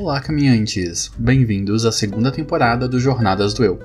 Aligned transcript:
Olá, 0.00 0.20
caminhantes! 0.20 1.10
Bem-vindos 1.18 1.84
à 1.84 1.90
segunda 1.90 2.30
temporada 2.30 2.86
do 2.86 3.00
Jornadas 3.00 3.52
do 3.52 3.64
Eu, 3.64 3.80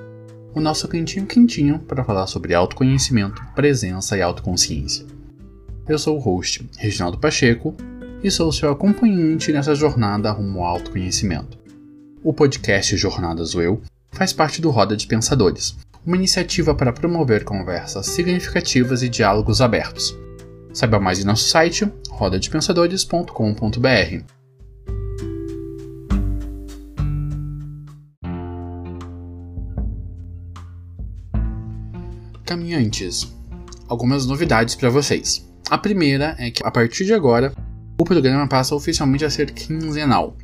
o 0.54 0.60
nosso 0.60 0.86
cantinho 0.86 1.26
quentinho 1.26 1.80
para 1.80 2.04
falar 2.04 2.28
sobre 2.28 2.54
autoconhecimento, 2.54 3.42
presença 3.52 4.16
e 4.16 4.22
autoconsciência. 4.22 5.04
Eu 5.88 5.98
sou 5.98 6.16
o 6.16 6.20
host, 6.20 6.70
Reginaldo 6.78 7.18
Pacheco, 7.18 7.74
e 8.22 8.30
sou 8.30 8.52
seu 8.52 8.70
acompanhante 8.70 9.52
nessa 9.52 9.74
jornada 9.74 10.30
rumo 10.30 10.60
ao 10.60 10.76
autoconhecimento. 10.76 11.58
O 12.22 12.32
podcast 12.32 12.96
Jornadas 12.96 13.50
do 13.50 13.60
Eu 13.60 13.82
faz 14.12 14.32
parte 14.32 14.62
do 14.62 14.70
Roda 14.70 14.96
de 14.96 15.08
Pensadores, 15.08 15.76
uma 16.06 16.14
iniciativa 16.14 16.76
para 16.76 16.92
promover 16.92 17.42
conversas 17.42 18.06
significativas 18.06 19.02
e 19.02 19.08
diálogos 19.08 19.60
abertos. 19.60 20.16
Saiba 20.72 21.00
mais 21.00 21.18
em 21.18 21.24
nosso 21.24 21.48
site 21.48 21.92
rodadepensadores.com.br. 22.08 24.43
Caminhantes, 32.54 33.34
algumas 33.88 34.26
novidades 34.26 34.76
para 34.76 34.88
vocês. 34.88 35.44
A 35.68 35.76
primeira 35.76 36.36
é 36.38 36.52
que 36.52 36.64
a 36.64 36.70
partir 36.70 37.04
de 37.04 37.12
agora 37.12 37.52
o 37.98 38.04
programa 38.04 38.46
passa 38.46 38.76
oficialmente 38.76 39.24
a 39.24 39.30
ser 39.30 39.50
quinzenal. 39.50 40.36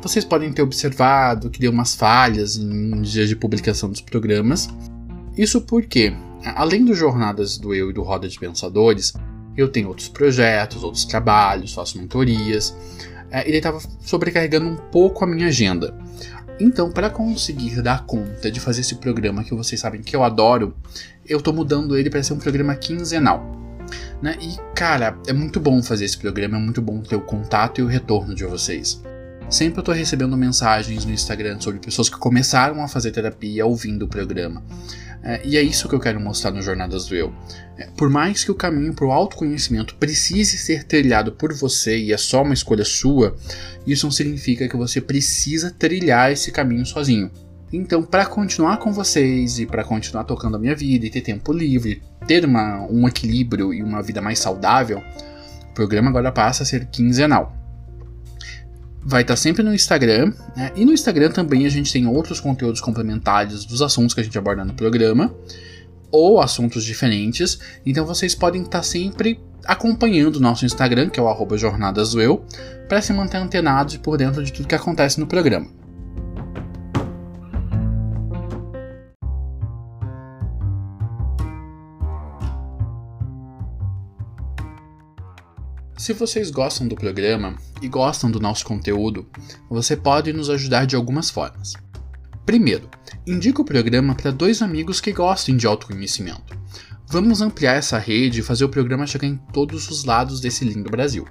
Vocês 0.00 0.24
podem 0.24 0.52
ter 0.52 0.62
observado 0.62 1.50
que 1.50 1.58
deu 1.58 1.72
umas 1.72 1.96
falhas 1.96 2.56
em 2.56 3.02
dias 3.02 3.28
de 3.28 3.34
publicação 3.34 3.90
dos 3.90 4.00
programas. 4.00 4.68
Isso 5.36 5.60
porque, 5.60 6.14
além 6.54 6.84
dos 6.84 6.96
jornadas 6.96 7.58
do 7.58 7.74
Eu 7.74 7.90
e 7.90 7.92
do 7.92 8.04
Roda 8.04 8.28
de 8.28 8.38
Pensadores, 8.38 9.12
eu 9.56 9.68
tenho 9.68 9.88
outros 9.88 10.08
projetos, 10.08 10.84
outros 10.84 11.04
trabalhos, 11.04 11.74
faço 11.74 11.98
mentorias. 11.98 12.76
É, 13.28 13.44
ele 13.44 13.56
estava 13.56 13.80
sobrecarregando 14.02 14.68
um 14.68 14.76
pouco 14.76 15.24
a 15.24 15.26
minha 15.26 15.48
agenda. 15.48 15.98
Então, 16.58 16.90
para 16.90 17.10
conseguir 17.10 17.82
dar 17.82 18.06
conta 18.06 18.50
de 18.50 18.60
fazer 18.60 18.80
esse 18.80 18.94
programa 18.96 19.44
que 19.44 19.54
vocês 19.54 19.80
sabem 19.80 20.02
que 20.02 20.16
eu 20.16 20.24
adoro, 20.24 20.74
eu 21.26 21.40
tô 21.40 21.52
mudando 21.52 21.96
ele 21.96 22.08
para 22.08 22.22
ser 22.22 22.32
um 22.32 22.38
programa 22.38 22.74
quinzenal. 22.74 23.44
Né? 24.22 24.36
E, 24.40 24.56
cara, 24.74 25.18
é 25.26 25.32
muito 25.32 25.60
bom 25.60 25.82
fazer 25.82 26.06
esse 26.06 26.16
programa, 26.16 26.56
é 26.56 26.60
muito 26.60 26.80
bom 26.80 27.00
ter 27.02 27.16
o 27.16 27.20
contato 27.20 27.80
e 27.80 27.84
o 27.84 27.86
retorno 27.86 28.34
de 28.34 28.44
vocês. 28.44 29.02
Sempre 29.48 29.80
eu 29.80 29.84
tô 29.84 29.92
recebendo 29.92 30.36
mensagens 30.36 31.04
no 31.04 31.12
Instagram 31.12 31.60
sobre 31.60 31.78
pessoas 31.78 32.08
que 32.08 32.18
começaram 32.18 32.82
a 32.82 32.88
fazer 32.88 33.12
terapia 33.12 33.64
ouvindo 33.64 34.06
o 34.06 34.08
programa. 34.08 34.62
É, 35.28 35.40
e 35.44 35.56
é 35.56 35.62
isso 35.62 35.88
que 35.88 35.94
eu 35.96 35.98
quero 35.98 36.20
mostrar 36.20 36.52
no 36.52 36.62
Jornadas 36.62 37.06
do 37.06 37.16
Eu. 37.16 37.34
É, 37.76 37.88
por 37.96 38.08
mais 38.08 38.44
que 38.44 38.50
o 38.52 38.54
caminho 38.54 38.94
para 38.94 39.04
o 39.04 39.10
autoconhecimento 39.10 39.96
precise 39.96 40.56
ser 40.56 40.84
trilhado 40.84 41.32
por 41.32 41.52
você 41.52 41.98
e 41.98 42.12
é 42.12 42.16
só 42.16 42.44
uma 42.44 42.54
escolha 42.54 42.84
sua, 42.84 43.36
isso 43.84 44.06
não 44.06 44.12
significa 44.12 44.68
que 44.68 44.76
você 44.76 45.00
precisa 45.00 45.74
trilhar 45.76 46.30
esse 46.30 46.52
caminho 46.52 46.86
sozinho. 46.86 47.28
Então, 47.72 48.04
para 48.04 48.24
continuar 48.24 48.76
com 48.76 48.92
vocês 48.92 49.58
e 49.58 49.66
para 49.66 49.82
continuar 49.82 50.22
tocando 50.22 50.56
a 50.56 50.60
minha 50.60 50.76
vida 50.76 51.06
e 51.06 51.10
ter 51.10 51.22
tempo 51.22 51.52
livre, 51.52 52.00
ter 52.28 52.44
uma, 52.44 52.86
um 52.88 53.08
equilíbrio 53.08 53.74
e 53.74 53.82
uma 53.82 54.00
vida 54.00 54.22
mais 54.22 54.38
saudável, 54.38 55.02
o 55.68 55.74
programa 55.74 56.08
agora 56.08 56.30
passa 56.30 56.62
a 56.62 56.66
ser 56.66 56.86
quinzenal 56.86 57.55
vai 59.06 59.22
estar 59.22 59.36
sempre 59.36 59.62
no 59.62 59.72
Instagram, 59.72 60.32
né? 60.56 60.72
E 60.74 60.84
no 60.84 60.92
Instagram 60.92 61.30
também 61.30 61.64
a 61.64 61.68
gente 61.68 61.92
tem 61.92 62.08
outros 62.08 62.40
conteúdos 62.40 62.80
complementares 62.80 63.64
dos 63.64 63.80
assuntos 63.80 64.12
que 64.12 64.20
a 64.20 64.24
gente 64.24 64.36
aborda 64.36 64.64
no 64.64 64.74
programa, 64.74 65.32
ou 66.10 66.40
assuntos 66.40 66.84
diferentes. 66.84 67.60
Então 67.86 68.04
vocês 68.04 68.34
podem 68.34 68.62
estar 68.62 68.82
sempre 68.82 69.40
acompanhando 69.64 70.36
o 70.36 70.40
nosso 70.40 70.66
Instagram, 70.66 71.08
que 71.08 71.20
é 71.20 71.22
o 71.22 71.28
arroba 71.28 71.56
para 72.88 73.00
se 73.00 73.12
manter 73.12 73.36
antenados 73.36 73.94
e 73.94 73.98
por 73.98 74.18
dentro 74.18 74.42
de 74.42 74.52
tudo 74.52 74.66
que 74.66 74.74
acontece 74.74 75.20
no 75.20 75.26
programa. 75.26 75.85
Se 86.06 86.12
vocês 86.12 86.52
gostam 86.52 86.86
do 86.86 86.94
programa 86.94 87.56
e 87.82 87.88
gostam 87.88 88.30
do 88.30 88.38
nosso 88.38 88.64
conteúdo, 88.64 89.26
você 89.68 89.96
pode 89.96 90.32
nos 90.32 90.48
ajudar 90.48 90.86
de 90.86 90.94
algumas 90.94 91.30
formas. 91.30 91.72
Primeiro, 92.44 92.88
indique 93.26 93.60
o 93.60 93.64
programa 93.64 94.14
para 94.14 94.30
dois 94.30 94.62
amigos 94.62 95.00
que 95.00 95.12
gostem 95.12 95.56
de 95.56 95.66
autoconhecimento. 95.66 96.56
Vamos 97.08 97.40
ampliar 97.40 97.74
essa 97.74 97.98
rede 97.98 98.38
e 98.38 98.42
fazer 98.44 98.64
o 98.64 98.68
programa 98.68 99.04
chegar 99.04 99.26
em 99.26 99.36
todos 99.52 99.90
os 99.90 100.04
lados 100.04 100.38
desse 100.40 100.64
lindo 100.64 100.88
Brasil. 100.88 101.26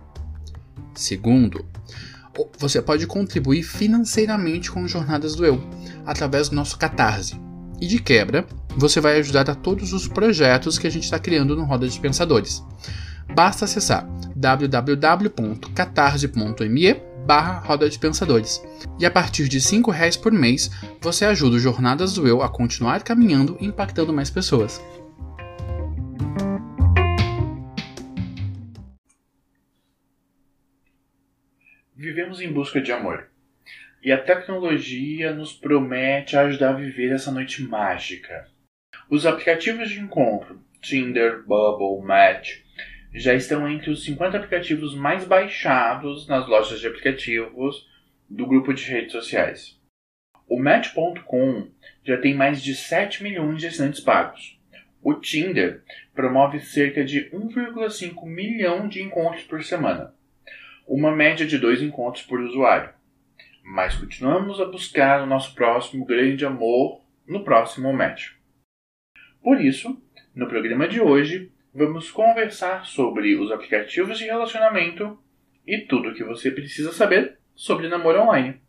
Segundo, 0.93 1.65
você 2.59 2.81
pode 2.81 3.07
contribuir 3.07 3.63
financeiramente 3.63 4.69
com 4.69 4.85
Jornadas 4.89 5.35
do 5.35 5.45
Eu, 5.45 5.63
através 6.05 6.49
do 6.49 6.55
nosso 6.57 6.77
Catarse. 6.77 7.39
E 7.79 7.87
de 7.87 7.99
quebra, 7.99 8.45
você 8.75 8.99
vai 8.99 9.19
ajudar 9.19 9.49
a 9.49 9.55
todos 9.55 9.93
os 9.93 10.05
projetos 10.05 10.77
que 10.77 10.85
a 10.85 10.91
gente 10.91 11.05
está 11.05 11.17
criando 11.17 11.55
no 11.55 11.63
Roda 11.63 11.87
de 11.87 11.97
Pensadores. 11.97 12.61
Basta 13.33 13.65
acessar 13.65 14.07
www.catarse.me 14.35 17.15
barra 17.25 17.59
Roda 17.59 17.89
de 17.89 17.97
Pensadores. 17.97 18.63
E 18.99 19.05
a 19.05 19.11
partir 19.11 19.49
de 19.49 19.57
R$ 19.57 19.91
reais 19.91 20.15
por 20.15 20.31
mês, 20.31 20.69
você 21.01 21.25
ajuda 21.25 21.55
o 21.55 21.59
Jornadas 21.59 22.13
do 22.13 22.27
Eu 22.27 22.41
a 22.41 22.49
continuar 22.49 23.03
caminhando 23.03 23.57
e 23.59 23.65
impactando 23.65 24.13
mais 24.13 24.29
pessoas. 24.29 24.81
Vivemos 31.95 32.39
em 32.39 32.51
busca 32.51 32.79
de 32.79 32.91
amor. 32.91 33.27
E 34.03 34.11
a 34.11 34.21
tecnologia 34.21 35.33
nos 35.33 35.51
promete 35.51 36.37
ajudar 36.37 36.69
a 36.69 36.73
viver 36.73 37.11
essa 37.11 37.31
noite 37.31 37.63
mágica. 37.63 38.47
Os 39.09 39.25
aplicativos 39.25 39.89
de 39.89 39.99
encontro, 39.99 40.61
Tinder, 40.79 41.43
Bubble, 41.43 42.05
Match, 42.05 42.64
já 43.15 43.33
estão 43.33 43.67
entre 43.67 43.89
os 43.89 44.03
50 44.03 44.37
aplicativos 44.37 44.93
mais 44.93 45.25
baixados 45.25 46.27
nas 46.27 46.45
lojas 46.47 46.81
de 46.81 46.87
aplicativos 46.87 47.89
do 48.29 48.45
grupo 48.45 48.73
de 48.73 48.83
redes 48.83 49.13
sociais. 49.13 49.79
O 50.47 50.59
Match.com 50.59 51.69
já 52.03 52.17
tem 52.19 52.35
mais 52.35 52.61
de 52.61 52.75
7 52.75 53.23
milhões 53.23 53.61
de 53.61 53.67
assinantes 53.67 54.01
pagos. 54.01 54.59
O 55.01 55.13
Tinder 55.13 55.81
promove 56.13 56.59
cerca 56.59 57.05
de 57.05 57.29
1,5 57.31 58.25
milhão 58.25 58.87
de 58.87 59.01
encontros 59.01 59.43
por 59.43 59.63
semana, 59.63 60.13
uma 60.85 61.15
média 61.15 61.45
de 61.45 61.57
dois 61.57 61.81
encontros 61.81 62.25
por 62.25 62.41
usuário. 62.41 62.93
Mas 63.63 63.95
continuamos 63.95 64.59
a 64.59 64.65
buscar 64.65 65.23
o 65.23 65.25
nosso 65.25 65.55
próximo 65.55 66.05
grande 66.05 66.45
amor 66.45 67.01
no 67.25 67.43
próximo 67.43 67.93
match. 67.93 68.31
Por 69.41 69.61
isso, 69.61 70.01
no 70.35 70.47
programa 70.47 70.87
de 70.87 70.99
hoje, 70.99 71.51
vamos 71.75 72.09
conversar 72.09 72.85
sobre 72.85 73.35
os 73.35 73.51
aplicativos 73.51 74.17
de 74.17 74.23
relacionamento 74.23 75.19
e 75.67 75.79
tudo 75.79 76.09
o 76.09 76.13
que 76.13 76.23
você 76.23 76.49
precisa 76.49 76.93
saber 76.93 77.37
sobre 77.53 77.89
namoro 77.89 78.21
online. 78.21 78.61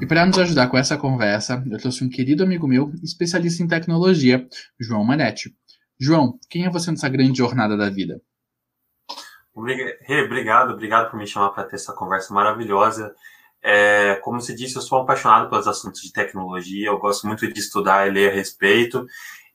E 0.00 0.06
para 0.06 0.24
nos 0.24 0.38
ajudar 0.38 0.68
com 0.68 0.78
essa 0.78 0.96
conversa, 0.96 1.62
eu 1.70 1.78
trouxe 1.78 2.02
um 2.02 2.08
querido 2.08 2.42
amigo 2.42 2.66
meu, 2.66 2.90
especialista 3.04 3.62
em 3.62 3.68
tecnologia, 3.68 4.48
João 4.80 5.04
Manetti. 5.04 5.54
João, 6.00 6.38
quem 6.48 6.64
é 6.64 6.70
você 6.70 6.90
nessa 6.90 7.10
grande 7.10 7.38
jornada 7.38 7.76
da 7.76 7.90
vida? 7.90 8.20
Obrigado, 9.54 10.72
obrigado 10.72 11.10
por 11.10 11.18
me 11.18 11.26
chamar 11.26 11.50
para 11.50 11.64
ter 11.64 11.76
essa 11.76 11.92
conversa 11.92 12.32
maravilhosa. 12.32 13.14
É, 13.62 14.16
como 14.16 14.40
você 14.40 14.54
disse, 14.54 14.76
eu 14.76 14.82
sou 14.82 14.98
apaixonado 14.98 15.48
pelos 15.48 15.68
assuntos 15.68 16.00
de 16.00 16.12
tecnologia, 16.12 16.88
eu 16.88 16.98
gosto 16.98 17.26
muito 17.26 17.46
de 17.46 17.60
estudar 17.60 18.08
e 18.08 18.10
ler 18.10 18.30
a 18.32 18.34
respeito, 18.34 19.06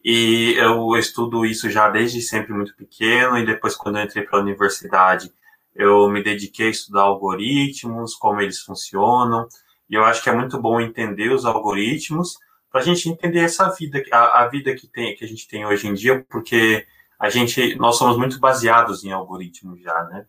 e 0.04 0.54
eu 0.58 0.96
estudo 0.96 1.46
isso 1.46 1.70
já 1.70 1.90
desde 1.90 2.22
sempre 2.22 2.54
muito 2.54 2.76
pequeno, 2.76 3.38
e 3.38 3.46
depois, 3.46 3.76
quando 3.76 3.98
eu 3.98 4.06
entrei 4.06 4.24
para 4.24 4.40
a 4.40 4.42
universidade, 4.42 5.34
eu 5.76 6.08
me 6.10 6.24
dediquei 6.24 6.68
a 6.68 6.72
estudar 6.72 7.02
algoritmos, 7.02 8.16
como 8.16 8.40
eles 8.40 8.60
funcionam, 8.62 9.48
e 9.90 9.96
eu 9.96 10.06
acho 10.06 10.24
que 10.24 10.30
é 10.30 10.34
muito 10.34 10.62
bom 10.62 10.80
entender 10.80 11.32
os 11.32 11.44
algoritmos 11.44 12.38
para 12.72 12.82
a 12.82 12.84
gente 12.84 13.10
entender 13.10 13.40
essa 13.40 13.70
vida, 13.70 14.02
a, 14.12 14.44
a 14.44 14.48
vida 14.48 14.74
que, 14.76 14.88
tem, 14.88 15.16
que 15.16 15.26
a 15.26 15.28
gente 15.28 15.48
tem 15.48 15.66
hoje 15.66 15.88
em 15.88 15.94
dia, 15.94 16.26
porque 16.30 16.86
a 17.20 17.30
gente, 17.30 17.76
nós 17.76 17.98
somos 17.98 18.18
muito 18.18 18.40
baseados 18.40 19.04
em 19.04 19.12
algoritmos 19.12 19.82
já, 19.82 20.04
né? 20.06 20.26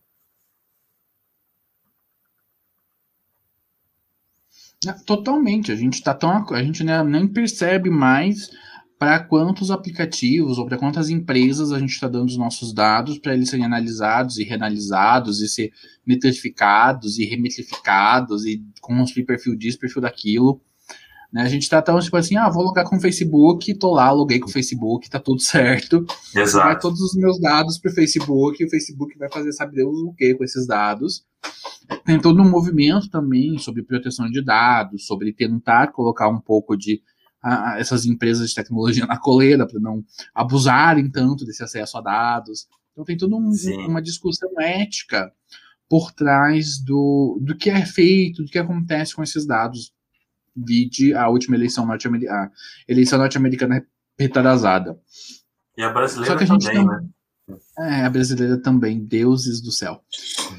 Totalmente, 5.04 5.72
a 5.72 5.76
gente 5.76 6.02
tá 6.02 6.14
tão, 6.14 6.44
a 6.54 6.62
gente 6.62 6.84
né, 6.84 7.02
nem 7.02 7.26
percebe 7.26 7.90
mais 7.90 8.48
para 8.98 9.22
quantos 9.22 9.70
aplicativos 9.70 10.58
ou 10.58 10.66
para 10.66 10.78
quantas 10.78 11.08
empresas 11.08 11.72
a 11.72 11.78
gente 11.78 11.90
está 11.90 12.08
dando 12.08 12.28
os 12.28 12.36
nossos 12.36 12.72
dados 12.72 13.18
para 13.18 13.34
eles 13.34 13.48
serem 13.48 13.64
analisados 13.64 14.38
e 14.38 14.44
reanalisados 14.44 15.40
e 15.40 15.48
ser 15.48 15.72
metrificados 16.04 17.18
e 17.18 17.24
remetrificados 17.24 18.44
e 18.44 18.62
construir 18.80 19.24
perfil 19.24 19.56
disso, 19.56 19.78
perfil 19.78 20.02
daquilo. 20.02 20.60
Né? 21.32 21.42
A 21.42 21.48
gente 21.48 21.68
tá 21.68 21.82
tão 21.82 21.98
tipo 22.00 22.16
assim, 22.16 22.36
ah, 22.36 22.48
vou 22.48 22.62
logar 22.62 22.84
com 22.84 22.96
o 22.96 23.00
Facebook, 23.00 23.74
tô 23.74 23.92
lá, 23.92 24.10
loguei 24.10 24.38
com 24.38 24.48
o 24.48 24.52
Facebook, 24.52 25.08
tá 25.10 25.20
tudo 25.20 25.40
certo. 25.40 26.04
Exato. 26.34 26.66
Vai 26.66 26.78
todos 26.78 27.00
os 27.00 27.14
meus 27.14 27.38
dados 27.40 27.78
pro 27.78 27.92
Facebook, 27.92 28.62
e 28.62 28.66
o 28.66 28.70
Facebook 28.70 29.16
vai 29.18 29.30
fazer 29.30 29.52
sabe 29.52 29.76
Deus 29.76 29.98
o 29.98 30.12
que 30.14 30.34
com 30.34 30.44
esses 30.44 30.66
dados. 30.66 31.24
Tem 32.04 32.20
todo 32.20 32.42
um 32.42 32.48
movimento 32.48 33.10
também 33.10 33.58
sobre 33.58 33.82
proteção 33.82 34.30
de 34.30 34.42
dados, 34.42 35.06
sobre 35.06 35.32
tentar 35.32 35.92
colocar 35.92 36.28
um 36.28 36.40
pouco 36.40 36.76
de 36.76 37.02
a, 37.42 37.78
essas 37.78 38.04
empresas 38.04 38.48
de 38.48 38.54
tecnologia 38.54 39.06
na 39.06 39.18
coleira 39.18 39.66
para 39.66 39.80
não 39.80 40.02
abusarem 40.34 41.10
tanto 41.10 41.44
desse 41.44 41.62
acesso 41.62 41.98
a 41.98 42.00
dados. 42.00 42.66
Então 42.92 43.04
tem 43.04 43.16
toda 43.16 43.36
um, 43.36 43.52
uma 43.86 44.02
discussão 44.02 44.50
ética 44.58 45.30
por 45.88 46.12
trás 46.12 46.78
do, 46.78 47.38
do 47.40 47.56
que 47.56 47.70
é 47.70 47.84
feito, 47.86 48.42
do 48.42 48.50
que 48.50 48.58
acontece 48.58 49.14
com 49.14 49.22
esses 49.22 49.46
dados 49.46 49.92
vide 50.64 51.14
a 51.14 51.28
última 51.28 51.56
eleição 51.56 51.86
norte-americana, 51.86 52.50
eleição 52.86 53.18
norte-americana 53.18 53.84
retrasada. 54.18 54.98
E 55.76 55.82
a 55.82 55.90
brasileira 55.90 56.34
a 56.34 56.46
também, 56.46 56.74
não, 56.74 56.86
né? 56.86 57.08
É, 57.78 58.04
a 58.04 58.10
brasileira 58.10 58.58
também, 58.60 59.04
deuses 59.04 59.60
do 59.60 59.70
céu. 59.70 60.02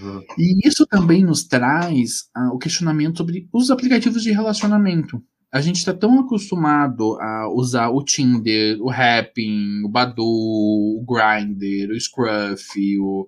Uhum. 0.02 0.24
E 0.38 0.68
isso 0.68 0.88
também 0.88 1.24
nos 1.24 1.44
traz 1.44 2.30
uh, 2.36 2.54
o 2.54 2.58
questionamento 2.58 3.18
sobre 3.18 3.48
os 3.54 3.70
aplicativos 3.70 4.24
de 4.24 4.32
relacionamento. 4.32 5.22
A 5.52 5.62
gente 5.62 5.78
está 5.78 5.94
tão 5.94 6.20
acostumado 6.20 7.20
a 7.20 7.52
usar 7.52 7.90
o 7.90 8.04
Tinder, 8.04 8.80
o 8.82 8.90
Happn, 8.90 9.84
o 9.84 9.90
Badu, 9.90 10.24
o 10.24 11.04
Grindr, 11.08 11.92
o 11.92 12.00
Scruff, 12.00 13.00
o, 13.00 13.28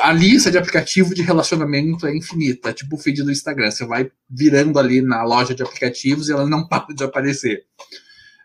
a 0.00 0.12
lista 0.12 0.50
de 0.50 0.56
aplicativo 0.56 1.14
de 1.14 1.20
relacionamento 1.20 2.06
é 2.06 2.16
infinita, 2.16 2.72
tipo 2.72 2.96
o 2.96 2.98
feed 2.98 3.22
do 3.22 3.30
Instagram. 3.30 3.70
Você 3.70 3.84
vai 3.84 4.10
virando 4.30 4.78
ali 4.78 5.02
na 5.02 5.22
loja 5.24 5.54
de 5.54 5.62
aplicativos 5.62 6.28
e 6.28 6.32
ela 6.32 6.48
não 6.48 6.66
para 6.68 6.94
de 6.94 7.04
aparecer. 7.04 7.64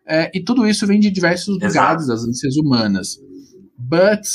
É, 0.06 0.30
e 0.34 0.44
tudo 0.44 0.68
isso 0.68 0.86
vem 0.86 1.00
de 1.00 1.10
diversos 1.12 1.56
Exato. 1.62 1.68
lugares 1.68 2.08
das 2.08 2.24
ânsias 2.24 2.58
humanas. 2.58 3.20
But, 3.78 4.26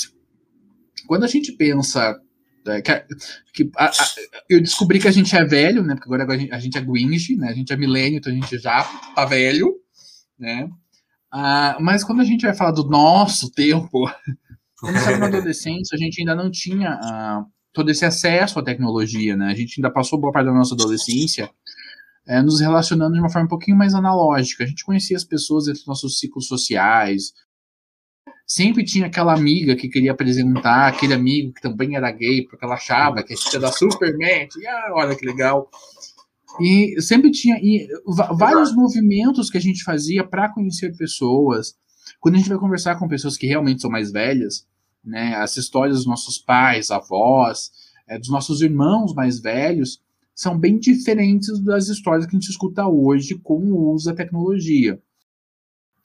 quando 1.07 1.25
a 1.25 1.29
gente 1.29 1.53
pensa. 1.53 2.19
É, 2.67 2.81
que, 2.81 3.71
a, 3.77 3.87
a, 3.87 3.93
eu 4.49 4.61
descobri 4.61 4.99
que 4.99 5.09
a 5.09 5.11
gente 5.11 5.37
é 5.37 5.45
velho, 5.45 5.83
né? 5.83 5.95
Porque 5.95 6.13
agora 6.13 6.33
a 6.33 6.39
gente, 6.39 6.53
a 6.53 6.59
gente 6.59 6.79
é 6.79 6.81
Gwinge, 6.81 7.37
né? 7.37 7.49
A 7.49 7.53
gente 7.53 7.73
é 7.73 7.77
milênio, 7.77 8.19
então 8.19 8.33
a 8.33 8.35
gente 8.35 8.59
já 8.59 8.83
tá 9.15 9.25
velho, 9.25 9.75
né? 10.39 10.69
Ah, 11.31 11.77
mas 11.81 12.05
quando 12.05 12.21
a 12.21 12.25
gente 12.25 12.47
vai 12.47 12.55
falar 12.55 12.73
do 12.73 12.89
nosso 12.89 13.51
tempo, 13.51 14.11
quando 14.81 14.97
estava 14.97 15.19
na 15.19 15.27
adolescência, 15.27 15.95
a 15.95 15.99
gente 15.99 16.21
ainda 16.21 16.35
não 16.35 16.51
tinha 16.51 16.95
uh, 16.95 17.47
todo 17.73 17.91
esse 17.91 18.05
acesso 18.05 18.59
à 18.59 18.63
tecnologia, 18.63 19.37
né? 19.37 19.49
A 19.49 19.55
gente 19.55 19.79
ainda 19.79 19.91
passou 19.91 20.19
boa 20.19 20.33
parte 20.33 20.47
da 20.47 20.55
nossa 20.55 20.75
adolescência 20.75 21.51
é, 22.27 22.41
nos 22.41 22.61
relacionando 22.61 23.15
de 23.15 23.21
uma 23.21 23.31
forma 23.31 23.47
um 23.47 23.49
pouquinho 23.49 23.77
mais 23.77 23.95
analógica. 23.95 24.65
A 24.65 24.67
gente 24.67 24.85
conhecia 24.85 25.17
as 25.17 25.25
pessoas 25.25 25.69
entre 25.69 25.83
nossos 25.87 26.19
ciclos 26.19 26.47
sociais. 26.47 27.33
Sempre 28.47 28.85
tinha 28.85 29.07
aquela 29.07 29.33
amiga 29.33 29.75
que 29.75 29.89
queria 29.89 30.13
apresentar 30.13 30.89
aquele 30.89 31.15
amigo 31.15 31.53
que 31.53 31.63
também 31.63 31.97
era 31.97 32.11
gay, 32.11 32.43
porque 32.43 32.65
ela 32.65 32.75
achava 32.75 33.23
que 33.23 33.33
a 33.33 33.37
gente 33.37 33.53
ia 33.53 33.61
dar 33.61 33.73
super 33.73 34.13
match. 34.19 34.57
E, 34.57 34.67
ah, 34.67 34.93
olha 34.93 35.17
que 35.17 35.25
legal. 35.25 35.71
E 36.61 37.01
sempre 37.01 37.31
tinha 37.31 37.57
e, 37.57 37.89
vários 38.37 38.75
movimentos 38.75 39.51
que 39.51 39.59
a 39.59 39.61
gente 39.61 39.83
fazia 39.83 40.23
para 40.23 40.53
conhecer 40.53 40.97
pessoas. 40.97 41.75
Quando 42.21 42.35
a 42.35 42.39
gente 42.39 42.49
vai 42.49 42.59
conversar 42.59 42.99
com 42.99 43.09
pessoas 43.09 43.37
que 43.37 43.47
realmente 43.47 43.81
são 43.81 43.91
mais 43.91 44.13
velhas, 44.13 44.67
né? 45.05 45.35
As 45.37 45.57
histórias 45.57 45.99
dos 45.99 46.07
nossos 46.07 46.39
pais, 46.39 46.91
avós, 46.91 47.71
é, 48.07 48.19
dos 48.19 48.29
nossos 48.29 48.63
irmãos 48.63 49.15
mais 49.15 49.41
velhos, 49.41 50.03
são 50.35 50.59
bem 50.59 50.79
diferentes 50.79 51.61
das 51.63 51.89
histórias 51.89 52.27
que 52.27 52.37
a 52.37 52.39
gente 52.39 52.51
escuta 52.51 52.87
hoje 52.87 53.39
com 53.39 53.59
o 53.59 53.93
uso 53.93 54.07
da 54.07 54.15
tecnologia. 54.15 55.01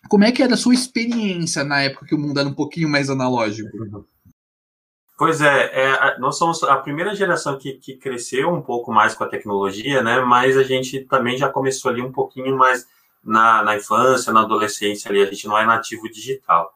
Como 0.09 0.23
é 0.23 0.31
que 0.31 0.41
era 0.41 0.55
a 0.55 0.57
sua 0.57 0.73
experiência 0.73 1.63
na 1.63 1.81
época 1.81 2.07
que 2.07 2.15
o 2.15 2.17
mundo 2.17 2.39
era 2.39 2.49
um 2.49 2.53
pouquinho 2.53 2.89
mais 2.89 3.09
analógico? 3.09 4.05
Pois 5.17 5.39
é, 5.39 5.71
é 5.73 6.17
nós 6.17 6.37
somos 6.37 6.63
a 6.63 6.77
primeira 6.77 7.13
geração 7.13 7.57
que, 7.57 7.73
que, 7.73 7.95
cresceu 7.95 8.49
um 8.49 8.61
pouco 8.61 8.91
mais 8.91 9.13
com 9.13 9.23
a 9.23 9.29
tecnologia, 9.29 10.01
né? 10.01 10.19
Mas 10.21 10.57
a 10.57 10.63
gente 10.63 11.01
também 11.01 11.37
já 11.37 11.47
começou 11.49 11.91
ali 11.91 12.01
um 12.01 12.11
pouquinho 12.11 12.57
mais 12.57 12.87
na, 13.23 13.61
na 13.61 13.75
infância, 13.75 14.33
na 14.33 14.41
adolescência 14.41 15.11
ali, 15.11 15.21
a 15.21 15.25
gente 15.25 15.47
não 15.47 15.57
é 15.57 15.65
nativo 15.65 16.09
digital. 16.09 16.73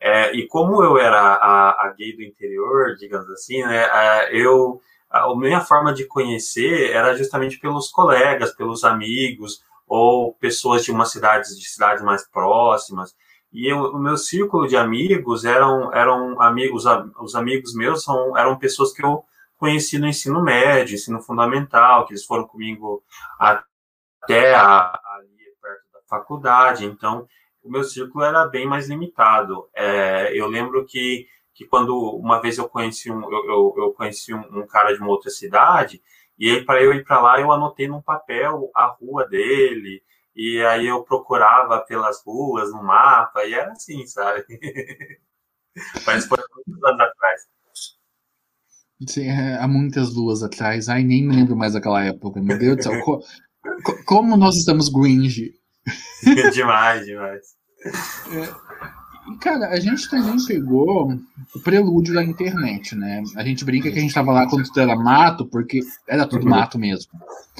É, 0.00 0.34
e 0.34 0.46
como 0.46 0.82
eu 0.82 0.96
era 0.96 1.20
a, 1.20 1.86
a, 1.86 1.94
gay 1.96 2.16
do 2.16 2.22
interior, 2.22 2.96
digamos 2.96 3.28
assim, 3.30 3.62
né, 3.62 3.86
eu 4.32 4.80
a 5.10 5.34
minha 5.36 5.60
forma 5.60 5.92
de 5.92 6.04
conhecer 6.04 6.92
era 6.92 7.16
justamente 7.16 7.58
pelos 7.58 7.90
colegas, 7.90 8.54
pelos 8.54 8.84
amigos 8.84 9.62
ou 9.90 10.32
pessoas 10.34 10.84
de 10.84 10.92
uma 10.92 11.04
cidade, 11.04 11.48
de 11.48 11.68
cidades 11.68 12.00
mais 12.04 12.24
próximas. 12.30 13.12
E 13.52 13.68
eu, 13.68 13.76
o 13.86 13.98
meu 13.98 14.16
círculo 14.16 14.68
de 14.68 14.76
amigos 14.76 15.44
eram 15.44 15.92
eram 15.92 16.40
amigos, 16.40 16.84
os 17.20 17.34
amigos 17.34 17.74
meus 17.74 18.04
são 18.04 18.38
eram 18.38 18.56
pessoas 18.56 18.92
que 18.92 19.04
eu 19.04 19.24
conheci 19.58 19.98
no 19.98 20.06
ensino 20.06 20.40
médio, 20.44 20.94
ensino 20.94 21.20
fundamental, 21.20 22.06
que 22.06 22.12
eles 22.12 22.24
foram 22.24 22.46
comigo 22.46 23.02
até 23.36 24.54
a, 24.54 24.92
ali 25.16 25.44
perto 25.60 25.82
da 25.92 26.00
faculdade. 26.08 26.84
Então 26.86 27.26
o 27.60 27.68
meu 27.68 27.82
círculo 27.82 28.22
era 28.24 28.46
bem 28.46 28.66
mais 28.68 28.88
limitado. 28.88 29.68
É, 29.74 30.32
eu 30.38 30.46
lembro 30.46 30.86
que, 30.86 31.26
que 31.52 31.66
quando 31.66 31.96
uma 32.16 32.40
vez 32.40 32.58
eu 32.58 32.68
conheci 32.68 33.10
um, 33.10 33.22
eu, 33.24 33.44
eu, 33.46 33.74
eu 33.76 33.92
conheci 33.92 34.32
um, 34.32 34.60
um, 34.60 34.66
cara 34.68 34.94
de 34.94 35.00
uma 35.00 35.10
outra 35.10 35.30
cidade, 35.30 36.00
e 36.40 36.50
aí 36.50 36.64
para 36.64 36.82
eu 36.82 36.92
ir 36.92 37.04
para 37.04 37.20
lá 37.20 37.40
eu 37.40 37.52
anotei 37.52 37.86
num 37.86 38.02
papel 38.02 38.70
a 38.74 38.86
rua 38.86 39.28
dele, 39.28 40.02
e 40.34 40.60
aí 40.64 40.86
eu 40.86 41.04
procurava 41.04 41.80
pelas 41.80 42.22
ruas 42.24 42.72
no 42.72 42.82
mapa, 42.82 43.44
e 43.44 43.52
era 43.54 43.70
assim, 43.72 44.06
sabe? 44.06 44.44
Mas 46.06 46.26
foi 46.26 46.38
muitos 46.66 46.84
anos 46.84 47.00
atrás. 47.00 47.42
Sim, 49.06 49.28
é, 49.28 49.56
há 49.58 49.68
muitas 49.68 50.14
luas 50.14 50.42
atrás. 50.42 50.88
Ai, 50.88 51.02
nem 51.02 51.26
me 51.26 51.34
lembro 51.34 51.56
mais 51.56 51.72
daquela 51.72 52.04
época. 52.04 52.40
Meu 52.40 52.58
Deus 52.58 52.76
do 52.76 52.82
céu. 52.82 53.20
como 54.04 54.36
nós 54.36 54.56
estamos 54.56 54.90
gringe 54.90 55.54
demais, 56.52 57.06
demais. 57.06 57.56
É. 57.84 58.69
Cara, 59.38 59.68
a 59.68 59.78
gente 59.78 60.08
também 60.08 60.36
pegou 60.46 61.12
o 61.54 61.60
prelúdio 61.60 62.14
da 62.14 62.24
internet, 62.24 62.94
né? 62.96 63.22
A 63.36 63.44
gente 63.44 63.64
brinca 63.64 63.90
que 63.90 63.98
a 63.98 64.00
gente 64.00 64.10
estava 64.10 64.32
lá 64.32 64.48
quando 64.48 64.64
tudo 64.64 64.80
era 64.80 64.96
mato, 64.96 65.46
porque 65.46 65.80
era 66.08 66.26
tudo 66.26 66.44
uhum. 66.44 66.50
mato 66.50 66.78
mesmo. 66.78 67.12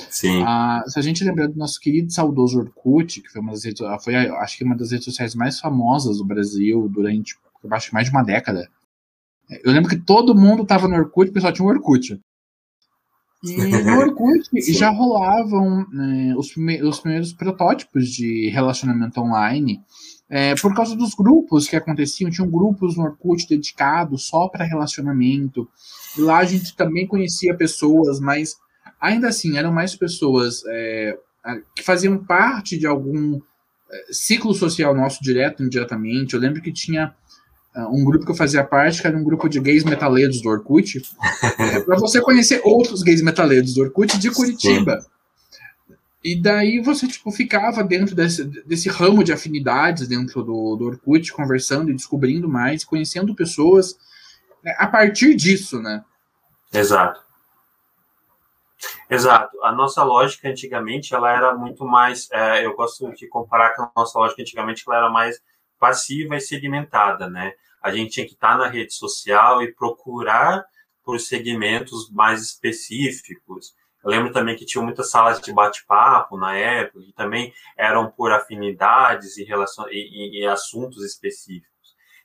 Sim. 0.08 0.42
Ah, 0.44 0.82
se 0.86 0.98
a 0.98 1.02
gente 1.02 1.24
lembrar 1.24 1.48
do 1.48 1.58
nosso 1.58 1.78
querido 1.78 2.12
saudoso 2.12 2.58
Orkut, 2.58 3.20
que 3.20 3.28
foi 3.28 3.40
uma 3.40 3.52
das 3.52 3.64
redes, 3.64 3.80
foi, 4.02 4.14
acho 4.14 4.58
que 4.58 4.64
uma 4.64 4.76
das 4.76 4.90
redes 4.90 5.04
sociais 5.04 5.34
mais 5.34 5.60
famosas 5.60 6.18
do 6.18 6.24
Brasil 6.24 6.88
durante, 6.88 7.36
acho 7.70 7.88
que 7.88 7.94
mais 7.94 8.06
de 8.06 8.12
uma 8.12 8.22
década. 8.24 8.68
Eu 9.64 9.72
lembro 9.72 9.90
que 9.90 9.98
todo 9.98 10.34
mundo 10.34 10.64
tava 10.64 10.88
no 10.88 10.96
Orkut, 10.96 11.30
o 11.30 11.32
pessoal 11.32 11.52
tinha 11.52 11.66
um 11.66 11.70
Orkut. 11.70 12.20
E 13.42 13.56
no 13.84 13.98
Orkut 13.98 14.48
já 14.72 14.90
rolavam 14.90 15.86
né, 15.90 16.34
os, 16.36 16.54
os, 16.56 17.00
primeiros 17.00 17.32
protótipos 17.32 18.08
de 18.08 18.48
relacionamento 18.50 19.20
online. 19.20 19.80
É, 20.30 20.54
por 20.54 20.72
causa 20.72 20.94
dos 20.94 21.12
grupos 21.12 21.66
que 21.66 21.74
aconteciam, 21.74 22.30
tinham 22.30 22.48
grupos 22.48 22.96
no 22.96 23.02
Orkut 23.02 23.48
dedicados 23.48 24.28
só 24.28 24.48
para 24.48 24.64
relacionamento. 24.64 25.68
E 26.16 26.20
lá 26.20 26.38
a 26.38 26.44
gente 26.44 26.76
também 26.76 27.04
conhecia 27.04 27.56
pessoas, 27.56 28.20
mas 28.20 28.56
ainda 29.00 29.28
assim 29.28 29.58
eram 29.58 29.72
mais 29.72 29.96
pessoas 29.96 30.62
é, 30.68 31.18
que 31.74 31.82
faziam 31.82 32.16
parte 32.16 32.78
de 32.78 32.86
algum 32.86 33.40
é, 33.90 34.12
ciclo 34.12 34.54
social 34.54 34.94
nosso, 34.94 35.20
direto 35.20 35.64
indiretamente. 35.64 36.34
Eu 36.34 36.40
lembro 36.40 36.62
que 36.62 36.72
tinha 36.72 37.12
ah, 37.74 37.88
um 37.88 38.04
grupo 38.04 38.24
que 38.24 38.30
eu 38.30 38.36
fazia 38.36 38.62
parte, 38.62 39.00
que 39.00 39.06
era 39.06 39.16
um 39.16 39.24
grupo 39.24 39.48
de 39.48 39.58
gays 39.58 39.82
metaleiros 39.82 40.40
do 40.42 40.48
Orkut, 40.48 41.02
é, 41.58 41.80
para 41.80 41.98
você 41.98 42.20
conhecer 42.20 42.60
outros 42.64 43.02
gays 43.02 43.20
metaleiros 43.20 43.74
do 43.74 43.82
Orkut 43.82 44.16
de 44.16 44.30
Curitiba. 44.30 45.00
Sim. 45.00 45.08
E 46.22 46.40
daí 46.40 46.80
você 46.80 47.08
tipo, 47.08 47.30
ficava 47.30 47.82
dentro 47.82 48.14
desse, 48.14 48.44
desse 48.44 48.88
ramo 48.88 49.24
de 49.24 49.32
afinidades 49.32 50.06
dentro 50.06 50.42
do, 50.42 50.76
do 50.76 50.86
Orkut, 50.86 51.32
conversando 51.32 51.90
e 51.90 51.94
descobrindo 51.94 52.48
mais, 52.48 52.84
conhecendo 52.84 53.34
pessoas 53.34 53.98
né, 54.62 54.74
a 54.78 54.86
partir 54.86 55.34
disso, 55.34 55.80
né? 55.80 56.04
Exato. 56.72 57.20
Exato. 59.08 59.62
A 59.62 59.72
nossa 59.72 60.02
lógica 60.02 60.48
antigamente 60.48 61.14
ela 61.14 61.30
era 61.30 61.54
muito 61.54 61.84
mais. 61.84 62.28
É, 62.30 62.64
eu 62.64 62.74
gosto 62.74 63.12
de 63.14 63.26
comparar 63.26 63.74
com 63.74 63.82
a 63.82 63.92
nossa 63.96 64.18
lógica 64.18 64.42
antigamente, 64.42 64.84
ela 64.86 64.98
era 64.98 65.10
mais 65.10 65.40
passiva 65.78 66.36
e 66.36 66.40
segmentada, 66.40 67.28
né? 67.28 67.52
A 67.82 67.90
gente 67.90 68.12
tinha 68.12 68.26
que 68.26 68.34
estar 68.34 68.58
na 68.58 68.68
rede 68.68 68.92
social 68.92 69.62
e 69.62 69.72
procurar 69.72 70.64
por 71.02 71.18
segmentos 71.18 72.10
mais 72.10 72.42
específicos. 72.42 73.74
Eu 74.02 74.10
lembro 74.10 74.32
também 74.32 74.56
que 74.56 74.64
tinha 74.64 74.82
muitas 74.82 75.10
salas 75.10 75.40
de 75.40 75.52
bate-papo 75.52 76.36
na 76.36 76.56
época, 76.56 77.04
que 77.04 77.12
também 77.12 77.52
eram 77.76 78.10
por 78.10 78.32
afinidades 78.32 79.36
e, 79.36 79.42
e, 79.42 79.48
e, 79.90 80.40
e 80.40 80.46
assuntos 80.46 81.04
específicos. 81.04 81.70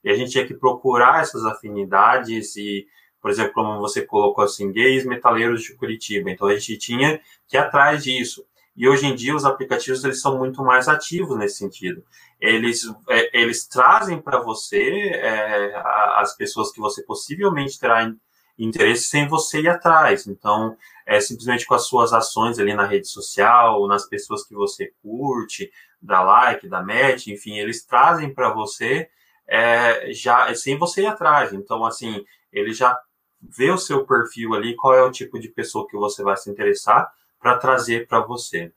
E 0.03 0.10
a 0.10 0.15
gente 0.15 0.32
tinha 0.32 0.46
que 0.46 0.53
procurar 0.53 1.22
essas 1.22 1.44
afinidades 1.46 2.55
e, 2.55 2.88
por 3.20 3.32
exemplo, 3.32 3.53
como 3.53 3.79
você 3.79 4.01
colocou 4.03 4.44
assim, 4.44 4.72
gays 4.72 5.05
metaleiros 5.05 5.63
de 5.63 5.75
Curitiba. 5.75 6.29
Então 6.29 6.48
a 6.48 6.53
gente 6.53 6.77
tinha 6.77 7.20
que 7.48 7.58
ir 7.58 7.60
atrás 7.60 8.03
disso. 8.03 8.46
E 8.75 8.88
hoje 8.88 9.08
em 9.08 9.15
dia 9.15 9.36
os 9.36 9.46
aplicativos 9.46 10.03
eles 10.03 10.22
são 10.22 10.38
muito 10.38 10.63
mais 10.63 10.88
ativos 10.88 11.38
nesse 11.38 11.58
sentido. 11.58 12.03
Eles, 12.39 12.84
é, 13.10 13.41
eles 13.41 13.65
trazem 13.65 14.22
para 14.22 14.39
você 14.41 15.12
é, 15.13 15.74
as 16.17 16.36
pessoas 16.36 16.72
que 16.72 16.79
você 16.79 17.01
possivelmente 17.03 17.79
terá 17.79 18.12
interesse 18.58 19.06
sem 19.06 19.28
você 19.28 19.62
ir 19.62 19.70
atrás. 19.70 20.28
Então, 20.28 20.78
é 21.06 21.20
simplesmente 21.20 21.66
com 21.66 21.76
as 21.76 21.88
suas 21.88 22.14
ações 22.14 22.58
ali 22.58 22.74
na 22.74 22.86
rede 22.86 23.08
social, 23.08 23.88
nas 23.88 24.08
pessoas 24.08 24.46
que 24.46 24.54
você 24.54 24.92
curte, 25.02 25.72
dá 26.02 26.22
like, 26.22 26.68
dá 26.68 26.82
match, 26.82 27.28
enfim, 27.28 27.58
eles 27.58 27.86
trazem 27.86 28.34
para 28.34 28.54
você 28.54 29.08
é, 29.48 30.12
já 30.14 30.54
sem 30.56 30.78
você 30.78 31.04
ir 31.04 31.08
atrás. 31.08 31.54
Então, 31.54 31.86
assim, 31.86 32.24
ele 32.52 32.74
já 32.74 32.98
vê 33.42 33.70
o 33.72 33.78
seu 33.78 34.06
perfil 34.06 34.54
ali, 34.54 34.76
qual 34.76 34.94
é 34.96 35.04
o 35.04 35.12
tipo 35.12 35.40
de 35.40 35.50
pessoa 35.50 35.88
que 35.88 35.98
você 35.98 36.24
vai 36.24 36.38
se 36.38 36.50
interessar 36.50 37.12
para 37.40 37.58
trazer 37.58 38.08
para 38.08 38.22
você. 38.22 38.72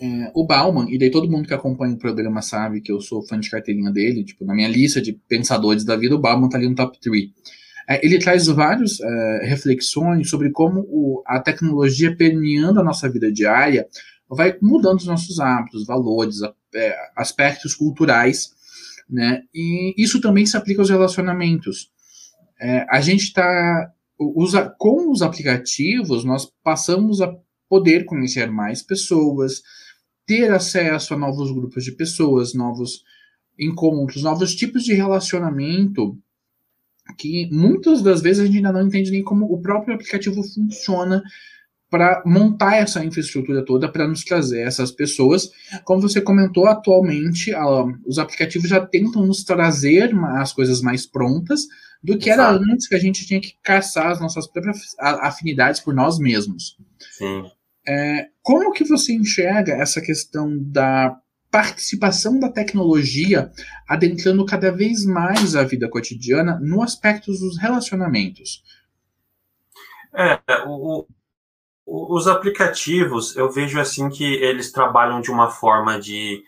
É, 0.00 0.32
o 0.34 0.46
Bauman, 0.46 0.86
e 0.88 0.98
daí 0.98 1.10
todo 1.10 1.30
mundo 1.30 1.46
que 1.46 1.52
acompanha 1.52 1.94
o 1.94 1.98
programa 1.98 2.40
sabe 2.40 2.80
que 2.80 2.90
eu 2.90 3.00
sou 3.00 3.22
fã 3.22 3.38
de 3.38 3.50
carteirinha 3.50 3.90
dele, 3.90 4.24
tipo, 4.24 4.46
na 4.46 4.54
minha 4.54 4.68
lista 4.68 5.00
de 5.00 5.12
pensadores 5.12 5.84
da 5.84 5.96
vida, 5.96 6.14
o 6.14 6.18
Bauman 6.18 6.48
tá 6.48 6.56
ali 6.56 6.68
no 6.68 6.74
top 6.74 6.98
3. 6.98 7.30
É, 7.90 8.06
ele 8.06 8.20
traz 8.20 8.46
várias 8.46 9.00
é, 9.00 9.46
reflexões 9.46 10.30
sobre 10.30 10.50
como 10.52 10.82
o, 10.88 11.24
a 11.26 11.40
tecnologia 11.40 12.16
permeando 12.16 12.78
a 12.78 12.84
nossa 12.84 13.10
vida 13.10 13.32
diária 13.32 13.84
vai 14.28 14.56
mudando 14.62 14.98
os 14.98 15.06
nossos 15.06 15.40
hábitos, 15.40 15.86
valores, 15.86 16.36
é, 16.72 16.96
aspectos 17.16 17.74
culturais, 17.74 18.52
né? 19.08 19.42
E 19.52 19.92
isso 19.98 20.20
também 20.20 20.46
se 20.46 20.56
aplica 20.56 20.80
aos 20.80 20.88
relacionamentos. 20.88 21.90
É, 22.60 22.86
a 22.88 23.00
gente 23.00 23.24
está 23.24 23.92
com 24.78 25.10
os 25.10 25.22
aplicativos 25.22 26.24
nós 26.24 26.52
passamos 26.62 27.22
a 27.22 27.34
poder 27.68 28.04
conhecer 28.04 28.50
mais 28.50 28.82
pessoas, 28.82 29.62
ter 30.26 30.52
acesso 30.52 31.14
a 31.14 31.18
novos 31.18 31.50
grupos 31.50 31.82
de 31.82 31.92
pessoas, 31.92 32.54
novos 32.54 33.02
encontros, 33.58 34.22
novos 34.22 34.54
tipos 34.54 34.84
de 34.84 34.92
relacionamento 34.92 36.16
que 37.16 37.48
muitas 37.52 38.02
das 38.02 38.20
vezes 38.20 38.42
a 38.42 38.46
gente 38.46 38.56
ainda 38.56 38.72
não 38.72 38.86
entende 38.86 39.10
nem 39.10 39.22
como 39.22 39.46
o 39.46 39.60
próprio 39.60 39.94
aplicativo 39.94 40.42
funciona 40.42 41.22
para 41.90 42.22
montar 42.24 42.76
essa 42.76 43.04
infraestrutura 43.04 43.64
toda 43.64 43.90
para 43.90 44.06
nos 44.06 44.22
trazer 44.22 44.60
essas 44.60 44.92
pessoas. 44.92 45.50
Como 45.84 46.00
você 46.00 46.20
comentou, 46.20 46.66
atualmente 46.66 47.52
os 48.06 48.18
aplicativos 48.18 48.68
já 48.68 48.84
tentam 48.84 49.26
nos 49.26 49.42
trazer 49.42 50.14
as 50.36 50.52
coisas 50.52 50.80
mais 50.80 51.04
prontas 51.04 51.66
do 52.02 52.16
que 52.16 52.30
era 52.30 52.50
antes 52.50 52.86
que 52.86 52.94
a 52.94 52.98
gente 52.98 53.26
tinha 53.26 53.40
que 53.40 53.54
caçar 53.62 54.12
as 54.12 54.20
nossas 54.20 54.46
próprias 54.46 54.94
afinidades 54.98 55.80
por 55.80 55.92
nós 55.92 56.18
mesmos. 56.18 56.76
Sim. 57.18 57.42
É, 57.86 58.28
como 58.40 58.72
que 58.72 58.84
você 58.84 59.12
enxerga 59.12 59.72
essa 59.72 60.00
questão 60.00 60.56
da 60.62 61.16
participação 61.50 62.38
da 62.38 62.50
tecnologia 62.50 63.50
adentrando 63.88 64.44
cada 64.46 64.70
vez 64.70 65.04
mais 65.04 65.56
a 65.56 65.64
vida 65.64 65.88
cotidiana 65.88 66.58
no 66.60 66.82
aspecto 66.82 67.32
dos 67.32 67.58
relacionamentos? 67.58 68.62
É, 70.14 70.40
o, 70.66 71.06
o, 71.86 72.16
os 72.16 72.28
aplicativos, 72.28 73.36
eu 73.36 73.50
vejo 73.50 73.80
assim 73.80 74.08
que 74.08 74.24
eles 74.24 74.70
trabalham 74.70 75.20
de 75.20 75.30
uma 75.30 75.50
forma 75.50 76.00
de 76.00 76.42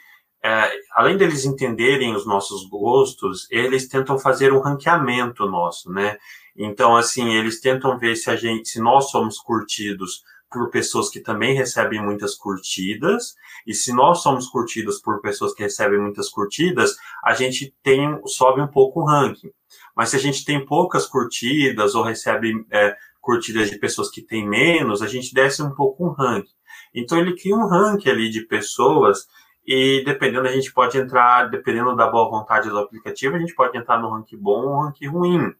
é, 0.44 0.72
além 0.92 1.16
deles 1.16 1.44
entenderem 1.44 2.16
os 2.16 2.26
nossos 2.26 2.68
gostos, 2.68 3.46
eles 3.48 3.86
tentam 3.86 4.18
fazer 4.18 4.52
um 4.52 4.60
ranqueamento 4.60 5.46
nosso, 5.46 5.90
né? 5.92 6.18
Então, 6.56 6.96
assim, 6.96 7.32
eles 7.34 7.60
tentam 7.60 7.96
ver 7.96 8.16
se 8.16 8.28
a 8.28 8.34
gente, 8.34 8.68
se 8.68 8.80
nós 8.80 9.10
somos 9.10 9.38
curtidos 9.38 10.24
por 10.52 10.70
pessoas 10.70 11.08
que 11.08 11.20
também 11.20 11.54
recebem 11.54 12.02
muitas 12.02 12.34
curtidas, 12.34 13.34
e 13.66 13.74
se 13.74 13.92
nós 13.92 14.22
somos 14.22 14.48
curtidos 14.48 15.00
por 15.00 15.20
pessoas 15.20 15.54
que 15.54 15.62
recebem 15.62 16.00
muitas 16.00 16.28
curtidas, 16.28 16.94
a 17.24 17.34
gente 17.34 17.74
tem 17.82 18.20
sobe 18.26 18.60
um 18.60 18.68
pouco 18.68 19.00
o 19.00 19.04
ranking. 19.04 19.50
Mas 19.96 20.10
se 20.10 20.16
a 20.16 20.18
gente 20.18 20.44
tem 20.44 20.64
poucas 20.64 21.06
curtidas 21.06 21.94
ou 21.94 22.02
recebe 22.02 22.52
é, 22.70 22.94
curtidas 23.20 23.70
de 23.70 23.78
pessoas 23.78 24.10
que 24.10 24.20
têm 24.20 24.46
menos, 24.46 25.02
a 25.02 25.06
gente 25.06 25.34
desce 25.34 25.62
um 25.62 25.74
pouco 25.74 26.06
o 26.06 26.12
ranking. 26.12 26.52
Então 26.94 27.18
ele 27.18 27.34
cria 27.34 27.56
um 27.56 27.66
ranking 27.66 28.10
ali 28.10 28.28
de 28.28 28.42
pessoas 28.42 29.26
e 29.66 30.02
dependendo, 30.04 30.48
a 30.48 30.52
gente 30.52 30.72
pode 30.72 30.98
entrar, 30.98 31.48
dependendo 31.48 31.94
da 31.94 32.10
boa 32.10 32.28
vontade 32.28 32.68
do 32.68 32.78
aplicativo, 32.78 33.36
a 33.36 33.38
gente 33.38 33.54
pode 33.54 33.76
entrar 33.78 34.00
no 34.00 34.10
ranking 34.10 34.36
bom 34.36 34.66
ou 34.66 34.82
ranking 34.82 35.06
ruim. 35.06 35.54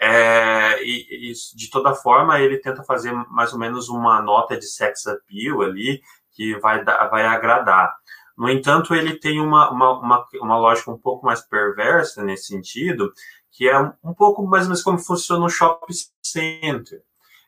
É, 0.00 0.82
e, 0.82 1.30
e, 1.30 1.32
de 1.54 1.70
toda 1.70 1.94
forma, 1.94 2.40
ele 2.40 2.58
tenta 2.58 2.82
fazer 2.84 3.12
mais 3.30 3.52
ou 3.52 3.58
menos 3.58 3.88
uma 3.88 4.22
nota 4.22 4.56
de 4.56 4.66
sex 4.66 5.06
appeal 5.06 5.62
ali, 5.62 6.00
que 6.32 6.58
vai, 6.58 6.82
vai 6.84 7.26
agradar. 7.26 7.94
No 8.36 8.48
entanto, 8.48 8.94
ele 8.94 9.18
tem 9.18 9.40
uma, 9.40 9.70
uma, 9.70 9.98
uma, 10.00 10.26
uma 10.40 10.58
lógica 10.58 10.90
um 10.90 10.98
pouco 10.98 11.26
mais 11.26 11.42
perversa 11.42 12.24
nesse 12.24 12.46
sentido, 12.46 13.12
que 13.50 13.68
é 13.68 13.78
um, 13.78 13.92
um 14.02 14.14
pouco 14.14 14.46
mais 14.46 14.64
ou 14.64 14.70
menos 14.70 14.82
como 14.82 14.98
funciona 14.98 15.44
o 15.44 15.50
shopping 15.50 15.92
center 16.22 17.02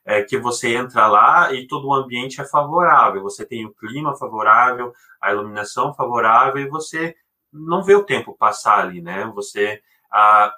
é, 0.04 0.22
que 0.22 0.36
você 0.38 0.74
entra 0.74 1.06
lá 1.06 1.52
e 1.52 1.66
todo 1.66 1.86
o 1.88 1.94
ambiente 1.94 2.40
é 2.40 2.44
favorável. 2.44 3.22
Você 3.22 3.46
tem 3.46 3.64
o 3.64 3.74
clima 3.74 4.16
favorável, 4.16 4.92
a 5.20 5.32
iluminação 5.32 5.94
favorável 5.94 6.62
e 6.62 6.68
você 6.68 7.14
não 7.52 7.82
vê 7.82 7.94
o 7.94 8.04
tempo 8.04 8.36
passar 8.36 8.80
ali, 8.80 9.00
né? 9.00 9.30
Você 9.34 9.80
ah, 10.10 10.52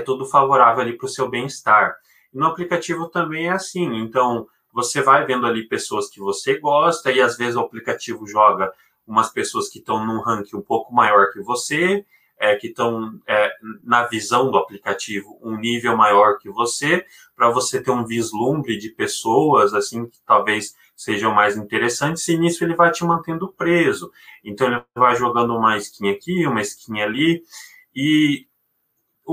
é 0.00 0.04
tudo 0.04 0.26
favorável 0.26 0.82
ali 0.82 0.96
para 0.96 1.06
o 1.06 1.08
seu 1.08 1.28
bem-estar. 1.28 1.96
No 2.32 2.46
aplicativo 2.46 3.08
também 3.08 3.48
é 3.48 3.52
assim. 3.52 3.96
Então 3.98 4.46
você 4.72 5.02
vai 5.02 5.24
vendo 5.26 5.46
ali 5.46 5.68
pessoas 5.68 6.08
que 6.08 6.20
você 6.20 6.58
gosta 6.58 7.10
e 7.10 7.20
às 7.20 7.36
vezes 7.36 7.56
o 7.56 7.60
aplicativo 7.60 8.26
joga 8.26 8.72
umas 9.06 9.30
pessoas 9.30 9.68
que 9.68 9.78
estão 9.78 10.04
num 10.04 10.20
ranking 10.20 10.56
um 10.56 10.62
pouco 10.62 10.94
maior 10.94 11.32
que 11.32 11.40
você 11.40 12.04
é, 12.38 12.56
que 12.56 12.68
estão 12.68 13.20
é, 13.26 13.52
na 13.84 14.06
visão 14.06 14.50
do 14.50 14.56
aplicativo 14.56 15.38
um 15.42 15.56
nível 15.56 15.94
maior 15.96 16.38
que 16.38 16.48
você, 16.48 17.04
para 17.36 17.50
você 17.50 17.82
ter 17.82 17.90
um 17.90 18.06
vislumbre 18.06 18.78
de 18.78 18.88
pessoas 18.88 19.74
assim 19.74 20.06
que 20.06 20.18
talvez 20.24 20.74
sejam 20.96 21.34
mais 21.34 21.56
interessantes, 21.56 22.26
e 22.28 22.36
nisso 22.36 22.62
ele 22.62 22.74
vai 22.74 22.90
te 22.90 23.04
mantendo 23.04 23.48
preso. 23.48 24.10
Então 24.44 24.66
ele 24.66 24.82
vai 24.94 25.16
jogando 25.16 25.56
uma 25.56 25.78
skin 25.78 26.10
aqui, 26.10 26.46
uma 26.46 26.60
skin 26.60 27.00
ali, 27.00 27.42
e 27.94 28.46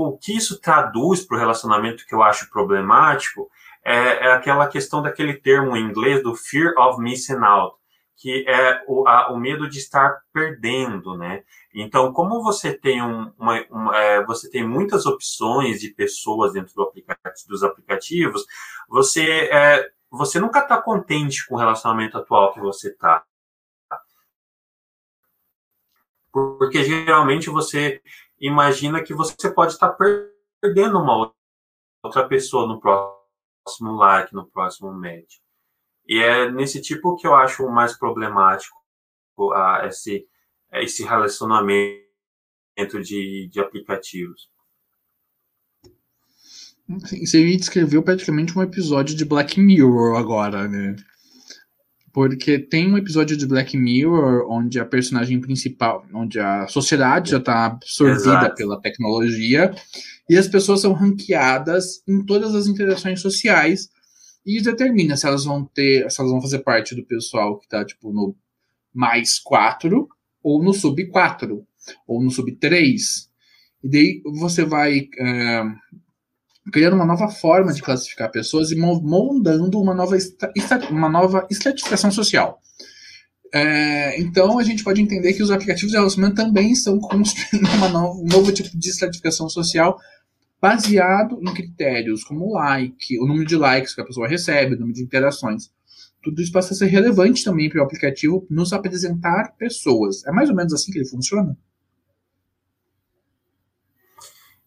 o 0.06 0.18
que 0.18 0.36
isso 0.36 0.60
traduz 0.60 1.24
para 1.24 1.36
o 1.36 1.40
relacionamento 1.40 2.06
que 2.06 2.14
eu 2.14 2.22
acho 2.22 2.50
problemático 2.50 3.50
é, 3.84 4.26
é, 4.26 4.32
aquela 4.32 4.68
questão 4.68 5.02
daquele 5.02 5.34
termo 5.34 5.76
em 5.76 5.84
inglês 5.84 6.22
do 6.22 6.34
fear 6.34 6.74
of 6.78 7.00
missing 7.00 7.42
out, 7.42 7.76
que 8.16 8.44
é 8.48 8.82
o, 8.86 9.08
a, 9.08 9.32
o 9.32 9.38
medo 9.38 9.68
de 9.68 9.78
estar 9.78 10.20
perdendo, 10.32 11.16
né? 11.16 11.42
Então, 11.74 12.12
como 12.12 12.42
você 12.42 12.74
tem 12.76 13.02
um, 13.02 13.32
uma, 13.38 13.64
uma 13.70 13.96
é, 13.96 14.24
você 14.24 14.50
tem 14.50 14.66
muitas 14.66 15.06
opções 15.06 15.80
de 15.80 15.88
pessoas 15.90 16.52
dentro 16.52 16.74
do 16.74 16.82
aplicativo, 16.82 17.48
dos 17.48 17.62
aplicativos, 17.62 18.44
você 18.88 19.48
é, 19.52 19.88
você 20.10 20.40
nunca 20.40 20.60
está 20.60 20.80
contente 20.80 21.46
com 21.46 21.54
o 21.54 21.58
relacionamento 21.58 22.18
atual 22.18 22.52
que 22.52 22.60
você 22.60 22.88
está. 22.88 23.24
Porque 26.32 26.84
geralmente 26.84 27.50
você 27.50 28.02
imagina 28.40 29.02
que 29.02 29.14
você 29.14 29.50
pode 29.52 29.72
estar 29.72 29.96
perdendo 30.60 30.98
uma 30.98 31.32
outra 32.02 32.28
pessoa 32.28 32.66
no 32.66 32.80
próximo 32.80 33.92
like, 33.96 34.32
no 34.34 34.46
próximo 34.48 34.92
match. 34.92 35.36
E 36.06 36.18
é 36.18 36.50
nesse 36.50 36.80
tipo 36.80 37.16
que 37.16 37.26
eu 37.26 37.34
acho 37.34 37.68
mais 37.68 37.96
problemático 37.96 38.76
a, 39.52 39.86
esse, 39.86 40.26
esse 40.72 41.04
relacionamento 41.04 42.02
de, 43.02 43.48
de 43.50 43.60
aplicativos. 43.60 44.48
Você 46.88 47.44
descreveu 47.56 48.02
praticamente 48.02 48.56
um 48.58 48.62
episódio 48.62 49.14
de 49.14 49.24
Black 49.24 49.60
Mirror 49.60 50.16
agora, 50.16 50.66
né? 50.66 50.96
Porque 52.18 52.58
tem 52.58 52.92
um 52.92 52.98
episódio 52.98 53.36
de 53.36 53.46
Black 53.46 53.76
Mirror 53.76 54.44
onde 54.50 54.80
a 54.80 54.84
personagem 54.84 55.40
principal, 55.40 56.04
onde 56.12 56.40
a 56.40 56.66
sociedade 56.66 57.30
já 57.30 57.36
está 57.36 57.66
absorvida 57.66 58.18
Exato. 58.18 58.56
pela 58.56 58.80
tecnologia 58.80 59.72
e 60.28 60.36
as 60.36 60.48
pessoas 60.48 60.80
são 60.80 60.92
ranqueadas 60.94 62.02
em 62.08 62.26
todas 62.26 62.56
as 62.56 62.66
interações 62.66 63.20
sociais 63.20 63.88
e 64.44 64.60
determina 64.60 65.16
se 65.16 65.28
elas 65.28 65.44
vão 65.44 65.64
ter, 65.64 66.10
se 66.10 66.20
elas 66.20 66.32
vão 66.32 66.42
fazer 66.42 66.58
parte 66.58 66.92
do 66.92 67.06
pessoal 67.06 67.56
que 67.56 67.66
está 67.66 67.84
tipo 67.84 68.12
no 68.12 68.34
mais 68.92 69.38
4 69.38 70.08
ou 70.42 70.60
no 70.60 70.74
sub 70.74 71.06
4 71.06 71.64
ou 72.04 72.20
no 72.20 72.32
sub 72.32 72.50
3. 72.50 73.30
E 73.84 73.88
daí 73.88 74.22
você 74.24 74.64
vai 74.64 75.08
é, 75.20 75.62
criando 76.72 76.94
uma 76.94 77.06
nova 77.06 77.28
forma 77.28 77.72
de 77.72 77.82
classificar 77.82 78.30
pessoas 78.30 78.70
e 78.70 78.76
moldando 78.76 79.80
uma 79.80 79.94
nova, 79.94 80.16
uma 80.90 81.08
nova 81.08 81.46
estratificação 81.50 82.10
social. 82.10 82.60
É, 83.52 84.20
então 84.20 84.58
a 84.58 84.62
gente 84.62 84.84
pode 84.84 85.00
entender 85.00 85.32
que 85.32 85.42
os 85.42 85.50
aplicativos 85.50 85.90
de 85.90 85.96
relacionamento 85.96 86.36
também 86.36 86.72
estão 86.72 86.98
construindo 87.00 87.66
uma 87.76 87.88
no, 87.88 88.22
um 88.22 88.26
novo 88.26 88.52
tipo 88.52 88.76
de 88.76 88.90
estratificação 88.90 89.48
social 89.48 89.98
baseado 90.60 91.38
em 91.40 91.54
critérios 91.54 92.24
como 92.24 92.52
like, 92.52 93.18
o 93.18 93.26
número 93.26 93.46
de 93.46 93.56
likes 93.56 93.94
que 93.94 94.00
a 94.00 94.04
pessoa 94.04 94.28
recebe, 94.28 94.74
o 94.74 94.78
número 94.78 94.94
de 94.94 95.02
interações. 95.02 95.70
tudo 96.22 96.42
isso 96.42 96.52
passa 96.52 96.74
a 96.74 96.76
ser 96.76 96.86
relevante 96.86 97.44
também 97.44 97.70
para 97.70 97.80
o 97.80 97.84
aplicativo 97.84 98.46
nos 98.50 98.72
apresentar 98.72 99.54
pessoas. 99.56 100.26
É 100.26 100.32
mais 100.32 100.50
ou 100.50 100.56
menos 100.56 100.72
assim 100.72 100.90
que 100.90 100.98
ele 100.98 101.08
funciona? 101.08 101.56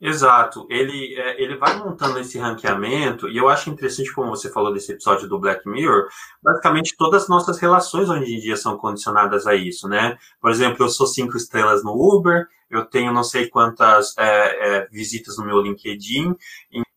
Exato. 0.02 0.66
Ele, 0.68 1.14
é, 1.16 1.42
ele 1.42 1.56
vai 1.58 1.78
montando 1.78 2.18
esse 2.18 2.40
ranqueamento, 2.40 3.30
e 3.30 3.38
eu 3.38 3.48
acho 3.48 3.70
interessante, 3.70 4.12
como 4.12 4.32
você 4.32 4.50
falou 4.50 4.74
desse 4.74 4.92
episódio 4.92 5.30
do 5.30 5.40
Black 5.40 5.70
Mirror, 5.70 6.08
basicamente 6.42 6.96
todas 6.98 7.24
as 7.24 7.30
nossas 7.30 7.60
relações 7.60 8.10
hoje 8.10 8.34
em 8.34 8.40
dia 8.40 8.58
são 8.58 8.76
condicionadas 8.78 9.46
a 9.46 9.54
isso, 9.54 9.88
né? 9.88 10.18
Por 10.42 10.50
exemplo, 10.50 10.84
eu 10.84 10.90
sou 10.90 11.06
cinco 11.06 11.38
estrelas 11.38 11.84
no 11.84 11.92
Uber, 11.94 12.48
eu 12.68 12.84
tenho 12.84 13.14
não 13.14 13.24
sei 13.24 13.48
quantas 13.48 14.18
é, 14.18 14.78
é, 14.80 14.88
visitas 14.88 15.38
no 15.38 15.46
meu 15.46 15.62
LinkedIn, 15.62 16.36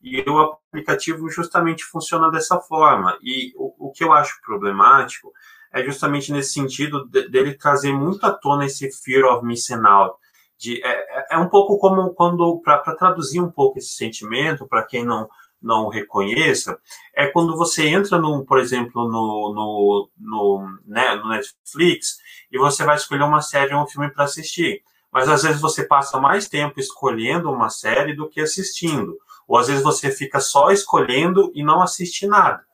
e 0.02 0.24
o 0.26 0.38
aplicativo 0.38 1.28
justamente 1.28 1.84
funciona 1.84 2.30
dessa 2.30 2.58
forma. 2.58 3.18
E 3.22 3.52
o, 3.56 3.88
o 3.88 3.92
que 3.92 4.02
eu 4.02 4.12
acho 4.14 4.40
problemático 4.40 5.30
é 5.70 5.84
justamente 5.84 6.32
nesse 6.32 6.54
sentido 6.54 7.04
de, 7.06 7.28
dele 7.28 7.52
trazer 7.52 7.92
muito 7.92 8.24
à 8.24 8.32
tona 8.32 8.64
esse 8.64 8.90
fear 8.90 9.24
of 9.24 9.44
missing 9.44 9.84
out 9.84 10.16
de, 10.64 10.82
é, 10.82 10.88
é, 10.88 11.26
é 11.32 11.38
um 11.38 11.48
pouco 11.48 11.78
como 11.78 12.14
quando, 12.14 12.60
para 12.64 12.78
traduzir 12.96 13.40
um 13.40 13.50
pouco 13.50 13.78
esse 13.78 13.90
sentimento, 13.90 14.66
para 14.66 14.82
quem 14.82 15.04
não, 15.04 15.28
não 15.60 15.88
reconheça, 15.88 16.78
é 17.14 17.26
quando 17.26 17.54
você 17.56 17.86
entra, 17.86 18.18
no, 18.18 18.44
por 18.46 18.58
exemplo, 18.58 19.04
no, 19.04 19.52
no, 19.54 20.10
no, 20.18 20.78
né, 20.86 21.16
no 21.16 21.28
Netflix 21.28 22.18
e 22.50 22.58
você 22.58 22.82
vai 22.82 22.96
escolher 22.96 23.24
uma 23.24 23.42
série 23.42 23.74
ou 23.74 23.82
um 23.82 23.86
filme 23.86 24.10
para 24.10 24.24
assistir. 24.24 24.82
Mas 25.12 25.28
às 25.28 25.42
vezes 25.42 25.60
você 25.60 25.84
passa 25.84 26.18
mais 26.18 26.48
tempo 26.48 26.80
escolhendo 26.80 27.50
uma 27.50 27.68
série 27.68 28.16
do 28.16 28.28
que 28.28 28.40
assistindo. 28.40 29.16
Ou 29.46 29.58
às 29.58 29.68
vezes 29.68 29.82
você 29.82 30.10
fica 30.10 30.40
só 30.40 30.70
escolhendo 30.70 31.52
e 31.54 31.62
não 31.62 31.82
assiste 31.82 32.26
nada. 32.26 32.64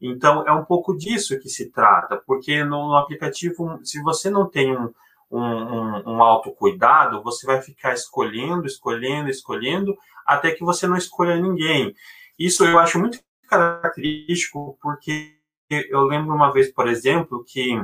Então 0.00 0.46
é 0.46 0.52
um 0.52 0.64
pouco 0.64 0.96
disso 0.96 1.38
que 1.38 1.48
se 1.48 1.70
trata, 1.70 2.22
porque 2.26 2.64
no, 2.64 2.88
no 2.88 2.96
aplicativo, 2.96 3.78
se 3.84 4.00
você 4.00 4.30
não 4.30 4.48
tem 4.48 4.76
um, 4.76 4.92
um, 5.32 5.40
um, 5.40 6.02
um 6.16 6.22
autocuidado, 6.22 7.22
você 7.22 7.46
vai 7.46 7.62
ficar 7.62 7.94
escolhendo, 7.94 8.66
escolhendo, 8.66 9.30
escolhendo, 9.30 9.96
até 10.26 10.52
que 10.52 10.62
você 10.62 10.86
não 10.86 10.96
escolha 10.96 11.36
ninguém. 11.36 11.94
Isso 12.38 12.64
eu 12.64 12.78
acho 12.78 12.98
muito 12.98 13.18
característico, 13.48 14.78
porque 14.80 15.36
eu 15.70 16.02
lembro 16.02 16.34
uma 16.34 16.52
vez, 16.52 16.70
por 16.70 16.86
exemplo, 16.86 17.44
que 17.46 17.80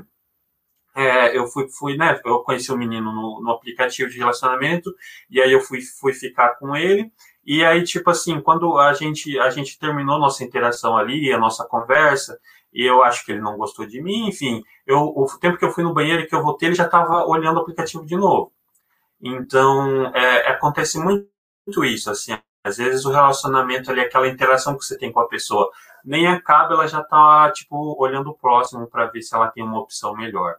é, 0.95 1.37
eu 1.37 1.47
fui, 1.47 1.69
fui, 1.69 1.97
né, 1.97 2.21
eu 2.25 2.41
conheci 2.41 2.73
um 2.73 2.77
menino 2.77 3.13
no, 3.13 3.41
no, 3.43 3.51
aplicativo 3.53 4.11
de 4.11 4.19
relacionamento, 4.19 4.95
e 5.31 5.41
aí 5.41 5.53
eu 5.53 5.61
fui, 5.61 5.81
fui 5.81 6.13
ficar 6.13 6.57
com 6.57 6.77
ele, 6.77 7.11
e 7.45 7.65
aí, 7.65 7.83
tipo 7.85 8.11
assim, 8.11 8.41
quando 8.41 8.77
a 8.79 8.93
gente, 8.93 9.39
a 9.39 9.49
gente 9.49 9.79
terminou 9.79 10.19
nossa 10.19 10.45
interação 10.45 10.97
ali, 10.99 11.33
a 11.33 11.39
nossa 11.39 11.65
conversa, 11.65 12.39
e 12.73 12.85
eu 12.85 13.03
acho 13.03 13.25
que 13.25 13.33
ele 13.33 13.41
não 13.41 13.57
gostou 13.57 13.87
de 13.87 14.03
mim, 14.03 14.29
enfim, 14.29 14.63
eu, 14.87 14.99
o 14.99 15.27
tempo 15.41 15.57
que 15.57 15.65
eu 15.65 15.71
fui 15.71 15.83
no 15.85 15.95
banheiro 15.95 16.23
e 16.23 16.27
que 16.27 16.35
eu 16.35 16.43
voltei, 16.43 16.69
ele 16.69 16.75
já 16.75 16.85
estava 16.85 17.25
olhando 17.27 17.57
o 17.57 17.61
aplicativo 17.61 18.05
de 18.05 18.17
novo. 18.17 18.53
Então, 19.21 20.07
é, 20.15 20.49
acontece 20.51 20.99
muito 20.99 21.85
isso, 21.85 22.11
assim, 22.11 22.39
às 22.63 22.77
vezes 22.77 23.05
o 23.05 23.11
relacionamento 23.11 23.91
ali, 23.91 24.01
aquela 24.01 24.29
interação 24.29 24.77
que 24.77 24.85
você 24.85 24.97
tem 24.97 25.13
com 25.13 25.21
a 25.21 25.29
pessoa, 25.29 25.71
nem 26.05 26.27
acaba, 26.27 26.75
ela 26.75 26.87
já 26.87 27.01
está 27.01 27.51
tipo, 27.53 27.97
olhando 27.99 28.31
o 28.31 28.35
próximo 28.37 28.87
para 28.87 29.07
ver 29.07 29.23
se 29.23 29.35
ela 29.35 29.51
tem 29.51 29.65
uma 29.65 29.81
opção 29.81 30.15
melhor. 30.15 30.57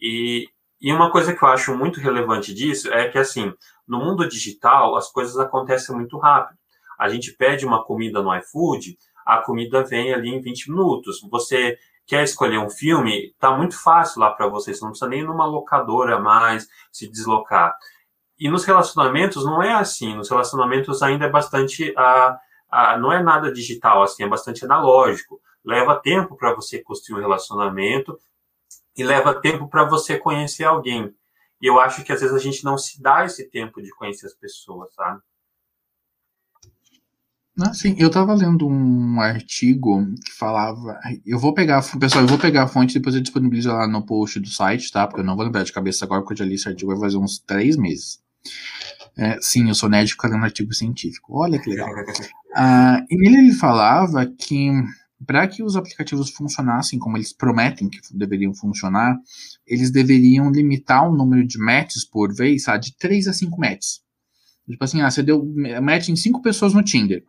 E, 0.00 0.48
e 0.80 0.92
uma 0.92 1.10
coisa 1.10 1.34
que 1.34 1.42
eu 1.42 1.48
acho 1.48 1.76
muito 1.76 2.00
relevante 2.00 2.52
disso 2.52 2.92
é 2.92 3.08
que, 3.08 3.18
assim, 3.18 3.52
no 3.86 3.98
mundo 3.98 4.28
digital, 4.28 4.96
as 4.96 5.10
coisas 5.10 5.38
acontecem 5.38 5.94
muito 5.94 6.18
rápido. 6.18 6.58
A 6.98 7.08
gente 7.08 7.32
pede 7.32 7.66
uma 7.66 7.84
comida 7.84 8.22
no 8.22 8.34
iFood, 8.36 8.96
a 9.26 9.38
comida 9.38 9.82
vem 9.82 10.14
ali 10.14 10.28
em 10.28 10.40
20 10.40 10.70
minutos. 10.70 11.20
Você 11.28 11.76
quer 12.06 12.22
escolher 12.22 12.58
um 12.58 12.70
filme, 12.70 13.34
tá 13.40 13.50
muito 13.56 13.76
fácil 13.82 14.20
lá 14.20 14.30
para 14.30 14.46
você, 14.46 14.72
você 14.72 14.80
não 14.82 14.90
precisa 14.90 15.10
nem 15.10 15.24
numa 15.24 15.44
locadora 15.44 16.20
mais 16.20 16.68
se 16.92 17.10
deslocar. 17.10 17.76
E 18.38 18.48
nos 18.48 18.64
relacionamentos 18.64 19.44
não 19.44 19.60
é 19.60 19.72
assim, 19.72 20.14
nos 20.14 20.30
relacionamentos 20.30 21.02
ainda 21.02 21.24
é 21.24 21.28
bastante, 21.28 21.92
a, 21.96 22.38
a, 22.70 22.98
não 22.98 23.12
é 23.12 23.20
nada 23.20 23.52
digital 23.52 24.02
assim, 24.02 24.22
é 24.22 24.28
bastante 24.28 24.64
analógico. 24.64 25.40
Leva 25.64 25.96
tempo 25.96 26.36
para 26.36 26.54
você 26.54 26.80
construir 26.80 27.18
um 27.18 27.22
relacionamento 27.22 28.16
e 28.96 29.02
leva 29.02 29.34
tempo 29.34 29.68
para 29.68 29.84
você 29.84 30.16
conhecer 30.16 30.64
alguém. 30.64 31.12
E 31.60 31.66
eu 31.66 31.80
acho 31.80 32.04
que 32.04 32.12
às 32.12 32.20
vezes 32.20 32.36
a 32.36 32.38
gente 32.38 32.64
não 32.64 32.78
se 32.78 33.02
dá 33.02 33.24
esse 33.24 33.50
tempo 33.50 33.82
de 33.82 33.90
conhecer 33.90 34.26
as 34.26 34.34
pessoas, 34.34 34.94
sabe? 34.94 35.20
Ah, 37.58 37.72
sim, 37.72 37.94
eu 37.98 38.10
tava 38.10 38.34
lendo 38.34 38.68
um 38.68 39.18
artigo 39.18 40.04
que 40.24 40.32
falava. 40.32 41.00
Eu 41.24 41.38
vou 41.38 41.54
pegar, 41.54 41.82
pessoal, 41.98 42.24
eu 42.24 42.28
vou 42.28 42.38
pegar 42.38 42.64
a 42.64 42.68
fonte 42.68 42.92
depois 42.92 43.14
eu 43.14 43.22
disponibilizo 43.22 43.70
lá 43.70 43.88
no 43.88 44.04
post 44.04 44.38
do 44.38 44.48
site, 44.48 44.92
tá? 44.92 45.06
Porque 45.06 45.20
eu 45.22 45.24
não 45.24 45.36
vou 45.36 45.44
lembrar 45.44 45.64
de 45.64 45.72
cabeça 45.72 46.04
agora, 46.04 46.20
porque 46.20 46.34
eu 46.34 46.38
já 46.38 46.44
li 46.44 46.54
esse 46.54 46.68
artigo 46.68 46.92
vai 46.92 47.00
fazer 47.00 47.16
uns 47.16 47.38
três 47.38 47.76
meses. 47.76 48.20
É, 49.16 49.38
sim, 49.40 49.68
eu 49.68 49.74
sou 49.74 49.88
nerd 49.88 50.10
ficar 50.10 50.28
lendo 50.28 50.44
artigo 50.44 50.74
científico. 50.74 51.38
Olha 51.38 51.58
que 51.58 51.70
legal. 51.70 51.88
ah, 52.54 53.02
e 53.08 53.16
nele 53.16 53.38
ele 53.38 53.54
falava 53.54 54.26
que 54.26 54.70
para 55.26 55.48
que 55.48 55.62
os 55.62 55.76
aplicativos 55.76 56.30
funcionassem 56.30 56.98
como 56.98 57.16
eles 57.16 57.32
prometem 57.32 57.88
que 57.88 58.00
deveriam 58.12 58.54
funcionar, 58.54 59.16
eles 59.66 59.90
deveriam 59.90 60.50
limitar 60.50 61.08
o 61.08 61.16
número 61.16 61.46
de 61.46 61.58
matches 61.58 62.04
por 62.04 62.34
vez, 62.34 62.64
sabe, 62.64 62.84
de 62.84 62.96
3 62.98 63.28
a 63.28 63.32
5 63.32 63.58
matches. 63.58 64.00
Tipo 64.68 64.84
assim, 64.84 65.00
ah, 65.00 65.10
você 65.10 65.22
deu 65.22 65.42
match 65.80 66.10
em 66.10 66.16
5 66.16 66.42
pessoas 66.42 66.74
no 66.74 66.82
Tinder. 66.82 67.24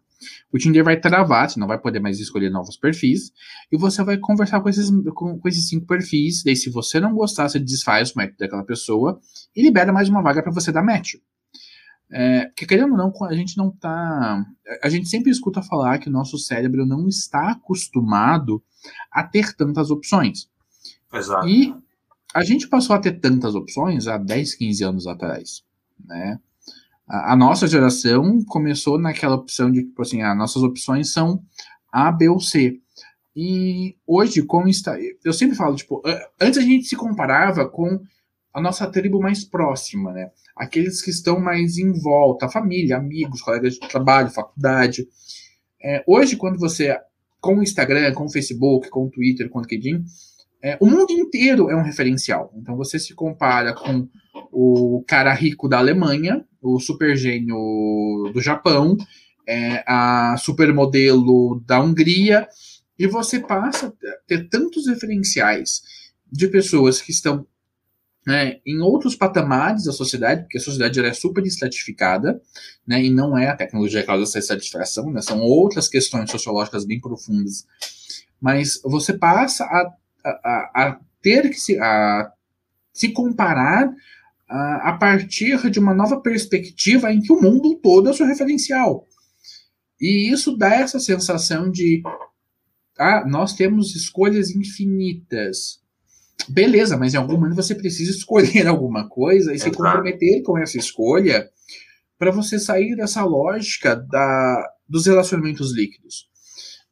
O 0.52 0.58
Tinder 0.58 0.84
vai 0.84 1.00
travar, 1.00 1.50
você 1.50 1.60
não 1.60 1.68
vai 1.68 1.80
poder 1.80 2.00
mais 2.00 2.20
escolher 2.20 2.50
novos 2.50 2.78
perfis, 2.78 3.32
e 3.72 3.78
você 3.78 4.04
vai 4.04 4.18
conversar 4.18 4.62
com 4.62 4.70
esses, 4.70 4.90
com, 5.14 5.40
com 5.40 5.48
esses 5.48 5.68
cinco 5.68 5.86
perfis. 5.86 6.44
Daí, 6.44 6.56
se 6.56 6.70
você 6.70 7.00
não 7.00 7.14
gostar, 7.14 7.48
você 7.48 7.60
desfaz 7.60 8.12
o 8.12 8.18
match 8.18 8.36
daquela 8.38 8.64
pessoa 8.64 9.20
e 9.56 9.62
libera 9.62 9.94
mais 9.94 10.10
uma 10.10 10.22
vaga 10.22 10.42
para 10.42 10.52
você 10.52 10.72
dar 10.72 10.84
match. 10.84 11.16
É, 12.10 12.46
porque 12.46 12.66
querendo 12.66 12.92
ou 12.92 12.98
não, 12.98 13.14
a 13.26 13.34
gente 13.34 13.58
não 13.58 13.70
tá. 13.70 14.46
A 14.82 14.90
gente 14.90 15.10
sempre 15.10 15.30
escuta 15.30 15.62
falar 15.62 16.00
que 16.00 16.08
o 16.08 16.12
nosso 16.12 16.38
cérebro 16.38 16.86
não 16.86 17.08
está 17.08 17.52
acostumado 17.52 18.64
a 19.12 19.24
ter 19.24 19.54
tantas 19.56 19.92
opções. 19.92 20.50
Exato. 21.14 21.48
E 21.48 21.76
a 22.34 22.44
gente 22.44 22.68
passou 22.68 22.96
a 22.96 23.00
ter 23.00 23.20
tantas 23.20 23.56
opções 23.56 24.08
há 24.08 24.18
10, 24.18 24.56
15 24.56 24.84
anos 24.84 25.08
atrás. 25.08 25.64
Né? 26.06 26.40
A, 27.08 27.36
nossa 27.36 27.68
geração 27.68 28.44
começou 28.46 29.00
naquela 29.00 29.36
opção 29.36 29.72
de, 29.72 29.84
tipo 29.84 30.02
assim, 30.02 30.22
as 30.22 30.38
nossas 30.38 30.62
opções 30.62 31.12
são 31.12 31.42
A, 31.92 32.12
B 32.12 32.28
ou 32.28 32.40
C. 32.40 32.80
E 33.36 33.96
hoje, 34.06 34.42
como 34.42 34.68
está. 34.68 34.98
Eu 35.24 35.32
sempre 35.32 35.56
falo, 35.56 35.76
tipo, 35.76 36.02
antes 36.42 36.58
a 36.58 36.62
gente 36.62 36.86
se 36.86 36.96
comparava 36.96 37.70
com 37.70 38.02
a 38.54 38.60
nossa 38.60 38.88
tribo 38.88 39.22
mais 39.22 39.44
próxima, 39.44 40.12
né? 40.12 40.32
Aqueles 40.56 41.02
que 41.02 41.12
estão 41.12 41.40
mais 41.40 41.78
em 41.78 41.94
volta, 41.94 42.48
a 42.48 42.50
família, 42.50 42.98
amigos, 42.98 43.42
colegas 43.42 43.76
de 43.76 43.88
trabalho, 43.88 44.32
faculdade. 44.32 45.08
É, 45.80 46.04
hoje, 46.08 46.36
quando 46.36 46.58
você, 46.58 46.98
com 47.40 47.58
o 47.58 47.64
Instagram, 47.64 48.12
com 48.14 48.26
o 48.26 48.32
Facebook, 48.32 48.90
com 48.90 49.06
o 49.06 49.10
Twitter, 49.12 49.50
com 49.50 49.60
o 49.60 49.62
LinkedIn, 49.62 50.04
é, 50.64 50.76
o 50.82 50.88
mundo 50.88 51.12
inteiro 51.12 51.70
é 51.70 51.76
um 51.76 51.84
referencial. 51.84 52.52
Então 52.56 52.76
você 52.76 52.98
se 52.98 53.14
compara 53.14 53.76
com 53.76 54.08
o 54.52 55.04
cara 55.08 55.32
rico 55.34 55.70
da 55.70 55.78
Alemanha, 55.78 56.44
o 56.62 56.80
super 56.80 57.16
gênio 57.16 58.32
do 58.34 58.42
Japão, 58.42 58.98
é, 59.48 59.84
a 59.88 60.36
supermodelo 60.38 61.64
da 61.66 61.80
Hungria, 61.82 62.48
e 62.98 63.08
você 63.08 63.40
passa 63.40 63.88
a 63.88 64.28
ter 64.28 64.50
tantos 64.50 64.88
referenciais 64.88 65.82
de 66.32 66.48
pessoas 66.48 67.02
que 67.02 67.12
estão 67.12 67.46
né, 68.28 68.60
em 68.66 68.82
outros 68.82 69.16
patamares 69.16 69.86
da 69.86 69.94
sociedade, 69.94 70.42
porque 70.42 70.58
a 70.58 70.62
sociedade 70.62 71.00
é 71.00 71.14
super 71.14 71.46
estratificada, 71.46 72.42
né, 72.86 73.02
e 73.02 73.10
não 73.10 73.38
é 73.38 73.48
a 73.48 73.56
tecnologia 73.56 74.02
que 74.02 74.08
causa 74.08 74.24
essa 74.24 74.40
estratificação, 74.40 75.10
né, 75.10 75.22
são 75.22 75.40
outras 75.40 75.88
questões 75.88 76.30
sociológicas 76.30 76.84
bem 76.84 77.00
profundas. 77.00 77.66
Mas 78.42 78.82
você 78.84 79.14
passa 79.14 79.64
a, 79.64 79.94
a, 80.26 80.72
a 80.76 81.00
ter 81.22 81.50
que 81.50 81.56
se, 81.56 81.80
a, 81.80 82.30
se 82.92 83.14
comparar 83.14 83.90
a, 84.50 84.94
partir 84.94 85.70
de 85.70 85.80
uma 85.80 85.94
nova 85.94 86.22
perspectiva 86.22 87.12
em 87.12 87.22
que 87.22 87.32
o 87.32 87.42
mundo 87.42 87.76
todo 87.82 88.10
é 88.10 88.14
seu 88.14 88.26
referencial. 88.26 89.06
E 90.00 90.32
isso 90.32 90.56
dá 90.56 90.76
essa 90.76 91.00
sensação 91.00 91.70
de 91.70 92.02
ah, 92.98 93.26
nós 93.28 93.54
temos 93.54 93.96
escolhas 93.96 94.52
infinitas. 94.52 95.82
Beleza, 96.48 96.98
mas 96.98 97.14
em 97.14 97.18
algum 97.18 97.34
momento 97.34 97.56
você 97.56 97.76
precisa 97.76 98.12
escolher 98.12 98.66
alguma 98.68 99.08
coisa 99.10 99.54
e 99.54 99.60
se 99.60 99.72
comprometer 99.72 100.42
com 100.44 100.58
essa 100.58 100.78
escolha 100.78 101.50
para 102.18 102.32
você 102.32 102.58
sair 102.58 102.96
dessa 102.96 103.24
lógica 103.24 103.96
da, 103.96 104.74
dos 104.88 105.06
relacionamentos 105.06 105.76
líquidos. 105.76 106.30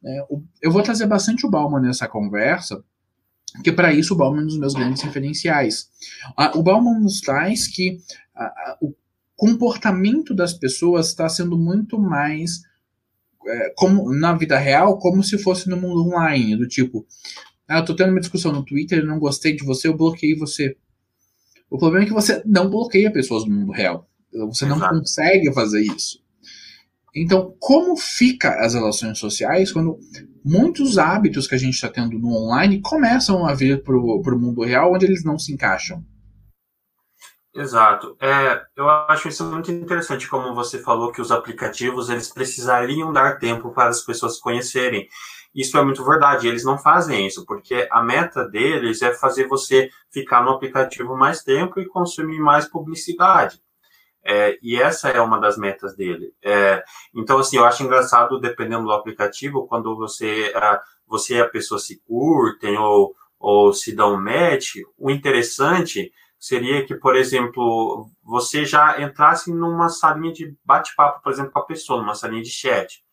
É, 0.04 0.26
eu 0.62 0.70
vou 0.70 0.82
trazer 0.82 1.06
bastante 1.06 1.46
o 1.46 1.50
Bauman 1.50 1.80
nessa 1.80 2.06
conversa, 2.06 2.84
porque 3.56 3.72
para 3.72 3.92
isso 3.92 4.14
o 4.14 4.16
Bauman 4.16 4.40
é 4.40 4.42
um 4.44 4.46
dos 4.46 4.58
meus 4.58 4.74
grandes 4.74 5.02
referenciais. 5.02 5.88
o 6.54 6.62
Bauman 6.62 7.00
nos 7.00 7.20
traz 7.20 7.66
que 7.66 7.98
o 8.80 8.94
comportamento 9.34 10.34
das 10.34 10.52
pessoas 10.52 11.08
está 11.08 11.28
sendo 11.28 11.58
muito 11.58 11.98
mais 11.98 12.62
é, 13.46 13.72
como 13.76 14.12
na 14.12 14.34
vida 14.34 14.58
real, 14.58 14.98
como 14.98 15.22
se 15.22 15.38
fosse 15.38 15.68
no 15.68 15.76
mundo 15.76 16.02
online, 16.02 16.56
do 16.56 16.66
tipo, 16.66 17.06
Ah, 17.68 17.78
eu 17.78 17.84
tô 17.84 17.94
tendo 17.94 18.10
uma 18.10 18.20
discussão 18.20 18.52
no 18.52 18.64
Twitter, 18.64 19.04
não 19.04 19.18
gostei 19.18 19.54
de 19.54 19.64
você, 19.64 19.88
eu 19.88 19.96
bloqueei 19.96 20.36
você. 20.36 20.76
O 21.68 21.78
problema 21.78 22.04
é 22.04 22.08
que 22.08 22.14
você 22.14 22.42
não 22.44 22.70
bloqueia 22.70 23.12
pessoas 23.12 23.44
no 23.44 23.52
mundo 23.52 23.72
real. 23.72 24.08
Você 24.32 24.64
Exato. 24.64 24.80
não 24.80 24.88
consegue 25.00 25.52
fazer 25.52 25.82
isso. 25.82 26.20
Então, 27.14 27.54
como 27.58 27.96
fica 27.96 28.50
as 28.64 28.74
relações 28.74 29.18
sociais 29.18 29.72
quando 29.72 29.98
muitos 30.46 30.96
hábitos 30.96 31.48
que 31.48 31.56
a 31.56 31.58
gente 31.58 31.74
está 31.74 31.88
tendo 31.88 32.16
no 32.18 32.32
online 32.32 32.80
começam 32.80 33.44
a 33.44 33.52
vir 33.52 33.82
para 33.82 33.96
o 33.96 34.38
mundo 34.38 34.62
real, 34.62 34.94
onde 34.94 35.04
eles 35.04 35.24
não 35.24 35.36
se 35.36 35.52
encaixam? 35.52 36.04
Exato. 37.52 38.16
É, 38.20 38.62
eu 38.76 38.88
acho 38.88 39.28
isso 39.28 39.44
muito 39.44 39.72
interessante, 39.72 40.28
como 40.28 40.54
você 40.54 40.78
falou 40.78 41.10
que 41.10 41.22
os 41.22 41.32
aplicativos 41.32 42.08
eles 42.10 42.28
precisariam 42.28 43.12
dar 43.12 43.38
tempo 43.38 43.72
para 43.72 43.88
as 43.88 44.02
pessoas 44.02 44.38
conhecerem. 44.38 45.08
Isso 45.54 45.76
é 45.78 45.82
muito 45.82 46.04
verdade. 46.04 46.46
Eles 46.46 46.64
não 46.64 46.78
fazem 46.78 47.26
isso 47.26 47.44
porque 47.46 47.88
a 47.90 48.02
meta 48.02 48.46
deles 48.46 49.00
é 49.00 49.14
fazer 49.14 49.48
você 49.48 49.88
ficar 50.12 50.44
no 50.44 50.50
aplicativo 50.50 51.16
mais 51.16 51.42
tempo 51.42 51.80
e 51.80 51.88
consumir 51.88 52.38
mais 52.38 52.68
publicidade. 52.68 53.58
É, 54.28 54.58
e 54.60 54.76
essa 54.76 55.08
é 55.08 55.20
uma 55.20 55.38
das 55.38 55.56
metas 55.56 55.94
dele. 55.94 56.32
É, 56.42 56.82
então, 57.14 57.38
assim, 57.38 57.56
eu 57.56 57.64
acho 57.64 57.84
engraçado, 57.84 58.40
dependendo 58.40 58.84
do 58.84 58.92
aplicativo, 58.92 59.66
quando 59.68 59.96
você, 59.96 60.52
a, 60.56 60.80
você 61.06 61.36
e 61.36 61.40
a 61.40 61.48
pessoa 61.48 61.78
se 61.78 62.00
curtem 62.00 62.76
ou, 62.76 63.14
ou 63.38 63.72
se 63.72 63.94
dão 63.94 64.20
match, 64.20 64.76
o 64.98 65.10
interessante 65.10 66.12
seria 66.38 66.84
que, 66.84 66.94
por 66.96 67.14
exemplo, 67.14 68.08
você 68.24 68.64
já 68.64 69.00
entrasse 69.00 69.52
numa 69.52 69.88
salinha 69.88 70.32
de 70.32 70.56
bate-papo, 70.64 71.22
por 71.22 71.30
exemplo, 71.30 71.52
com 71.52 71.60
a 71.60 71.66
pessoa, 71.66 72.00
numa 72.00 72.14
salinha 72.16 72.42
de 72.42 72.50
chat. 72.50 73.04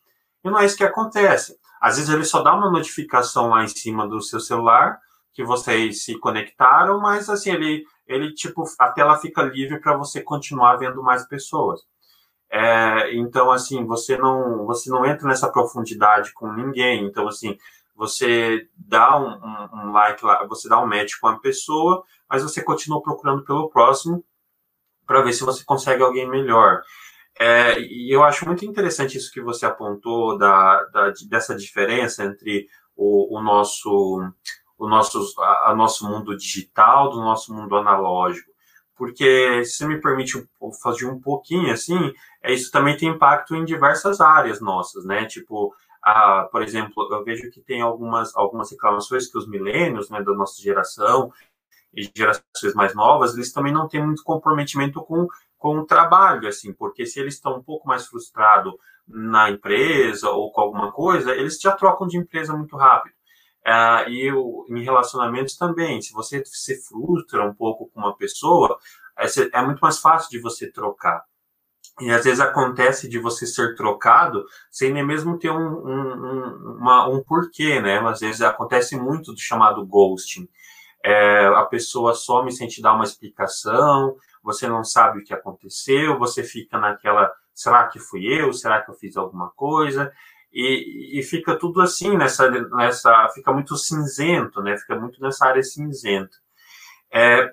E 0.43 0.49
não 0.49 0.59
é 0.59 0.65
isso 0.65 0.77
que 0.77 0.83
acontece. 0.83 1.55
Às 1.79 1.97
vezes 1.97 2.11
ele 2.11 2.25
só 2.25 2.41
dá 2.41 2.55
uma 2.55 2.71
notificação 2.71 3.49
lá 3.49 3.63
em 3.63 3.67
cima 3.67 4.07
do 4.07 4.19
seu 4.19 4.39
celular 4.39 4.99
que 5.33 5.43
vocês 5.43 6.05
se 6.05 6.17
conectaram, 6.19 6.99
mas 6.99 7.29
assim, 7.29 7.51
ele 7.51 7.83
ele 8.07 8.33
tipo 8.33 8.63
a 8.79 8.91
tela 8.91 9.17
fica 9.17 9.41
livre 9.41 9.79
para 9.79 9.97
você 9.97 10.21
continuar 10.21 10.77
vendo 10.77 11.01
mais 11.01 11.27
pessoas. 11.27 11.81
É, 12.49 13.15
então 13.15 13.51
assim 13.51 13.85
você 13.85 14.17
não 14.17 14.65
você 14.65 14.89
não 14.89 15.05
entra 15.05 15.27
nessa 15.27 15.51
profundidade 15.51 16.33
com 16.33 16.51
ninguém. 16.53 17.05
Então 17.05 17.27
assim 17.27 17.57
você 17.95 18.67
dá 18.75 19.17
um, 19.17 19.29
um, 19.29 19.87
um 19.87 19.91
like 19.91 20.23
lá, 20.25 20.45
você 20.47 20.67
dá 20.67 20.81
um 20.81 20.87
match 20.87 21.13
com 21.21 21.27
a 21.27 21.39
pessoa, 21.39 22.03
mas 22.29 22.43
você 22.43 22.61
continua 22.61 23.01
procurando 23.01 23.43
pelo 23.43 23.69
próximo 23.69 24.23
para 25.05 25.21
ver 25.21 25.33
se 25.33 25.43
você 25.43 25.63
consegue 25.63 26.01
alguém 26.03 26.27
melhor. 26.27 26.81
É, 27.39 27.79
e 27.79 28.15
eu 28.15 28.23
acho 28.23 28.45
muito 28.45 28.65
interessante 28.65 29.17
isso 29.17 29.31
que 29.31 29.41
você 29.41 29.65
apontou 29.65 30.37
da, 30.37 30.83
da 30.85 31.13
dessa 31.27 31.55
diferença 31.55 32.23
entre 32.23 32.67
o, 32.95 33.37
o 33.37 33.41
nosso 33.41 34.21
o 34.85 34.89
nosso, 34.89 35.19
a, 35.41 35.71
a 35.71 35.75
nosso 35.75 36.07
mundo 36.07 36.35
digital, 36.37 37.09
do 37.09 37.17
nosso 37.21 37.53
mundo 37.53 37.75
analógico. 37.75 38.51
Porque, 38.95 39.63
se 39.65 39.85
me 39.87 39.99
permite 39.99 40.47
fazer 40.81 41.05
um 41.07 41.19
pouquinho 41.19 41.71
assim, 41.73 42.13
é, 42.41 42.53
isso 42.53 42.71
também 42.71 42.95
tem 42.95 43.09
impacto 43.09 43.55
em 43.55 43.65
diversas 43.65 44.21
áreas 44.21 44.61
nossas, 44.61 45.03
né? 45.05 45.25
Tipo, 45.25 45.73
a, 46.03 46.47
por 46.51 46.61
exemplo, 46.61 47.07
eu 47.11 47.23
vejo 47.23 47.49
que 47.49 47.61
tem 47.61 47.81
algumas, 47.81 48.35
algumas 48.35 48.69
reclamações 48.71 49.27
que 49.27 49.37
os 49.37 49.47
milênios, 49.47 50.09
né, 50.09 50.21
da 50.21 50.33
nossa 50.33 50.61
geração, 50.61 51.31
e 51.95 52.09
gerações 52.15 52.73
mais 52.75 52.95
novas, 52.95 53.35
eles 53.35 53.53
também 53.53 53.71
não 53.71 53.87
têm 53.87 54.03
muito 54.03 54.23
comprometimento 54.23 55.01
com, 55.03 55.27
com 55.57 55.77
o 55.77 55.85
trabalho, 55.85 56.47
assim, 56.47 56.73
porque 56.73 57.05
se 57.05 57.19
eles 57.19 57.35
estão 57.35 57.57
um 57.57 57.63
pouco 57.63 57.87
mais 57.87 58.07
frustrados 58.07 58.73
na 59.07 59.49
empresa 59.51 60.29
ou 60.29 60.51
com 60.51 60.61
alguma 60.61 60.91
coisa, 60.91 61.31
eles 61.35 61.59
já 61.59 61.71
trocam 61.71 62.07
de 62.07 62.17
empresa 62.17 62.55
muito 62.55 62.75
rápido. 62.75 63.13
Uh, 63.65 64.09
e 64.09 64.31
o, 64.31 64.65
em 64.69 64.83
relacionamentos 64.83 65.55
também, 65.55 66.01
se 66.01 66.11
você 66.11 66.43
se 66.45 66.75
frustra 66.83 67.45
um 67.45 67.53
pouco 67.53 67.89
com 67.89 68.01
uma 68.01 68.15
pessoa, 68.15 68.77
é, 69.17 69.25
é, 69.53 69.61
muito 69.61 69.79
mais 69.79 69.99
fácil 69.99 70.29
de 70.29 70.39
você 70.39 70.69
trocar. 70.69 71.23
E 72.01 72.11
às 72.11 72.23
vezes 72.25 72.39
acontece 72.39 73.07
de 73.07 73.19
você 73.19 73.45
ser 73.45 73.75
trocado 73.75 74.43
sem 74.71 74.91
nem 74.91 75.05
mesmo 75.05 75.37
ter 75.37 75.51
um, 75.51 75.55
um, 75.57 76.13
um, 76.13 76.77
uma, 76.79 77.07
um 77.07 77.23
porquê, 77.23 77.79
né? 77.79 77.99
Às 77.99 78.19
vezes 78.19 78.41
acontece 78.41 78.97
muito 78.97 79.31
do 79.31 79.39
chamado 79.39 79.85
ghosting. 79.85 80.49
É, 81.05 81.45
a 81.47 81.63
pessoa 81.65 82.13
some 82.13 82.51
sem 82.51 82.67
te 82.67 82.81
dar 82.81 82.93
uma 82.93 83.03
explicação, 83.03 84.15
você 84.41 84.67
não 84.67 84.83
sabe 84.83 85.19
o 85.19 85.23
que 85.23 85.33
aconteceu, 85.33 86.17
você 86.17 86.43
fica 86.43 86.79
naquela, 86.79 87.31
será 87.53 87.87
que 87.87 87.99
fui 87.99 88.25
eu? 88.25 88.51
Será 88.53 88.81
que 88.81 88.89
eu 88.89 88.95
fiz 88.95 89.15
alguma 89.15 89.51
coisa? 89.51 90.11
E, 90.53 91.19
e, 91.19 91.23
fica 91.23 91.57
tudo 91.57 91.81
assim 91.81 92.15
nessa, 92.15 92.49
nessa, 92.49 93.29
fica 93.33 93.51
muito 93.51 93.75
cinzento, 93.75 94.61
né? 94.61 94.77
Fica 94.77 94.95
muito 94.95 95.19
nessa 95.19 95.47
área 95.47 95.63
cinzenta. 95.63 96.37
É, 97.11 97.51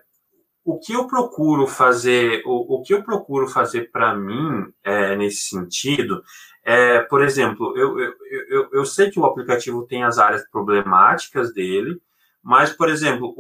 o 0.65 0.79
que 0.79 0.93
eu 0.93 1.07
procuro 1.07 1.67
fazer, 1.67 2.43
o, 2.45 2.77
o 2.77 2.83
que 2.83 2.93
eu 2.93 3.03
procuro 3.03 3.49
fazer 3.49 3.91
para 3.91 4.15
mim 4.15 4.71
é, 4.85 5.17
nesse 5.17 5.49
sentido, 5.49 6.23
é, 6.63 7.01
por 7.01 7.23
exemplo, 7.23 7.73
eu, 7.77 7.99
eu, 7.99 8.15
eu, 8.49 8.69
eu 8.73 8.85
sei 8.85 9.11
que 9.11 9.19
o 9.19 9.25
aplicativo 9.25 9.87
tem 9.87 10.05
as 10.05 10.19
áreas 10.19 10.47
problemáticas 10.51 11.55
dele, 11.55 12.01
mas, 12.43 12.73
por 12.73 12.89
exemplo, 12.89 13.35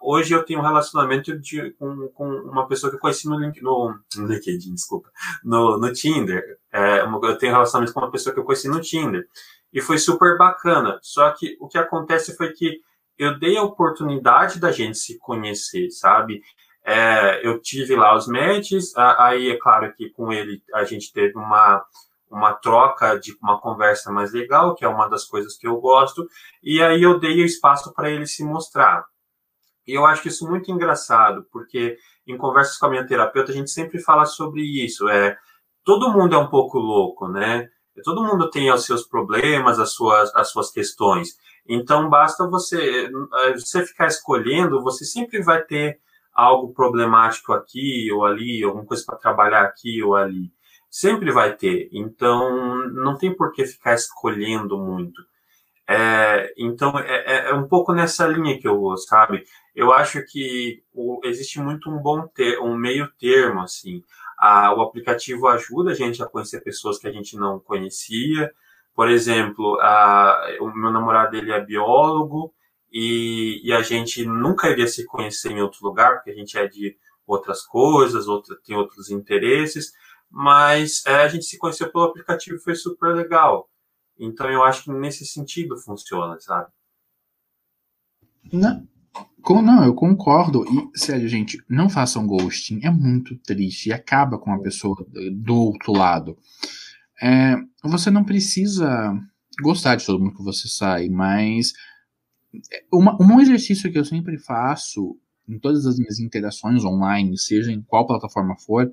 hoje 0.00 0.34
eu 0.34 0.44
tenho 0.44 0.60
um 0.60 0.62
relacionamento 0.62 1.38
de, 1.38 1.70
com, 1.72 2.08
com 2.08 2.28
uma 2.28 2.66
pessoa 2.66 2.90
que 2.90 2.96
eu 2.96 3.00
conheci 3.00 3.26
no, 3.26 3.38
link, 3.38 3.62
no, 3.62 3.94
no 4.16 4.26
LinkedIn, 4.26 4.74
desculpa, 4.74 5.08
no, 5.42 5.78
no 5.78 5.92
Tinder. 5.92 6.58
É, 6.70 7.00
eu 7.00 7.38
tenho 7.38 7.52
um 7.52 7.56
relacionamento 7.56 7.94
com 7.94 8.00
uma 8.00 8.10
pessoa 8.10 8.34
que 8.34 8.40
eu 8.40 8.44
conheci 8.44 8.68
no 8.68 8.80
Tinder. 8.80 9.26
E 9.72 9.80
foi 9.80 9.98
super 9.98 10.36
bacana. 10.36 10.98
Só 11.02 11.30
que 11.30 11.56
o 11.60 11.66
que 11.66 11.78
acontece 11.78 12.36
foi 12.36 12.52
que 12.52 12.80
eu 13.18 13.38
dei 13.38 13.56
a 13.56 13.62
oportunidade 13.62 14.60
da 14.60 14.70
gente 14.70 14.98
se 14.98 15.18
conhecer, 15.18 15.90
sabe? 15.90 16.42
É, 16.84 17.46
eu 17.46 17.60
tive 17.60 17.94
lá 17.94 18.14
os 18.16 18.26
matches, 18.26 18.92
aí 18.96 19.50
é 19.50 19.58
claro 19.58 19.92
que 19.94 20.10
com 20.10 20.32
ele 20.32 20.62
a 20.74 20.84
gente 20.84 21.12
teve 21.12 21.38
uma 21.38 21.84
uma 22.30 22.54
troca 22.54 23.18
de 23.18 23.36
uma 23.42 23.60
conversa 23.60 24.12
mais 24.12 24.32
legal, 24.32 24.74
que 24.74 24.84
é 24.84 24.88
uma 24.88 25.08
das 25.08 25.24
coisas 25.24 25.56
que 25.56 25.66
eu 25.66 25.76
gosto, 25.80 26.26
e 26.62 26.80
aí 26.82 27.02
eu 27.02 27.18
dei 27.18 27.42
espaço 27.42 27.92
para 27.92 28.10
ele 28.10 28.26
se 28.26 28.44
mostrar. 28.44 29.04
E 29.86 29.92
eu 29.92 30.06
acho 30.06 30.28
isso 30.28 30.48
muito 30.48 30.70
engraçado, 30.70 31.44
porque 31.50 31.96
em 32.26 32.36
conversas 32.36 32.78
com 32.78 32.86
a 32.86 32.90
minha 32.90 33.06
terapeuta 33.06 33.50
a 33.50 33.54
gente 33.54 33.70
sempre 33.70 34.00
fala 34.00 34.24
sobre 34.24 34.62
isso. 34.62 35.08
É, 35.08 35.36
todo 35.84 36.12
mundo 36.12 36.34
é 36.34 36.38
um 36.38 36.48
pouco 36.48 36.78
louco, 36.78 37.28
né? 37.28 37.68
Todo 38.04 38.24
mundo 38.24 38.48
tem 38.48 38.72
os 38.72 38.84
seus 38.84 39.06
problemas, 39.06 39.78
as 39.78 39.92
suas, 39.92 40.34
as 40.34 40.48
suas 40.50 40.70
questões. 40.70 41.36
Então 41.68 42.08
basta 42.08 42.48
você, 42.48 43.10
você 43.54 43.84
ficar 43.84 44.06
escolhendo, 44.06 44.82
você 44.82 45.04
sempre 45.04 45.42
vai 45.42 45.62
ter 45.62 45.98
algo 46.32 46.72
problemático 46.72 47.52
aqui 47.52 48.10
ou 48.12 48.24
ali, 48.24 48.62
alguma 48.62 48.86
coisa 48.86 49.04
para 49.04 49.18
trabalhar 49.18 49.62
aqui 49.62 50.02
ou 50.02 50.14
ali. 50.14 50.52
Sempre 50.90 51.30
vai 51.30 51.56
ter. 51.56 51.88
Então, 51.92 52.88
não 52.88 53.16
tem 53.16 53.34
por 53.34 53.52
que 53.52 53.64
ficar 53.64 53.94
escolhendo 53.94 54.76
muito. 54.76 55.22
É, 55.88 56.52
então, 56.56 56.98
é, 56.98 57.48
é, 57.48 57.50
é, 57.50 57.54
um 57.54 57.66
pouco 57.66 57.92
nessa 57.92 58.26
linha 58.26 58.58
que 58.58 58.66
eu 58.66 58.78
vou, 58.78 58.96
sabe? 58.96 59.44
Eu 59.74 59.92
acho 59.92 60.24
que 60.24 60.82
o, 60.92 61.20
existe 61.24 61.60
muito 61.60 61.90
um 61.90 61.98
bom 61.98 62.26
ter, 62.28 62.58
um 62.60 62.76
meio 62.76 63.08
termo, 63.18 63.60
assim. 63.60 64.02
A, 64.38 64.74
o 64.74 64.82
aplicativo 64.82 65.46
ajuda 65.48 65.92
a 65.92 65.94
gente 65.94 66.22
a 66.22 66.26
conhecer 66.26 66.60
pessoas 66.62 66.98
que 66.98 67.08
a 67.08 67.12
gente 67.12 67.36
não 67.36 67.60
conhecia. 67.60 68.52
Por 68.94 69.08
exemplo, 69.08 69.78
a, 69.80 70.56
o 70.60 70.72
meu 70.76 70.90
namorado 70.90 71.36
ele 71.36 71.52
é 71.52 71.64
biólogo 71.64 72.52
e, 72.92 73.60
e, 73.64 73.72
a 73.72 73.82
gente 73.82 74.24
nunca 74.24 74.68
iria 74.68 74.86
se 74.88 75.06
conhecer 75.06 75.52
em 75.52 75.62
outro 75.62 75.84
lugar, 75.84 76.16
porque 76.16 76.30
a 76.30 76.34
gente 76.34 76.58
é 76.58 76.66
de 76.66 76.96
outras 77.26 77.62
coisas, 77.62 78.26
outra, 78.26 78.56
tem 78.64 78.76
outros 78.76 79.10
interesses 79.10 79.92
mas 80.30 81.04
é, 81.06 81.22
a 81.22 81.28
gente 81.28 81.44
se 81.44 81.58
conheceu 81.58 81.90
pelo 81.90 82.04
aplicativo 82.04 82.56
e 82.56 82.60
foi 82.60 82.74
super 82.74 83.14
legal. 83.14 83.68
Então 84.18 84.48
eu 84.50 84.62
acho 84.62 84.84
que 84.84 84.92
nesse 84.92 85.26
sentido 85.26 85.76
funciona, 85.76 86.38
sabe? 86.40 86.70
Não, 88.52 88.86
não, 89.62 89.84
eu 89.84 89.94
concordo. 89.94 90.64
E, 90.64 90.98
sério, 90.98 91.28
gente, 91.28 91.62
não 91.68 91.88
façam 91.88 92.26
ghosting. 92.26 92.80
É 92.84 92.90
muito 92.90 93.36
triste 93.38 93.88
e 93.88 93.92
acaba 93.92 94.38
com 94.38 94.52
a 94.52 94.60
pessoa 94.60 94.94
do 95.32 95.54
outro 95.54 95.92
lado. 95.92 96.38
É, 97.22 97.56
você 97.82 98.10
não 98.10 98.24
precisa 98.24 99.12
gostar 99.60 99.96
de 99.96 100.06
todo 100.06 100.18
mundo 100.18 100.36
que 100.36 100.42
você 100.42 100.68
sai, 100.68 101.08
mas 101.08 101.72
uma, 102.92 103.16
um 103.20 103.40
exercício 103.40 103.90
que 103.92 103.98
eu 103.98 104.04
sempre 104.04 104.38
faço 104.38 105.18
em 105.48 105.58
todas 105.58 105.86
as 105.86 105.98
minhas 105.98 106.18
interações 106.20 106.84
online, 106.84 107.36
seja 107.36 107.72
em 107.72 107.82
qual 107.82 108.06
plataforma 108.06 108.56
for, 108.56 108.90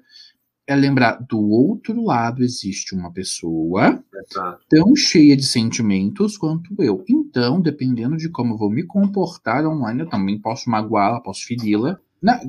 é 0.67 0.75
lembrar 0.75 1.13
do 1.27 1.39
outro 1.39 2.03
lado 2.03 2.43
existe 2.43 2.93
uma 2.93 3.11
pessoa 3.11 4.03
Exato. 4.13 4.59
tão 4.69 4.93
cheia 4.95 5.35
de 5.35 5.45
sentimentos 5.45 6.37
quanto 6.37 6.75
eu. 6.77 7.05
Então, 7.09 7.61
dependendo 7.61 8.17
de 8.17 8.29
como 8.29 8.53
eu 8.53 8.57
vou 8.57 8.69
me 8.69 8.83
comportar 8.83 9.65
online, 9.65 10.01
eu 10.01 10.09
também 10.09 10.37
posso 10.37 10.69
magoá-la, 10.69 11.21
posso 11.21 11.45
feri-la. 11.45 11.97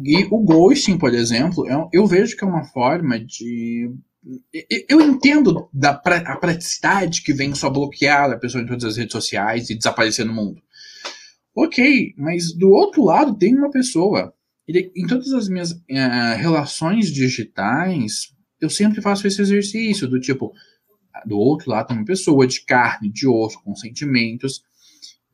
E 0.04 0.26
o 0.31 0.42
ghosting, 0.42 0.98
por 0.98 1.14
exemplo, 1.14 1.68
eu, 1.68 1.88
eu 1.92 2.07
vejo 2.07 2.37
que 2.37 2.42
é 2.42 2.46
uma 2.46 2.64
forma 2.64 3.20
de 3.20 3.88
eu 4.88 5.00
entendo 5.00 5.68
da 5.72 5.90
a 5.90 6.37
praticidade 6.37 7.22
que 7.22 7.33
vem 7.33 7.54
só 7.54 7.70
bloquear 7.70 8.31
a 8.31 8.37
pessoa 8.37 8.62
em 8.62 8.66
todas 8.66 8.85
as 8.85 8.96
redes 8.96 9.12
sociais 9.12 9.70
e 9.70 9.76
desaparecer 9.76 10.26
no 10.26 10.35
mundo. 10.35 10.61
Ok, 11.54 12.14
mas 12.16 12.52
do 12.52 12.68
outro 12.70 13.04
lado 13.04 13.37
tem 13.37 13.54
uma 13.54 13.70
pessoa. 13.70 14.33
Ele, 14.68 14.92
em 14.94 15.07
todas 15.07 15.33
as 15.33 15.48
minhas 15.48 15.72
uh, 15.72 16.37
relações 16.37 17.11
digitais, 17.11 18.35
eu 18.61 18.68
sempre 18.68 19.00
faço 19.00 19.26
esse 19.26 19.40
exercício 19.40 20.07
do 20.07 20.20
tipo, 20.20 20.52
do 21.24 21.38
outro 21.38 21.70
lado 21.70 21.94
uma 21.94 22.04
pessoa 22.04 22.46
de 22.46 22.61
carne, 22.64 23.11
de 23.11 23.26
osso, 23.26 23.62
com 23.64 23.74
sentimentos, 23.74 24.62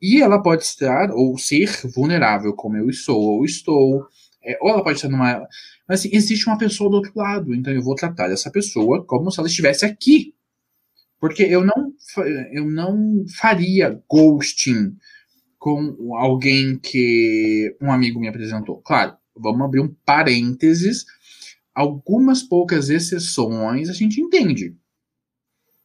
e 0.01 0.21
ela 0.21 0.41
pode 0.41 0.63
estar 0.63 1.11
ou 1.11 1.37
ser 1.37 1.69
vulnerável, 1.93 2.53
como 2.53 2.77
eu 2.77 2.91
sou 2.93 3.19
ou 3.19 3.45
estou, 3.45 4.07
é, 4.43 4.57
ou 4.61 4.69
ela 4.69 4.83
pode 4.83 4.97
estar 4.97 5.09
numa. 5.09 5.45
Mas 5.87 5.99
assim, 5.99 6.09
existe 6.13 6.47
uma 6.47 6.57
pessoa 6.57 6.89
do 6.89 6.97
outro 6.97 7.11
lado, 7.15 7.53
então 7.53 7.73
eu 7.73 7.81
vou 7.81 7.95
tratar 7.95 8.31
essa 8.31 8.49
pessoa 8.49 9.03
como 9.05 9.29
se 9.31 9.39
ela 9.39 9.49
estivesse 9.49 9.85
aqui. 9.85 10.33
Porque 11.19 11.43
eu 11.43 11.65
não, 11.65 11.93
eu 12.51 12.69
não 12.69 13.25
faria 13.37 14.01
ghosting 14.09 14.95
com 15.57 16.15
alguém 16.15 16.77
que 16.77 17.75
um 17.81 17.91
amigo 17.91 18.19
me 18.19 18.27
apresentou. 18.27 18.81
Claro, 18.81 19.17
vamos 19.35 19.61
abrir 19.61 19.81
um 19.81 19.93
parênteses. 20.05 21.05
Algumas 21.73 22.41
poucas 22.41 22.89
exceções 22.89 23.89
a 23.89 23.93
gente 23.93 24.21
entende. 24.21 24.75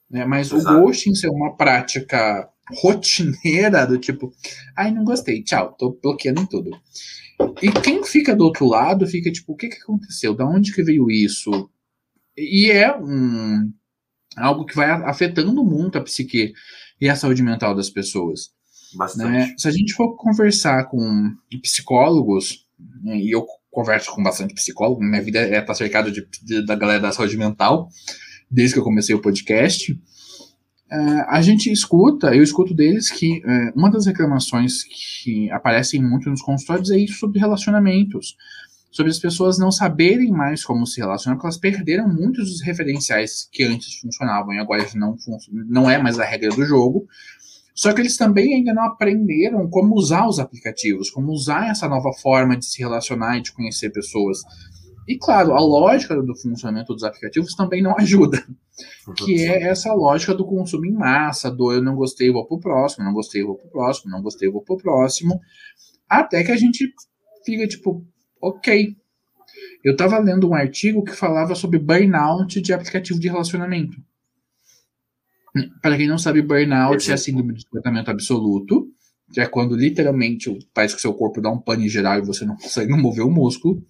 Né? 0.09 0.25
Mas 0.25 0.53
Exato. 0.53 0.77
o 0.77 0.83
ghosting 0.83 1.15
ser 1.15 1.29
uma 1.29 1.57
prática 1.57 2.49
rotineira 2.83 3.87
do 3.87 3.99
tipo, 3.99 4.33
ai, 4.77 4.93
não 4.93 5.05
gostei, 5.05 5.43
tchau, 5.43 5.75
tô 5.79 5.99
bloqueando 6.01 6.47
tudo. 6.47 6.71
E 7.63 7.73
quem 7.83 8.05
fica 8.05 8.37
do 8.37 8.45
outro 8.45 8.67
lado 8.67 9.07
fica 9.07 9.31
tipo, 9.33 9.53
o 9.53 9.57
que, 9.57 9.69
que 9.69 9.83
aconteceu? 9.83 10.35
Da 10.35 10.47
onde 10.47 10.75
que 10.75 10.83
veio 10.83 11.11
isso? 11.11 11.71
E 12.37 12.71
é 12.71 12.95
um 12.97 13.73
algo 14.37 14.65
que 14.65 14.77
vai 14.77 14.91
afetando 14.91 15.65
muito 15.65 15.99
a 15.99 16.01
psique 16.01 16.53
e 17.01 17.09
a 17.09 17.17
saúde 17.17 17.43
mental 17.43 17.75
das 17.75 17.91
pessoas. 17.91 18.51
Bastante. 18.95 19.31
Né? 19.31 19.55
Se 19.57 19.69
a 19.69 19.71
gente 19.71 19.93
for 19.95 20.17
conversar 20.17 20.85
com 20.85 21.35
psicólogos, 21.63 22.67
né, 22.70 22.70
e 23.05 23.35
eu 23.35 23.47
converso 23.71 24.13
com 24.13 24.23
bastante 24.23 24.55
psicólogo, 24.55 25.03
minha 25.03 25.23
vida 25.23 25.39
é 25.39 25.61
tá 25.61 25.75
cercada 25.75 26.11
de, 26.11 26.27
de, 26.43 26.65
da 26.67 26.75
galera 26.75 27.01
da 27.01 27.13
saúde 27.13 27.37
mental, 27.37 27.89
desde 28.51 28.75
que 28.75 28.81
eu 28.81 28.85
comecei 28.85 29.15
o 29.15 29.21
podcast, 29.21 29.93
uh, 29.93 31.25
a 31.29 31.41
gente 31.41 31.71
escuta, 31.71 32.35
eu 32.35 32.43
escuto 32.43 32.75
deles 32.75 33.11
que 33.11 33.39
uh, 33.39 33.79
uma 33.79 33.91
das 33.91 34.07
reclamações 34.07 34.83
que 34.85 35.51
aparecem 35.51 36.03
muito 36.03 36.29
nos 36.29 36.43
consultórios 36.43 36.91
é 36.91 36.99
isso 36.99 37.19
sobre 37.19 37.39
relacionamentos 37.39 38.37
sobre 38.91 39.13
as 39.13 39.19
pessoas 39.19 39.59
não 39.59 39.71
saberem 39.71 40.31
mais 40.31 40.65
como 40.65 40.87
se 40.87 41.01
relacionar, 41.01 41.37
porque 41.37 41.47
elas 41.47 41.59
perderam 41.59 42.09
muitos 42.09 42.51
dos 42.51 42.61
referenciais 42.61 43.49
que 43.51 43.63
antes 43.63 43.95
funcionavam 44.01 44.53
e 44.53 44.59
agora 44.59 44.85
não, 44.95 45.17
não 45.69 45.89
é 45.89 45.97
mais 45.97 46.19
a 46.19 46.25
regra 46.25 46.51
do 46.51 46.65
jogo. 46.65 47.07
Só 47.81 47.95
que 47.95 48.03
eles 48.03 48.15
também 48.15 48.57
ainda 48.57 48.75
não 48.75 48.85
aprenderam 48.85 49.67
como 49.71 49.95
usar 49.95 50.29
os 50.29 50.39
aplicativos, 50.39 51.09
como 51.09 51.33
usar 51.33 51.71
essa 51.71 51.89
nova 51.89 52.13
forma 52.13 52.55
de 52.55 52.67
se 52.67 52.79
relacionar 52.79 53.39
e 53.39 53.41
de 53.41 53.53
conhecer 53.55 53.89
pessoas. 53.89 54.43
E 55.09 55.17
claro, 55.17 55.55
a 55.55 55.61
lógica 55.61 56.15
do 56.15 56.37
funcionamento 56.37 56.93
dos 56.93 57.05
aplicativos 57.05 57.55
também 57.55 57.81
não 57.81 57.97
ajuda, 57.99 58.47
que 59.25 59.47
é 59.47 59.63
essa 59.63 59.95
lógica 59.95 60.35
do 60.35 60.45
consumo 60.45 60.85
em 60.85 60.93
massa, 60.93 61.51
do 61.51 61.73
eu 61.73 61.83
não 61.83 61.95
gostei, 61.97 62.31
vou 62.31 62.47
pro 62.47 62.61
próximo, 62.61 63.03
não 63.03 63.15
gostei, 63.15 63.43
vou 63.43 63.57
pro 63.57 63.71
próximo, 63.71 64.13
não 64.13 64.21
gostei, 64.21 64.51
vou 64.51 64.61
pro 64.61 64.77
próximo, 64.77 65.41
até 66.07 66.45
que 66.45 66.53
a 66.53 66.57
gente 66.59 66.87
fica 67.47 67.67
tipo, 67.67 68.05
ok. 68.43 68.95
Eu 69.83 69.93
estava 69.93 70.19
lendo 70.19 70.51
um 70.51 70.55
artigo 70.55 71.03
que 71.03 71.13
falava 71.13 71.55
sobre 71.55 71.79
burnout 71.79 72.61
de 72.61 72.75
aplicativo 72.75 73.19
de 73.19 73.29
relacionamento. 73.29 73.97
Para 75.83 75.97
quem 75.97 76.07
não 76.07 76.19
sabe, 76.19 76.43
burnout 76.43 77.11
é 77.11 77.15
a 77.15 77.17
síndrome 77.17 77.55
de 77.55 77.61
esgotamento 77.61 78.11
absoluto, 78.11 78.89
que 79.33 79.41
é 79.41 79.47
quando 79.47 79.77
literalmente 79.77 80.57
parece 80.75 80.95
que 80.95 80.99
o 80.99 81.03
seu 81.03 81.15
corpo 81.15 81.41
dá 81.41 81.51
um 81.51 81.61
pane 81.61 81.89
geral 81.89 82.19
e 82.19 82.27
você 82.27 82.45
não 82.45 82.57
consegue 82.59 82.93
mover 82.93 83.25
o 83.25 83.31
músculo. 83.31 83.83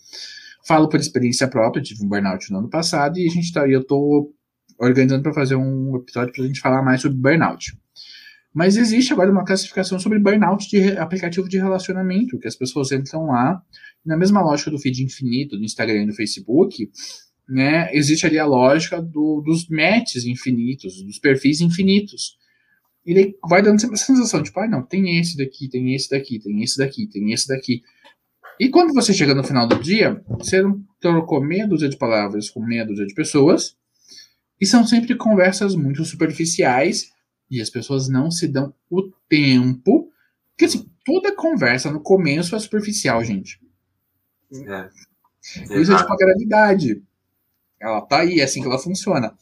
Falo 0.66 0.88
por 0.88 1.00
experiência 1.00 1.48
própria, 1.48 1.82
tive 1.82 2.04
um 2.04 2.08
burnout 2.08 2.50
no 2.52 2.58
ano 2.58 2.70
passado 2.70 3.18
e 3.18 3.26
a 3.26 3.30
gente 3.30 3.52
tá, 3.52 3.68
eu 3.68 3.84
tô 3.84 4.32
organizando 4.78 5.22
para 5.22 5.34
fazer 5.34 5.56
um 5.56 5.96
episódio 5.96 6.32
para 6.32 6.44
a 6.44 6.46
gente 6.46 6.60
falar 6.60 6.82
mais 6.82 7.02
sobre 7.02 7.18
burnout. 7.18 7.78
Mas 8.52 8.76
existe 8.76 9.12
agora 9.12 9.30
uma 9.30 9.44
classificação 9.44 9.98
sobre 9.98 10.18
burnout 10.18 10.68
de 10.68 10.96
aplicativo 10.98 11.48
de 11.48 11.58
relacionamento, 11.58 12.38
que 12.38 12.48
as 12.48 12.56
pessoas 12.56 12.90
entram 12.90 13.26
lá, 13.26 13.62
na 14.04 14.16
mesma 14.16 14.42
lógica 14.42 14.70
do 14.70 14.78
feed 14.78 15.04
infinito 15.04 15.56
do 15.56 15.64
Instagram 15.64 16.02
e 16.02 16.06
do 16.06 16.14
Facebook, 16.14 16.90
né, 17.50 17.92
existe 17.92 18.24
ali 18.24 18.38
a 18.38 18.46
lógica 18.46 19.02
do, 19.02 19.42
dos 19.44 19.68
matches 19.68 20.24
infinitos, 20.24 21.02
dos 21.02 21.18
perfis 21.18 21.60
infinitos. 21.60 22.38
Ele 23.04 23.36
vai 23.48 23.60
dando 23.60 23.80
sempre 23.80 23.96
a 23.96 23.98
sensação, 23.98 24.42
tipo, 24.42 24.60
ah, 24.60 24.68
não, 24.68 24.82
tem 24.82 25.18
esse 25.18 25.36
daqui, 25.36 25.68
tem 25.68 25.94
esse 25.94 26.08
daqui, 26.08 26.38
tem 26.38 26.62
esse 26.62 26.78
daqui, 26.78 27.08
tem 27.08 27.32
esse 27.32 27.48
daqui. 27.48 27.82
E 28.58 28.68
quando 28.68 28.94
você 28.94 29.12
chega 29.12 29.34
no 29.34 29.42
final 29.42 29.66
do 29.66 29.80
dia, 29.80 30.22
você 30.28 30.62
trocou 31.00 31.42
meia 31.42 31.66
dúzia 31.66 31.88
de 31.88 31.96
palavras 31.96 32.48
com 32.48 32.64
meia 32.64 32.86
dúzia 32.86 33.06
de 33.06 33.14
pessoas, 33.14 33.74
e 34.60 34.66
são 34.66 34.86
sempre 34.86 35.16
conversas 35.16 35.74
muito 35.74 36.04
superficiais, 36.04 37.10
e 37.50 37.60
as 37.60 37.70
pessoas 37.70 38.08
não 38.08 38.30
se 38.30 38.46
dão 38.46 38.72
o 38.88 39.10
tempo. 39.28 40.08
Porque 40.50 40.66
assim, 40.66 40.88
toda 41.04 41.34
conversa 41.34 41.90
no 41.90 42.00
começo 42.00 42.54
é 42.54 42.58
superficial, 42.58 43.24
gente. 43.24 43.58
É. 44.52 44.88
Isso 45.80 45.92
é 45.92 45.96
tipo 45.96 46.12
a 46.12 46.16
gravidade. 46.16 47.02
Ela 47.80 48.00
tá 48.02 48.20
aí, 48.20 48.40
é 48.40 48.44
assim 48.44 48.60
que 48.60 48.66
ela 48.66 48.78
funciona. 48.78 49.34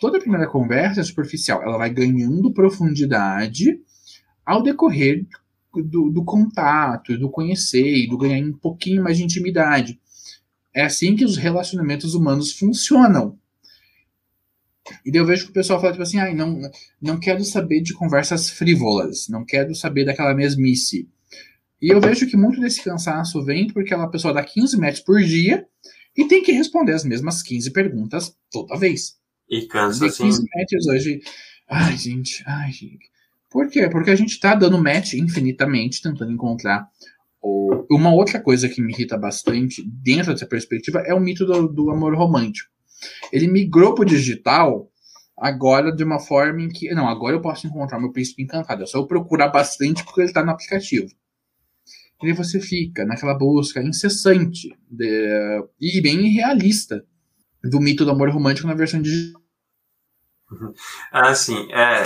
Toda 0.00 0.20
primeira 0.20 0.46
conversa 0.46 1.00
é 1.00 1.04
superficial. 1.04 1.62
Ela 1.62 1.78
vai 1.78 1.90
ganhando 1.90 2.52
profundidade 2.52 3.80
ao 4.44 4.62
decorrer 4.62 5.26
do, 5.74 6.10
do 6.10 6.24
contato, 6.24 7.18
do 7.18 7.30
conhecer 7.30 8.06
do 8.08 8.18
ganhar 8.18 8.46
um 8.46 8.52
pouquinho 8.52 9.02
mais 9.02 9.16
de 9.16 9.24
intimidade. 9.24 9.98
É 10.74 10.84
assim 10.84 11.16
que 11.16 11.24
os 11.24 11.36
relacionamentos 11.36 12.14
humanos 12.14 12.52
funcionam. 12.52 13.38
E 15.04 15.10
daí 15.10 15.20
eu 15.20 15.26
vejo 15.26 15.44
que 15.44 15.50
o 15.50 15.54
pessoal 15.54 15.80
fala, 15.80 15.92
tipo 15.92 16.02
assim, 16.02 16.18
ah, 16.18 16.32
não, 16.34 16.60
não 17.00 17.18
quero 17.18 17.44
saber 17.44 17.82
de 17.82 17.92
conversas 17.92 18.48
frívolas, 18.48 19.28
não 19.28 19.44
quero 19.44 19.74
saber 19.74 20.04
daquela 20.04 20.34
mesmice. 20.34 21.08
E 21.80 21.92
eu 21.92 22.00
vejo 22.00 22.26
que 22.26 22.36
muito 22.36 22.60
desse 22.60 22.82
cansaço 22.82 23.44
vem 23.44 23.66
porque 23.66 23.92
aquela 23.92 24.08
pessoa 24.08 24.32
dá 24.32 24.42
15 24.42 24.78
metros 24.78 25.02
por 25.02 25.20
dia 25.20 25.66
e 26.18 26.26
tem 26.26 26.42
que 26.42 26.50
responder 26.50 26.92
as 26.92 27.04
mesmas 27.04 27.42
15 27.42 27.70
perguntas 27.70 28.36
toda 28.50 28.76
vez. 28.76 29.16
E 29.48 29.66
cansa, 29.66 30.00
de 30.00 30.16
15 30.16 30.28
assim. 30.28 30.44
metros 30.52 30.86
hoje. 30.88 31.20
Ai, 31.70 31.96
gente, 31.96 32.42
ai, 32.44 32.72
gente. 32.72 33.08
Por 33.48 33.70
quê? 33.70 33.88
Porque 33.88 34.10
a 34.10 34.16
gente 34.16 34.40
tá 34.40 34.56
dando 34.56 34.82
match 34.82 35.14
infinitamente, 35.14 36.02
tentando 36.02 36.32
encontrar. 36.32 36.88
Uma 37.88 38.12
outra 38.12 38.40
coisa 38.40 38.68
que 38.68 38.82
me 38.82 38.92
irrita 38.92 39.16
bastante 39.16 39.80
dentro 39.86 40.32
dessa 40.32 40.44
perspectiva 40.44 40.98
é 41.06 41.14
o 41.14 41.20
mito 41.20 41.46
do, 41.46 41.68
do 41.68 41.90
amor 41.90 42.16
romântico. 42.16 42.68
Ele 43.32 43.46
migrou 43.46 43.94
pro 43.94 44.04
digital 44.04 44.90
agora 45.36 45.94
de 45.94 46.02
uma 46.02 46.18
forma 46.18 46.62
em 46.62 46.68
que. 46.68 46.92
Não, 46.92 47.06
agora 47.06 47.36
eu 47.36 47.40
posso 47.40 47.68
encontrar 47.68 48.00
meu 48.00 48.10
príncipe 48.10 48.42
encantado. 48.42 48.82
É 48.82 48.86
só 48.86 48.98
eu 48.98 49.06
procurar 49.06 49.48
bastante 49.48 50.02
porque 50.04 50.22
ele 50.22 50.28
está 50.28 50.44
no 50.44 50.50
aplicativo. 50.50 51.06
E 52.22 52.26
aí 52.26 52.32
você 52.32 52.60
fica 52.60 53.04
naquela 53.04 53.34
busca 53.34 53.80
incessante 53.80 54.76
de, 54.90 55.64
e 55.80 56.00
bem 56.00 56.32
realista 56.32 57.04
do 57.62 57.80
mito 57.80 58.04
do 58.04 58.10
amor 58.10 58.30
romântico 58.30 58.66
na 58.66 58.74
versão 58.74 59.00
digital. 59.00 59.40
Assim, 61.12 61.70
é, 61.72 62.02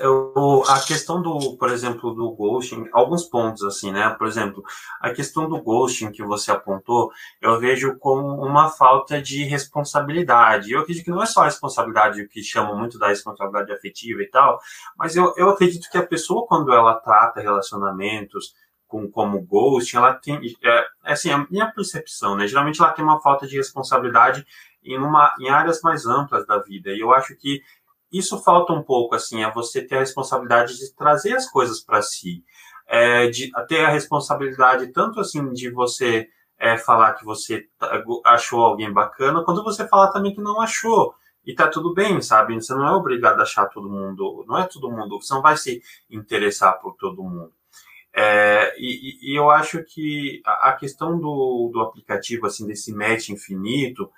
eu, 0.00 0.64
a 0.66 0.80
questão 0.80 1.22
do, 1.22 1.56
por 1.56 1.70
exemplo, 1.70 2.12
do 2.12 2.32
ghosting, 2.32 2.88
alguns 2.92 3.24
pontos 3.24 3.62
assim, 3.62 3.92
né? 3.92 4.10
Por 4.18 4.26
exemplo, 4.26 4.62
a 5.00 5.10
questão 5.10 5.48
do 5.48 5.62
ghosting 5.62 6.10
que 6.10 6.22
você 6.22 6.50
apontou, 6.50 7.10
eu 7.40 7.58
vejo 7.60 7.96
como 7.98 8.44
uma 8.44 8.68
falta 8.68 9.22
de 9.22 9.44
responsabilidade. 9.44 10.72
Eu 10.72 10.80
acredito 10.80 11.04
que 11.04 11.10
não 11.10 11.22
é 11.22 11.26
só 11.26 11.42
a 11.42 11.46
responsabilidade 11.46 12.26
que 12.28 12.42
chama 12.42 12.74
muito 12.74 12.98
da 12.98 13.08
responsabilidade 13.08 13.72
afetiva 13.72 14.20
e 14.22 14.28
tal, 14.28 14.58
mas 14.96 15.14
eu, 15.14 15.32
eu 15.36 15.48
acredito 15.50 15.88
que 15.90 15.98
a 15.98 16.06
pessoa, 16.06 16.46
quando 16.46 16.72
ela 16.72 16.94
trata 16.94 17.40
relacionamentos 17.40 18.54
com, 18.88 19.08
como 19.08 19.40
ghosting, 19.42 19.98
ela 19.98 20.14
tem, 20.14 20.40
é, 20.64 20.78
é, 21.04 21.12
assim, 21.12 21.30
a 21.30 21.46
minha 21.50 21.70
percepção, 21.70 22.34
né? 22.34 22.48
Geralmente 22.48 22.80
ela 22.80 22.92
tem 22.92 23.04
uma 23.04 23.20
falta 23.20 23.46
de 23.46 23.56
responsabilidade 23.56 24.44
em, 24.82 24.98
uma, 24.98 25.34
em 25.38 25.48
áreas 25.48 25.80
mais 25.82 26.06
amplas 26.06 26.46
da 26.46 26.58
vida. 26.58 26.90
E 26.90 27.00
eu 27.00 27.12
acho 27.12 27.36
que 27.36 27.62
isso 28.10 28.42
falta 28.42 28.72
um 28.72 28.82
pouco, 28.82 29.14
assim, 29.14 29.44
é 29.44 29.52
você 29.52 29.82
ter 29.82 29.96
a 29.96 30.00
responsabilidade 30.00 30.76
de 30.76 30.94
trazer 30.94 31.34
as 31.34 31.48
coisas 31.48 31.80
para 31.80 32.00
si, 32.00 32.42
é, 32.86 33.28
de 33.28 33.50
ter 33.68 33.84
a 33.84 33.90
responsabilidade 33.90 34.90
tanto 34.92 35.20
assim 35.20 35.52
de 35.52 35.70
você 35.70 36.26
é, 36.58 36.78
falar 36.78 37.12
que 37.14 37.24
você 37.24 37.68
achou 38.24 38.64
alguém 38.64 38.90
bacana, 38.90 39.44
quanto 39.44 39.62
você 39.62 39.86
falar 39.86 40.10
também 40.10 40.34
que 40.34 40.40
não 40.40 40.60
achou. 40.60 41.14
E 41.44 41.54
tá 41.54 41.68
tudo 41.68 41.94
bem, 41.94 42.20
sabe? 42.20 42.54
Você 42.54 42.74
não 42.74 42.86
é 42.86 42.92
obrigado 42.92 43.40
a 43.40 43.42
achar 43.42 43.66
todo 43.66 43.88
mundo, 43.88 44.44
não 44.46 44.58
é 44.58 44.66
todo 44.66 44.90
mundo, 44.90 45.20
você 45.20 45.32
não 45.32 45.42
vai 45.42 45.56
se 45.56 45.82
interessar 46.10 46.78
por 46.80 46.94
todo 46.96 47.22
mundo. 47.22 47.52
É, 48.20 48.74
e, 48.76 49.30
e, 49.30 49.38
eu 49.38 49.48
acho 49.48 49.84
que 49.84 50.42
a, 50.44 50.72
questão 50.72 51.20
do, 51.20 51.70
do 51.72 51.80
aplicativo, 51.80 52.46
assim, 52.46 52.66
desse 52.66 52.92
match 52.92 53.28
infinito, 53.28 54.10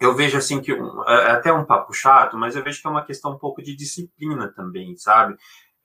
eu 0.00 0.16
vejo 0.16 0.36
assim 0.36 0.60
que 0.60 0.72
é, 0.72 0.76
é 0.76 1.30
até 1.30 1.52
um 1.52 1.64
papo 1.64 1.92
chato, 1.92 2.36
mas 2.36 2.56
eu 2.56 2.64
vejo 2.64 2.80
que 2.80 2.88
é 2.88 2.90
uma 2.90 3.04
questão 3.04 3.32
um 3.32 3.38
pouco 3.38 3.62
de 3.62 3.76
disciplina 3.76 4.48
também, 4.48 4.96
sabe? 4.96 5.36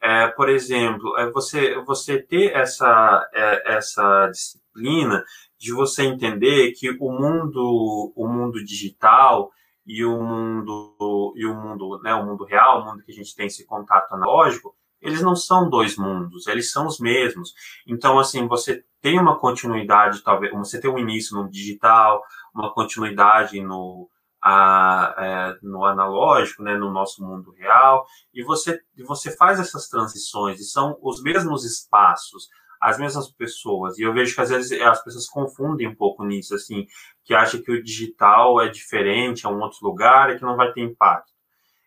É, 0.02 0.28
por 0.30 0.50
exemplo, 0.50 1.16
é 1.20 1.30
você, 1.30 1.80
você 1.84 2.20
ter 2.20 2.52
essa, 2.56 3.30
é, 3.32 3.76
essa 3.76 4.28
disciplina 4.32 5.24
de 5.60 5.72
você 5.72 6.06
entender 6.06 6.72
que 6.72 6.90
o 7.00 7.12
mundo, 7.12 8.12
o 8.16 8.28
mundo 8.28 8.64
digital 8.66 9.52
e 9.86 10.04
o 10.04 10.20
mundo 10.20 11.34
e 11.36 11.46
o 11.46 11.54
mundo, 11.54 12.02
né, 12.02 12.12
o 12.16 12.26
mundo 12.26 12.44
real, 12.44 12.82
o 12.82 12.86
mundo 12.86 13.04
que 13.04 13.12
a 13.12 13.16
gente 13.16 13.36
tem 13.36 13.46
esse 13.46 13.66
contato 13.68 14.14
analógico, 14.14 14.76
eles 15.04 15.22
não 15.22 15.36
são 15.36 15.70
dois 15.70 15.98
mundos, 15.98 16.48
eles 16.48 16.72
são 16.72 16.88
os 16.88 17.00
mesmos. 17.00 17.54
Então, 17.86 18.18
assim, 18.18 18.48
você 18.48 18.84
tem 19.02 19.20
uma 19.20 19.38
continuidade, 19.38 20.24
talvez, 20.24 20.52
você 20.54 20.80
tem 20.80 20.90
um 20.90 20.98
início 20.98 21.36
no 21.36 21.50
digital, 21.50 22.24
uma 22.56 22.74
continuidade 22.74 23.62
no, 23.62 24.10
a, 24.42 25.14
é, 25.18 25.58
no 25.62 25.86
analógico, 25.86 26.64
né, 26.64 26.78
no 26.78 26.90
nosso 26.90 27.22
mundo 27.22 27.52
real, 27.52 28.06
e 28.34 28.44
você, 28.44 28.80
você 29.06 29.36
faz 29.36 29.60
essas 29.60 29.90
transições, 29.90 30.60
e 30.62 30.64
são 30.64 30.98
os 31.02 31.22
mesmos 31.22 31.66
espaços, 31.66 32.48
as 32.80 32.98
mesmas 32.98 33.30
pessoas. 33.30 33.98
E 33.98 34.04
eu 34.04 34.14
vejo 34.14 34.34
que 34.34 34.42
às 34.42 34.50
vezes 34.50 34.82
as 34.82 35.04
pessoas 35.04 35.28
confundem 35.28 35.88
um 35.88 35.96
pouco 35.96 36.24
nisso, 36.24 36.56
assim, 36.56 36.86
que 37.26 37.34
acham 37.34 37.62
que 37.62 37.72
o 37.72 37.84
digital 37.84 38.62
é 38.62 38.70
diferente, 38.70 39.46
é 39.46 39.50
um 39.50 39.60
outro 39.60 39.80
lugar 39.82 40.30
e 40.30 40.38
que 40.38 40.44
não 40.44 40.56
vai 40.56 40.72
ter 40.72 40.82
impacto. 40.82 41.33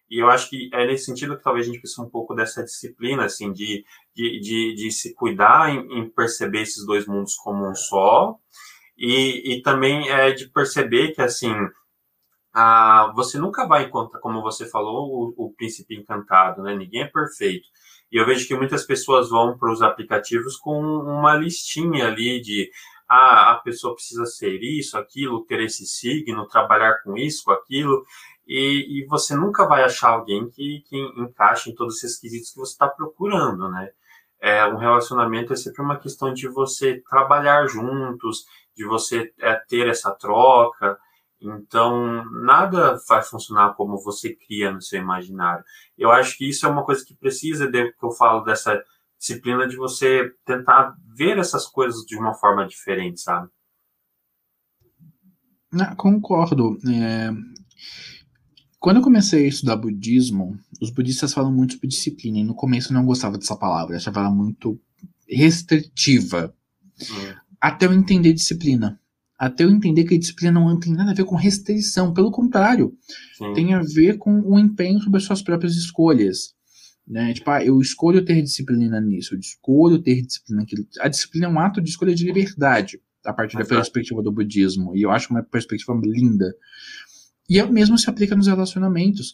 E 0.08 0.22
eu 0.22 0.30
acho 0.30 0.48
que 0.48 0.70
é 0.72 0.86
nesse 0.86 1.06
sentido 1.06 1.36
que 1.36 1.42
talvez 1.42 1.66
a 1.66 1.70
gente 1.70 1.80
precise 1.80 2.00
um 2.00 2.08
pouco 2.08 2.34
dessa 2.34 2.62
disciplina, 2.62 3.24
assim, 3.24 3.52
de, 3.52 3.84
de, 4.14 4.40
de, 4.40 4.74
de 4.74 4.90
se 4.92 5.14
cuidar 5.14 5.70
em, 5.70 5.98
em, 5.98 6.08
perceber 6.08 6.62
esses 6.62 6.86
dois 6.86 7.06
mundos 7.06 7.34
como 7.34 7.68
um 7.68 7.74
só, 7.74 8.36
e, 8.96 9.54
e 9.54 9.62
também 9.62 10.08
é 10.08 10.30
de 10.32 10.48
perceber 10.48 11.12
que, 11.12 11.20
assim, 11.20 11.52
a, 12.54 13.12
você 13.14 13.38
nunca 13.38 13.66
vai 13.66 13.84
encontrar, 13.84 14.20
como 14.20 14.40
você 14.42 14.66
falou, 14.68 15.34
o, 15.36 15.46
o 15.46 15.54
príncipe 15.54 15.96
encantado, 15.96 16.62
né? 16.62 16.74
Ninguém 16.74 17.02
é 17.02 17.06
perfeito. 17.06 17.66
E 18.10 18.16
eu 18.16 18.24
vejo 18.24 18.46
que 18.46 18.54
muitas 18.54 18.84
pessoas 18.86 19.28
vão 19.28 19.58
para 19.58 19.72
os 19.72 19.82
aplicativos 19.82 20.56
com 20.56 20.80
uma 20.80 21.34
listinha 21.34 22.06
ali 22.06 22.40
de 22.40 22.70
ah, 23.08 23.52
a 23.52 23.54
pessoa 23.56 23.94
precisa 23.94 24.26
ser 24.26 24.58
isso, 24.62 24.98
aquilo, 24.98 25.44
ter 25.44 25.60
esse 25.60 25.86
signo, 25.86 26.48
trabalhar 26.48 27.02
com 27.02 27.16
isso, 27.16 27.44
com 27.44 27.52
aquilo, 27.52 28.04
e, 28.46 29.00
e 29.02 29.06
você 29.06 29.34
nunca 29.34 29.66
vai 29.66 29.82
achar 29.82 30.10
alguém 30.10 30.48
que, 30.50 30.82
que 30.88 30.96
encaixe 31.18 31.70
em 31.70 31.74
todos 31.74 31.96
esses 31.96 32.18
quesitos 32.18 32.50
que 32.50 32.58
você 32.58 32.72
está 32.72 32.88
procurando, 32.88 33.68
né? 33.70 33.90
É, 34.40 34.66
um 34.66 34.76
relacionamento 34.76 35.52
é 35.52 35.56
sempre 35.56 35.82
uma 35.82 35.98
questão 35.98 36.32
de 36.32 36.46
você 36.46 37.02
trabalhar 37.08 37.66
juntos, 37.66 38.44
de 38.76 38.84
você 38.84 39.32
é, 39.40 39.54
ter 39.68 39.88
essa 39.88 40.12
troca, 40.12 40.98
então, 41.40 42.24
nada 42.42 42.98
vai 43.08 43.22
funcionar 43.22 43.74
como 43.74 44.02
você 44.02 44.34
cria 44.34 44.72
no 44.72 44.80
seu 44.80 45.00
imaginário. 45.00 45.64
Eu 45.96 46.10
acho 46.10 46.36
que 46.36 46.48
isso 46.48 46.66
é 46.66 46.68
uma 46.68 46.84
coisa 46.84 47.04
que 47.04 47.14
precisa, 47.14 47.70
de, 47.70 47.92
que 47.92 48.04
eu 48.04 48.10
falo 48.10 48.42
dessa 48.42 48.82
disciplina 49.18 49.66
de 49.66 49.76
você 49.76 50.32
tentar 50.44 50.96
ver 51.14 51.38
essas 51.38 51.66
coisas 51.66 52.04
de 52.04 52.16
uma 52.16 52.34
forma 52.34 52.66
diferente, 52.66 53.20
sabe? 53.20 53.48
Não, 55.72 55.94
concordo. 55.96 56.78
É... 56.88 57.30
Quando 58.86 58.98
eu 58.98 59.02
comecei 59.02 59.46
a 59.46 59.48
estudar 59.48 59.74
budismo, 59.74 60.56
os 60.80 60.90
budistas 60.90 61.34
falam 61.34 61.52
muito 61.52 61.72
sobre 61.72 61.88
disciplina, 61.88 62.38
e 62.38 62.44
no 62.44 62.54
começo 62.54 62.92
eu 62.92 62.94
não 62.94 63.04
gostava 63.04 63.36
dessa 63.36 63.56
palavra, 63.56 63.96
achava 63.96 64.20
ela 64.20 64.30
muito 64.30 64.80
restritiva. 65.28 66.54
Hum. 67.02 67.34
Até 67.60 67.86
eu 67.86 67.92
entender 67.92 68.32
disciplina 68.32 69.00
até 69.36 69.64
eu 69.64 69.70
entender 69.70 70.04
que 70.04 70.14
a 70.14 70.18
disciplina 70.18 70.52
não 70.52 70.78
tem 70.78 70.94
nada 70.94 71.10
a 71.10 71.14
ver 71.14 71.24
com 71.24 71.34
restrição, 71.34 72.14
pelo 72.14 72.30
contrário, 72.30 72.96
tem 73.56 73.74
a 73.74 73.80
ver 73.80 74.18
com 74.18 74.40
o 74.42 74.56
empenho 74.56 75.00
sobre 75.00 75.18
as 75.18 75.24
suas 75.24 75.42
próprias 75.42 75.74
escolhas. 75.74 76.54
Né? 77.06 77.34
Tipo, 77.34 77.50
ah, 77.50 77.64
eu 77.64 77.80
escolho 77.80 78.24
ter 78.24 78.40
disciplina 78.40 79.00
nisso, 79.00 79.34
eu 79.34 79.38
escolho 79.40 79.98
ter 79.98 80.22
disciplina 80.22 80.60
naquilo. 80.60 80.86
A 81.00 81.08
disciplina 81.08 81.46
é 81.46 81.50
um 81.50 81.58
ato 81.58 81.82
de 81.82 81.90
escolha 81.90 82.14
de 82.14 82.24
liberdade, 82.24 83.00
a 83.24 83.32
partir 83.32 83.56
Exato. 83.56 83.68
da 83.68 83.76
perspectiva 83.76 84.22
do 84.22 84.32
budismo, 84.32 84.96
e 84.96 85.02
eu 85.02 85.10
acho 85.10 85.30
uma 85.30 85.42
perspectiva 85.42 86.00
linda. 86.02 86.54
E 87.48 87.58
é 87.58 87.64
o 87.64 87.72
mesmo 87.72 87.96
se 87.96 88.08
aplica 88.08 88.34
nos 88.34 88.46
relacionamentos. 88.46 89.30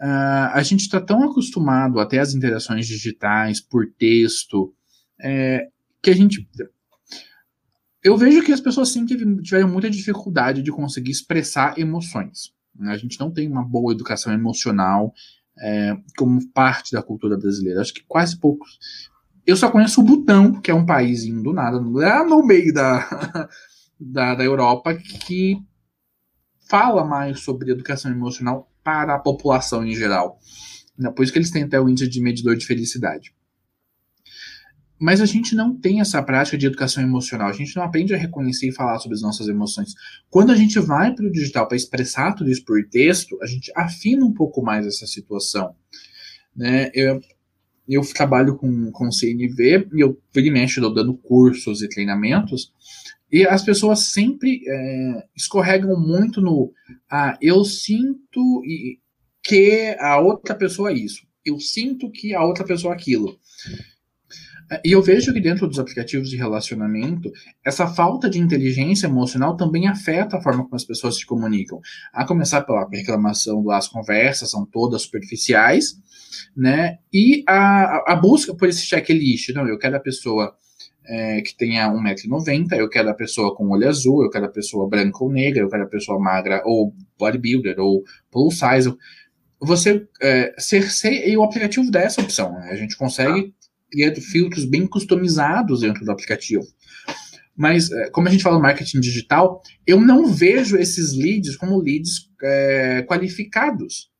Uh, 0.00 0.50
a 0.52 0.62
gente 0.62 0.80
está 0.80 1.00
tão 1.00 1.22
acostumado 1.22 2.00
até 2.00 2.18
as 2.18 2.34
interações 2.34 2.86
digitais, 2.86 3.60
por 3.60 3.86
texto, 3.98 4.74
é, 5.20 5.68
que 6.02 6.10
a 6.10 6.14
gente 6.14 6.48
eu 8.02 8.16
vejo 8.16 8.42
que 8.42 8.52
as 8.52 8.60
pessoas 8.60 8.88
sempre 8.88 9.16
tiveram 9.42 9.68
muita 9.68 9.88
dificuldade 9.88 10.60
de 10.60 10.72
conseguir 10.72 11.12
expressar 11.12 11.78
emoções. 11.78 12.52
Né? 12.74 12.90
A 12.90 12.96
gente 12.96 13.18
não 13.20 13.30
tem 13.30 13.48
uma 13.48 13.62
boa 13.62 13.92
educação 13.92 14.32
emocional 14.32 15.14
é, 15.60 15.96
como 16.16 16.44
parte 16.48 16.92
da 16.92 17.02
cultura 17.02 17.38
brasileira. 17.38 17.80
Acho 17.80 17.94
que 17.94 18.02
quase 18.08 18.36
poucos. 18.36 18.78
Eu 19.46 19.56
só 19.56 19.70
conheço 19.70 20.00
o 20.00 20.04
Butão, 20.04 20.60
que 20.60 20.70
é 20.70 20.74
um 20.74 20.86
país 20.86 21.24
do 21.26 21.52
nada, 21.52 21.78
lá 21.80 22.24
no 22.24 22.44
meio 22.44 22.72
da, 22.74 23.48
da, 24.00 24.34
da 24.34 24.44
Europa, 24.44 24.94
que 24.94 25.58
fala 26.72 27.04
mais 27.04 27.40
sobre 27.40 27.70
educação 27.70 28.10
emocional 28.10 28.66
para 28.82 29.14
a 29.14 29.18
população 29.18 29.84
em 29.84 29.94
geral. 29.94 30.38
Por 31.14 31.22
isso 31.22 31.30
que 31.30 31.38
eles 31.38 31.50
têm 31.50 31.64
até 31.64 31.78
o 31.78 31.86
índice 31.86 32.08
de 32.08 32.18
medidor 32.18 32.56
de 32.56 32.64
felicidade. 32.64 33.34
Mas 34.98 35.20
a 35.20 35.26
gente 35.26 35.54
não 35.54 35.76
tem 35.76 36.00
essa 36.00 36.22
prática 36.22 36.56
de 36.56 36.66
educação 36.66 37.02
emocional. 37.02 37.48
A 37.48 37.52
gente 37.52 37.76
não 37.76 37.82
aprende 37.82 38.14
a 38.14 38.16
reconhecer 38.16 38.68
e 38.68 38.72
falar 38.72 38.98
sobre 39.00 39.16
as 39.16 39.20
nossas 39.20 39.48
emoções. 39.48 39.94
Quando 40.30 40.50
a 40.50 40.54
gente 40.54 40.78
vai 40.78 41.14
para 41.14 41.26
o 41.26 41.30
digital 41.30 41.68
para 41.68 41.76
expressar 41.76 42.32
tudo 42.32 42.48
isso 42.48 42.64
por 42.64 42.82
texto, 42.88 43.36
a 43.42 43.46
gente 43.46 43.70
afina 43.76 44.24
um 44.24 44.32
pouco 44.32 44.62
mais 44.62 44.86
essa 44.86 45.06
situação. 45.06 45.74
Né? 46.56 46.90
Eu, 46.94 47.20
eu 47.86 48.00
trabalho 48.14 48.56
com, 48.56 48.90
com 48.92 49.12
CNV 49.12 49.88
e 49.92 50.00
eu 50.00 50.18
mexe 50.50 50.80
dando 50.80 51.12
cursos 51.14 51.82
e 51.82 51.88
treinamentos. 51.88 52.72
E 53.32 53.46
as 53.46 53.64
pessoas 53.64 54.00
sempre 54.10 54.60
é, 54.66 55.24
escorregam 55.34 55.98
muito 55.98 56.40
no 56.40 56.72
ah, 57.10 57.38
eu 57.40 57.64
sinto 57.64 58.62
que 59.42 59.96
a 59.98 60.20
outra 60.20 60.54
pessoa 60.54 60.90
é 60.90 60.94
isso. 60.94 61.26
Eu 61.44 61.58
sinto 61.58 62.10
que 62.10 62.34
a 62.34 62.44
outra 62.44 62.64
pessoa 62.64 62.92
é 62.92 62.96
aquilo. 62.96 63.38
E 64.84 64.92
eu 64.92 65.02
vejo 65.02 65.32
que 65.32 65.40
dentro 65.40 65.66
dos 65.66 65.78
aplicativos 65.78 66.30
de 66.30 66.36
relacionamento, 66.36 67.30
essa 67.64 67.86
falta 67.86 68.30
de 68.30 68.38
inteligência 68.38 69.06
emocional 69.06 69.56
também 69.56 69.86
afeta 69.86 70.36
a 70.36 70.40
forma 70.40 70.62
como 70.64 70.76
as 70.76 70.84
pessoas 70.84 71.16
se 71.16 71.26
comunicam. 71.26 71.80
A 72.12 72.24
começar 72.24 72.62
pela 72.62 72.88
reclamação 72.88 73.62
das 73.64 73.88
conversas, 73.88 74.50
são 74.50 74.64
todas 74.64 75.02
superficiais, 75.02 75.98
né? 76.56 76.98
E 77.12 77.44
a, 77.46 78.12
a 78.12 78.16
busca 78.16 78.54
por 78.54 78.68
esse 78.68 78.86
checklist, 78.86 79.50
não, 79.50 79.68
eu 79.68 79.78
quero 79.78 79.96
a 79.96 80.00
pessoa 80.00 80.54
é, 81.04 81.40
que 81.40 81.56
tenha 81.56 81.90
1,90m, 81.90 82.72
eu 82.72 82.88
quero 82.88 83.10
a 83.10 83.14
pessoa 83.14 83.54
com 83.54 83.70
olho 83.70 83.88
azul, 83.88 84.22
eu 84.22 84.30
quero 84.30 84.46
a 84.46 84.50
pessoa 84.50 84.88
branca 84.88 85.22
ou 85.22 85.30
negra, 85.30 85.62
eu 85.62 85.68
quero 85.68 85.84
a 85.84 85.88
pessoa 85.88 86.18
magra 86.18 86.62
ou 86.64 86.94
bodybuilder 87.18 87.78
ou 87.78 88.02
plus 88.30 88.58
size. 88.58 88.94
Você 89.60 90.06
é, 90.20 90.54
cerceia 90.58 91.38
o 91.38 91.42
aplicativo 91.42 91.90
dessa 91.90 92.20
opção. 92.20 92.52
Né? 92.52 92.70
A 92.70 92.76
gente 92.76 92.96
consegue 92.96 93.54
criando 93.90 94.20
filtros 94.20 94.64
bem 94.64 94.86
customizados 94.86 95.80
dentro 95.80 96.04
do 96.04 96.10
aplicativo. 96.10 96.64
Mas, 97.54 97.90
é, 97.92 98.10
como 98.10 98.28
a 98.28 98.30
gente 98.30 98.42
fala 98.42 98.58
marketing 98.58 99.00
digital, 99.00 99.62
eu 99.86 100.00
não 100.00 100.26
vejo 100.26 100.76
esses 100.76 101.14
leads 101.14 101.56
como 101.56 101.78
leads 101.78 102.30
é, 102.42 103.02
qualificados. 103.02 104.10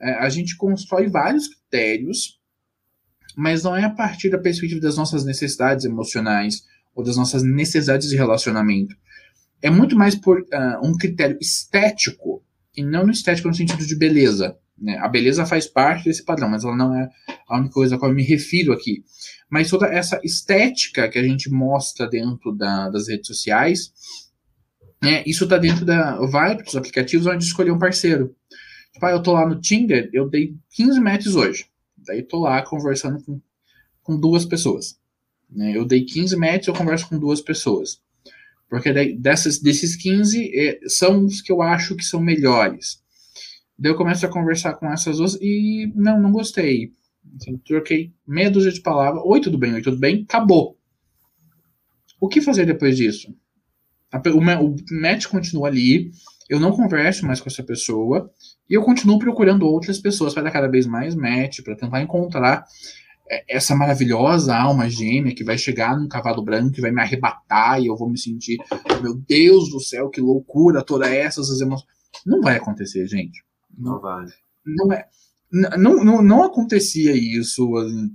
É, 0.00 0.12
a 0.14 0.28
gente 0.28 0.56
constrói 0.56 1.08
vários 1.08 1.48
critérios, 1.48 2.37
mas 3.36 3.62
não 3.62 3.76
é 3.76 3.84
a 3.84 3.90
partir 3.90 4.30
da 4.30 4.38
perspectiva 4.38 4.80
das 4.80 4.96
nossas 4.96 5.24
necessidades 5.24 5.84
emocionais 5.84 6.64
ou 6.94 7.04
das 7.04 7.16
nossas 7.16 7.42
necessidades 7.42 8.08
de 8.08 8.16
relacionamento. 8.16 8.96
É 9.62 9.70
muito 9.70 9.96
mais 9.96 10.14
por 10.14 10.40
uh, 10.40 10.86
um 10.86 10.96
critério 10.96 11.38
estético, 11.40 12.42
e 12.76 12.82
não 12.82 13.04
no 13.04 13.12
estético 13.12 13.48
no 13.48 13.54
sentido 13.54 13.84
de 13.84 13.96
beleza. 13.96 14.56
Né? 14.80 14.96
A 14.98 15.08
beleza 15.08 15.44
faz 15.44 15.66
parte 15.66 16.04
desse 16.04 16.24
padrão, 16.24 16.48
mas 16.48 16.64
ela 16.64 16.76
não 16.76 16.94
é 16.94 17.08
a 17.48 17.58
única 17.58 17.74
coisa 17.74 17.96
a 17.96 17.98
qual 17.98 18.10
eu 18.10 18.16
me 18.16 18.22
refiro 18.22 18.72
aqui. 18.72 19.02
Mas 19.50 19.70
toda 19.70 19.86
essa 19.86 20.20
estética 20.22 21.08
que 21.08 21.18
a 21.18 21.22
gente 21.22 21.50
mostra 21.50 22.08
dentro 22.08 22.52
da, 22.52 22.88
das 22.88 23.08
redes 23.08 23.26
sociais, 23.26 23.92
né, 25.02 25.22
isso 25.26 25.44
está 25.44 25.56
dentro 25.58 25.84
da. 25.84 26.16
Vai 26.26 26.56
para 26.56 26.66
os 26.66 26.76
aplicativos 26.76 27.26
onde 27.26 27.44
escolher 27.44 27.70
um 27.70 27.78
parceiro. 27.78 28.34
Tipo, 28.92 29.06
ah, 29.06 29.10
eu 29.10 29.22
tô 29.22 29.32
lá 29.32 29.48
no 29.48 29.60
Tinder, 29.60 30.10
eu 30.12 30.28
dei 30.28 30.54
15 30.70 31.00
matches 31.00 31.34
hoje. 31.34 31.66
Daí 32.08 32.22
tô 32.22 32.40
lá 32.40 32.62
conversando 32.62 33.22
com, 33.22 33.40
com 34.02 34.18
duas 34.18 34.46
pessoas. 34.46 34.98
Né? 35.48 35.76
Eu 35.76 35.84
dei 35.84 36.04
15 36.04 36.36
matches, 36.36 36.68
eu 36.68 36.74
converso 36.74 37.08
com 37.08 37.18
duas 37.18 37.40
pessoas. 37.42 38.00
Porque 38.68 38.92
daí, 38.92 39.16
dessas, 39.16 39.58
desses 39.58 39.94
15 39.94 40.50
é, 40.54 40.80
são 40.88 41.24
os 41.24 41.42
que 41.42 41.52
eu 41.52 41.60
acho 41.62 41.94
que 41.94 42.04
são 42.04 42.20
melhores. 42.20 43.02
Daí 43.78 43.92
eu 43.92 43.96
começo 43.96 44.24
a 44.24 44.30
conversar 44.30 44.74
com 44.74 44.90
essas 44.90 45.18
duas 45.18 45.34
e 45.40 45.92
não, 45.94 46.20
não 46.20 46.32
gostei. 46.32 46.92
Assim, 47.36 47.58
troquei 47.58 48.12
meia 48.26 48.50
dúzia 48.50 48.72
de 48.72 48.80
palavras. 48.80 49.22
Oi, 49.24 49.40
tudo 49.40 49.58
bem? 49.58 49.74
Oi, 49.74 49.82
tudo 49.82 49.98
bem? 49.98 50.24
Acabou. 50.28 50.78
O 52.18 52.26
que 52.26 52.40
fazer 52.40 52.64
depois 52.64 52.96
disso? 52.96 53.34
O, 54.12 54.38
o 54.38 54.76
match 54.90 55.26
continua 55.26 55.68
ali, 55.68 56.10
eu 56.48 56.58
não 56.58 56.72
converso 56.72 57.26
mais 57.26 57.40
com 57.40 57.48
essa 57.48 57.62
pessoa 57.62 58.30
e 58.68 58.74
eu 58.74 58.82
continuo 58.82 59.18
procurando 59.18 59.66
outras 59.66 59.98
pessoas 59.98 60.32
para 60.32 60.44
dar 60.44 60.50
cada 60.50 60.68
vez 60.68 60.86
mais 60.86 61.14
match, 61.14 61.60
para 61.62 61.76
tentar 61.76 62.00
encontrar 62.00 62.64
é, 63.30 63.44
essa 63.48 63.76
maravilhosa 63.76 64.56
alma 64.56 64.88
gêmea 64.88 65.34
que 65.34 65.44
vai 65.44 65.58
chegar 65.58 65.98
num 65.98 66.08
cavalo 66.08 66.42
branco 66.42 66.78
e 66.78 66.80
vai 66.80 66.90
me 66.90 67.02
arrebatar 67.02 67.80
e 67.80 67.86
eu 67.86 67.96
vou 67.96 68.08
me 68.08 68.18
sentir, 68.18 68.56
meu 69.02 69.14
Deus 69.14 69.70
do 69.70 69.80
céu, 69.80 70.08
que 70.08 70.20
loucura 70.20 70.82
toda 70.82 71.08
essas 71.08 71.60
emoções. 71.60 71.88
Não 72.24 72.40
vai 72.40 72.56
acontecer, 72.56 73.06
gente. 73.06 73.44
Não 73.76 74.00
vai. 74.00 74.26
Não 74.64 74.92
é. 74.92 75.06
Não, 75.50 76.04
não, 76.04 76.22
não 76.22 76.44
acontecia 76.44 77.12
isso. 77.12 77.76
Assim, 77.76 78.10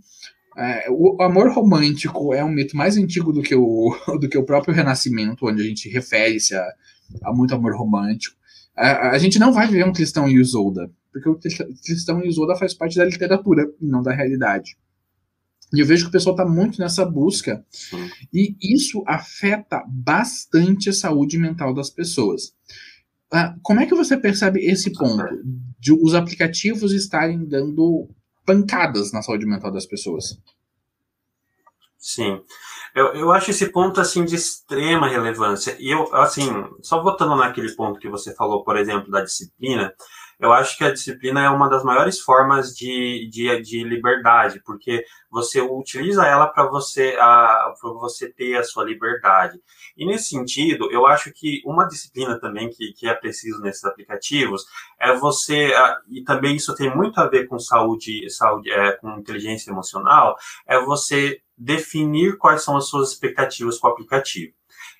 é, 0.58 0.88
o 0.90 1.22
amor 1.22 1.52
romântico 1.52 2.34
é 2.34 2.44
um 2.44 2.50
mito 2.50 2.76
mais 2.76 2.98
antigo 2.98 3.32
do 3.32 3.42
que 3.42 3.56
o, 3.56 3.96
do 4.20 4.28
que 4.28 4.38
o 4.38 4.46
próprio 4.46 4.74
Renascimento, 4.74 5.48
onde 5.48 5.62
a 5.62 5.66
gente 5.66 5.90
refere-se 5.90 6.56
a, 6.56 6.66
a 7.24 7.34
muito 7.34 7.54
amor 7.54 7.76
romântico. 7.76 8.36
A, 8.76 9.10
a, 9.12 9.18
gente 9.18 9.38
não 9.40 9.54
vai 9.54 9.68
ver 9.68 9.86
um 9.86 9.94
cristão 9.94 10.28
em 10.28 10.36
Isolda, 10.36 10.90
porque 11.12 11.30
o 11.30 11.40
cristão 11.86 12.22
em 12.22 12.28
Isolda 12.28 12.56
faz 12.56 12.74
parte 12.74 12.98
da 12.98 13.06
literatura 13.06 13.70
e 13.80 13.86
não 13.86 14.02
da 14.02 14.12
realidade. 14.12 14.76
E 15.74 15.80
eu 15.80 15.86
vejo 15.86 16.04
que 16.04 16.10
o 16.10 16.12
pessoal 16.12 16.36
está 16.36 16.46
muito 16.46 16.80
nessa 16.80 17.04
busca. 17.04 17.66
E 18.32 18.56
isso 18.62 19.04
afeta 19.08 19.84
bastante 19.88 20.90
a 20.90 20.94
saúde 20.94 21.38
mental 21.38 21.74
das 21.74 21.90
pessoas. 21.90 22.54
Ah, 23.32 23.56
como 23.64 23.80
é 23.80 23.88
que 23.88 23.96
você 23.96 24.16
percebe 24.16 24.64
esse 24.64 24.94
ponto 24.94 25.26
de 25.80 25.92
os 25.92 26.14
aplicativos 26.14 26.94
estarem 26.94 27.44
dando 27.46 28.08
pancadas 28.46 29.12
na 29.12 29.24
saúde 29.24 29.48
mental 29.48 29.72
das 29.72 29.88
pessoas? 29.88 30.40
Sim. 32.04 32.44
Eu, 32.94 33.14
eu 33.14 33.32
acho 33.32 33.50
esse 33.52 33.72
ponto 33.72 34.02
assim 34.02 34.26
de 34.26 34.36
extrema 34.36 35.08
relevância. 35.08 35.78
E 35.80 35.90
eu, 35.90 36.14
assim, 36.14 36.50
só 36.82 37.02
voltando 37.02 37.34
naquele 37.38 37.74
ponto 37.76 37.98
que 37.98 38.10
você 38.10 38.36
falou, 38.36 38.62
por 38.62 38.76
exemplo, 38.76 39.10
da 39.10 39.22
disciplina, 39.22 39.94
eu 40.44 40.52
acho 40.52 40.78
que 40.78 40.84
a 40.84 40.92
disciplina 40.92 41.42
é 41.42 41.50
uma 41.50 41.70
das 41.70 41.86
maiores 41.86 42.20
formas 42.20 42.76
de, 42.76 43.30
de, 43.32 43.62
de 43.62 43.84
liberdade, 43.86 44.62
porque 44.66 45.06
você 45.32 45.62
utiliza 45.62 46.28
ela 46.28 46.48
para 46.48 46.68
você, 46.68 47.16
você 47.82 48.30
ter 48.30 48.58
a 48.58 48.64
sua 48.64 48.84
liberdade. 48.84 49.58
E 49.96 50.06
nesse 50.06 50.26
sentido, 50.26 50.92
eu 50.92 51.08
acho 51.08 51.32
que 51.32 51.62
uma 51.66 51.88
disciplina 51.88 52.38
também 52.38 52.70
que, 52.70 52.92
que 52.92 53.08
é 53.08 53.14
preciso 53.14 53.62
nesses 53.62 53.86
aplicativos 53.86 54.66
é 55.00 55.16
você, 55.16 55.72
e 56.10 56.22
também 56.26 56.58
isso 56.58 56.76
tem 56.76 56.94
muito 56.94 57.22
a 57.22 57.28
ver 57.30 57.48
com 57.48 57.58
saúde, 57.58 58.30
saúde 58.30 58.70
é, 58.70 58.92
com 58.98 59.18
inteligência 59.18 59.72
emocional, 59.72 60.36
é 60.68 60.78
você 60.78 61.40
definir 61.58 62.38
quais 62.38 62.64
são 62.64 62.76
as 62.76 62.90
suas 62.90 63.12
expectativas 63.12 63.80
com 63.80 63.88
o 63.88 63.92
aplicativo. 63.92 64.54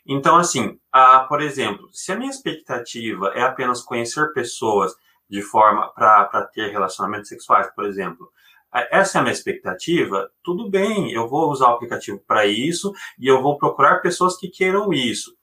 Então, 0.06 0.38
assim, 0.38 0.80
por 1.28 1.42
exemplo, 1.42 1.90
se 1.92 2.14
a 2.14 2.16
minha 2.16 2.32
expectativa 2.32 3.28
é 3.36 3.42
apenas 3.42 3.82
conhecer 3.82 4.32
pessoas 4.34 4.94
de 5.30 5.42
forma 5.42 5.92
para 5.94 6.50
ter 6.54 6.72
relacionamentos 6.72 7.30
sexuais, 7.30 7.68
por 7.76 7.86
exemplo. 7.86 8.30
Essa 8.92 9.18
é 9.18 9.20
a 9.20 9.24
minha 9.24 9.34
expectativa. 9.34 10.30
Tudo 10.44 10.70
bem, 10.70 11.12
eu 11.12 11.28
vou 11.28 11.52
usar 11.52 11.70
o 11.70 11.76
aplicativo 11.76 12.20
para 12.28 12.46
isso 12.46 12.92
e 13.20 13.28
eu 13.28 13.42
vou 13.42 13.58
procurar 13.58 14.02
pessoas 14.02 14.36
que 14.36 14.50
queiram 14.50 14.92
isso. 14.92 15.36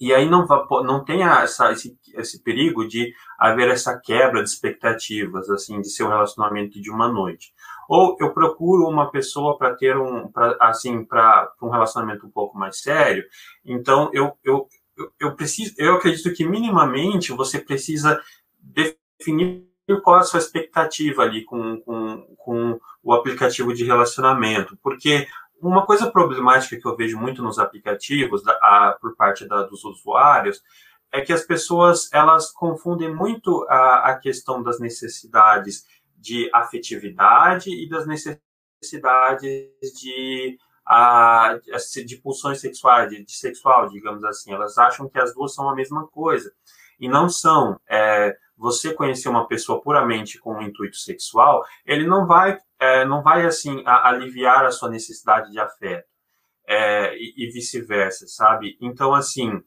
E 0.00 0.14
aí 0.14 0.28
não, 0.28 0.46
não 0.84 1.04
tem 1.04 1.24
essa, 1.24 1.72
esse, 1.72 1.98
esse 2.14 2.42
perigo 2.42 2.86
de 2.86 3.12
haver 3.38 3.68
essa 3.68 3.98
quebra 3.98 4.42
de 4.42 4.48
expectativas, 4.48 5.50
assim, 5.50 5.80
de 5.80 5.90
ser 5.90 6.04
um 6.04 6.08
relacionamento 6.08 6.80
de 6.80 6.90
uma 6.90 7.08
noite. 7.08 7.52
Ou 7.88 8.16
eu 8.20 8.32
procuro 8.32 8.86
uma 8.86 9.10
pessoa 9.10 9.58
para 9.58 9.74
ter 9.74 9.96
um, 9.96 10.30
pra, 10.30 10.56
assim, 10.60 11.04
para 11.04 11.50
um 11.60 11.70
relacionamento 11.70 12.26
um 12.26 12.30
pouco 12.30 12.56
mais 12.56 12.80
sério. 12.80 13.24
Então 13.64 14.10
eu, 14.12 14.38
eu, 14.44 14.68
eu, 14.96 15.12
eu 15.18 15.34
preciso, 15.34 15.74
eu 15.78 15.94
acredito 15.94 16.32
que 16.32 16.46
minimamente 16.46 17.32
você 17.32 17.58
precisa 17.58 18.20
definir 18.60 18.98
qual 20.02 20.16
é 20.16 20.20
a 20.20 20.22
sua 20.22 20.38
expectativa 20.38 21.22
ali 21.22 21.44
com, 21.44 21.80
com, 21.80 22.36
com 22.36 22.80
o 23.02 23.12
aplicativo 23.12 23.72
de 23.72 23.84
relacionamento, 23.84 24.76
porque 24.82 25.26
uma 25.60 25.84
coisa 25.84 26.10
problemática 26.10 26.78
que 26.78 26.86
eu 26.86 26.96
vejo 26.96 27.18
muito 27.18 27.42
nos 27.42 27.58
aplicativos 27.58 28.42
da, 28.42 28.52
a, 28.52 28.96
por 29.00 29.16
parte 29.16 29.46
da, 29.46 29.62
dos 29.62 29.84
usuários 29.84 30.62
é 31.12 31.20
que 31.20 31.32
as 31.32 31.42
pessoas 31.42 32.08
elas 32.12 32.52
confundem 32.52 33.12
muito 33.12 33.66
a, 33.68 34.10
a 34.10 34.18
questão 34.18 34.62
das 34.62 34.78
necessidades 34.78 35.84
de 36.16 36.50
afetividade 36.52 37.70
e 37.70 37.88
das 37.88 38.06
necessidades 38.06 39.68
de 40.00 40.58
a, 40.86 41.58
de 42.06 42.16
pulsões 42.16 42.60
sexuais, 42.60 43.10
de, 43.10 43.22
de, 43.22 43.32
sexual, 43.32 43.88
digamos 43.90 44.24
assim. 44.24 44.52
Elas 44.52 44.78
acham 44.78 45.08
que 45.08 45.18
as 45.18 45.34
duas 45.34 45.54
são 45.54 45.68
a 45.68 45.74
mesma 45.74 46.06
coisa 46.08 46.52
e 46.98 47.08
não 47.08 47.28
são. 47.28 47.78
É, 47.88 48.34
você 48.58 48.92
conhecer 48.92 49.28
uma 49.28 49.46
pessoa 49.46 49.80
puramente 49.80 50.38
com 50.38 50.54
um 50.54 50.62
intuito 50.62 50.96
sexual, 50.96 51.64
ele 51.86 52.06
não 52.06 52.26
vai, 52.26 52.58
é, 52.80 53.04
não 53.04 53.22
vai 53.22 53.46
assim 53.46 53.82
a, 53.86 54.08
aliviar 54.08 54.66
a 54.66 54.70
sua 54.72 54.90
necessidade 54.90 55.52
de 55.52 55.60
afeto 55.60 56.08
é, 56.66 57.16
e, 57.16 57.34
e 57.36 57.50
vice-versa, 57.52 58.26
sabe? 58.26 58.76
Então, 58.80 59.14
assim, 59.14 59.62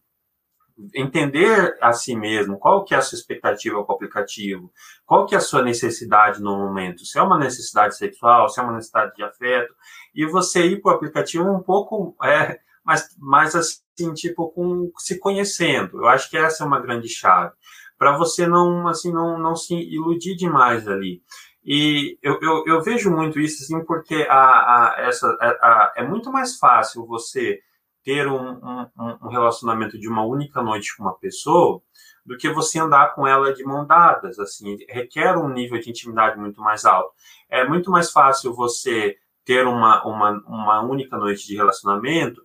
entender 0.94 1.78
a 1.82 1.94
si 1.94 2.16
mesmo, 2.16 2.58
qual 2.58 2.84
que 2.84 2.94
é 2.94 2.98
a 2.98 3.02
sua 3.02 3.18
expectativa 3.18 3.84
com 3.84 3.94
o 3.94 3.96
aplicativo, 3.96 4.72
qual 5.06 5.26
que 5.26 5.36
é 5.36 5.38
a 5.38 5.42
sua 5.42 5.62
necessidade 5.62 6.42
no 6.42 6.58
momento, 6.58 7.06
se 7.06 7.18
é 7.18 7.22
uma 7.22 7.40
necessidade 7.40 7.96
sexual, 7.96 8.50
se 8.50 8.60
é 8.60 8.64
uma 8.64 8.74
necessidade 8.74 9.16
de 9.16 9.24
afeto, 9.24 9.74
e 10.14 10.26
você 10.26 10.66
ir 10.66 10.82
para 10.82 10.92
o 10.92 10.96
aplicativo 10.96 11.50
um 11.50 11.62
pouco 11.62 12.16
é, 12.24 12.60
mais, 12.84 13.16
mais 13.18 13.56
assim, 13.56 14.14
tipo, 14.14 14.50
com, 14.50 14.92
se 14.98 15.18
conhecendo. 15.20 16.00
Eu 16.00 16.08
acho 16.08 16.30
que 16.30 16.38
essa 16.38 16.64
é 16.64 16.68
uma 16.68 16.82
grande 16.82 17.08
chave 17.08 17.54
para 18.02 18.18
você 18.18 18.48
não 18.48 18.88
assim 18.88 19.14
não, 19.14 19.38
não 19.38 19.56
se 19.56 19.76
iludir 19.76 20.36
demais 20.36 20.88
ali. 20.88 21.22
E 21.64 22.18
eu, 22.20 22.40
eu, 22.42 22.64
eu 22.66 22.82
vejo 22.82 23.12
muito 23.12 23.40
isso 23.40 23.62
assim 23.62 23.86
porque 23.86 24.26
a, 24.28 24.40
a, 24.40 24.96
essa, 25.02 25.28
a, 25.40 25.48
a, 25.48 25.94
é 25.98 26.04
muito 26.04 26.32
mais 26.32 26.58
fácil 26.58 27.06
você 27.06 27.60
ter 28.04 28.28
um, 28.28 28.54
um, 28.54 28.88
um, 28.98 29.28
relacionamento 29.30 30.00
de 30.00 30.10
uma 30.10 30.26
única 30.26 30.64
noite 30.64 30.98
com 30.98 31.04
uma 31.04 31.14
pessoa 31.14 31.80
do 32.26 32.36
que 32.38 32.52
você 32.52 32.80
andar 32.80 33.14
com 33.14 33.28
ela 33.28 33.54
de 33.54 33.64
mão 33.64 33.86
dadas, 33.86 34.40
assim, 34.40 34.78
requer 34.90 35.38
um 35.38 35.48
nível 35.48 35.80
de 35.80 35.92
intimidade 35.92 36.40
muito 36.40 36.60
mais 36.60 36.86
alto. 36.86 37.14
É 37.48 37.68
muito 37.68 37.92
mais 37.92 38.12
fácil 38.12 38.52
você 38.56 39.16
ter 39.46 39.68
uma, 39.68 40.04
uma, 40.08 40.32
uma 40.48 40.82
única 40.82 41.16
noite 41.18 41.46
de 41.46 41.56
relacionamento 41.56 42.42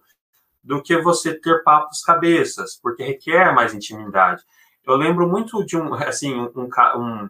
do 0.63 0.83
que 0.83 1.01
você 1.01 1.33
ter 1.33 1.63
papos 1.63 2.03
cabeças, 2.03 2.79
porque 2.83 3.03
requer 3.03 3.55
mais 3.55 3.73
intimidade. 3.73 4.43
Eu 4.87 4.97
lembro 4.97 5.29
muito 5.29 5.65
de 5.65 5.77
um, 5.77 5.93
assim, 5.95 6.35
um, 6.35 6.51
um, 6.55 7.29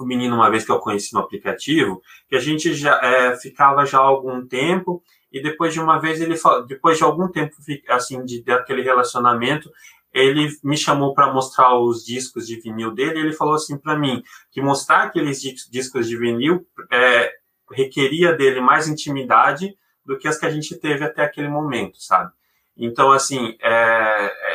um 0.00 0.06
menino 0.06 0.34
uma 0.34 0.50
vez 0.50 0.64
que 0.64 0.72
eu 0.72 0.80
conheci 0.80 1.14
no 1.14 1.20
aplicativo, 1.20 2.02
que 2.28 2.36
a 2.36 2.40
gente 2.40 2.74
já 2.74 2.98
é, 3.02 3.36
ficava 3.36 3.86
já 3.86 3.98
há 3.98 4.02
algum 4.02 4.46
tempo 4.46 5.02
e 5.32 5.40
depois 5.42 5.72
de 5.72 5.80
uma 5.80 5.98
vez 5.98 6.20
ele 6.20 6.34
depois 6.66 6.98
de 6.98 7.04
algum 7.04 7.28
tempo 7.28 7.54
assim 7.88 8.24
de 8.24 8.42
daquele 8.42 8.82
relacionamento 8.82 9.70
ele 10.12 10.48
me 10.64 10.76
chamou 10.76 11.14
para 11.14 11.32
mostrar 11.32 11.78
os 11.78 12.04
discos 12.04 12.48
de 12.48 12.60
vinil 12.60 12.92
dele 12.92 13.18
e 13.18 13.22
ele 13.22 13.32
falou 13.32 13.54
assim 13.54 13.78
para 13.78 13.96
mim 13.96 14.24
que 14.50 14.60
mostrar 14.60 15.04
aqueles 15.04 15.40
discos 15.40 16.08
de 16.08 16.16
vinil 16.16 16.66
é, 16.90 17.32
requeria 17.70 18.32
dele 18.32 18.60
mais 18.60 18.88
intimidade 18.88 19.76
do 20.04 20.18
que 20.18 20.26
as 20.26 20.38
que 20.38 20.46
a 20.46 20.50
gente 20.50 20.76
teve 20.76 21.04
até 21.04 21.22
aquele 21.22 21.48
momento, 21.48 22.02
sabe? 22.02 22.32
Então, 22.76 23.12
assim, 23.12 23.56
é, 23.60 24.49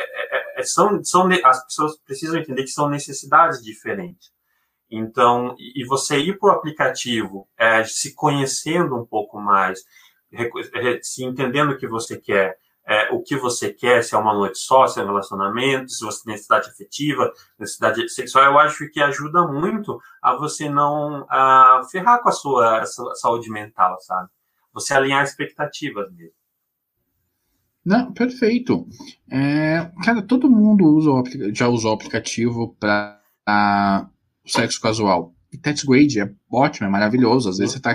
são, 0.66 1.02
são, 1.02 1.28
as 1.44 1.64
pessoas 1.64 1.96
precisam 1.98 2.38
entender 2.38 2.62
que 2.62 2.70
são 2.70 2.88
necessidades 2.88 3.62
diferentes. 3.62 4.30
Então, 4.90 5.56
e 5.58 5.84
você 5.84 6.18
ir 6.18 6.38
para 6.38 6.50
o 6.50 6.52
aplicativo, 6.52 7.48
é, 7.58 7.84
se 7.84 8.14
conhecendo 8.14 8.96
um 8.96 9.04
pouco 9.04 9.40
mais, 9.40 9.80
se 11.02 11.24
entendendo 11.24 11.72
o 11.72 11.78
que 11.78 11.88
você 11.88 12.18
quer, 12.18 12.56
é, 12.88 13.12
o 13.12 13.20
que 13.20 13.36
você 13.36 13.72
quer, 13.72 14.04
se 14.04 14.14
é 14.14 14.18
uma 14.18 14.32
noite 14.32 14.58
só, 14.58 14.86
se 14.86 15.00
é 15.00 15.02
um 15.02 15.06
relacionamento, 15.06 15.90
se 15.90 16.04
você 16.04 16.22
tem 16.22 16.34
necessidade 16.34 16.70
afetiva, 16.70 17.32
necessidade 17.58 18.08
sexual, 18.08 18.44
eu 18.44 18.58
acho 18.60 18.88
que 18.90 19.00
ajuda 19.00 19.44
muito 19.48 20.00
a 20.22 20.36
você 20.36 20.68
não 20.68 21.26
a 21.28 21.82
ferrar 21.90 22.22
com 22.22 22.28
a 22.28 22.32
sua, 22.32 22.84
saúde 22.86 23.50
mental, 23.50 23.98
sabe? 24.00 24.28
Você 24.72 24.94
alinhar 24.94 25.24
expectativas 25.24 26.12
mesmo. 26.12 26.35
Não, 27.86 28.12
perfeito. 28.12 28.84
É, 29.30 29.88
cara, 30.02 30.20
todo 30.20 30.50
mundo 30.50 30.84
usa 30.84 31.08
o, 31.08 31.54
já 31.54 31.68
usou 31.68 31.92
o 31.92 31.94
aplicativo 31.94 32.76
para 32.80 34.10
sexo 34.44 34.80
casual. 34.80 35.32
E 35.52 35.56
That's 35.56 35.84
Grade 35.84 36.20
é 36.20 36.32
ótimo, 36.50 36.88
é 36.88 36.90
maravilhoso. 36.90 37.48
Às 37.48 37.58
vezes 37.58 37.74
você 37.74 37.80
tá, 37.80 37.94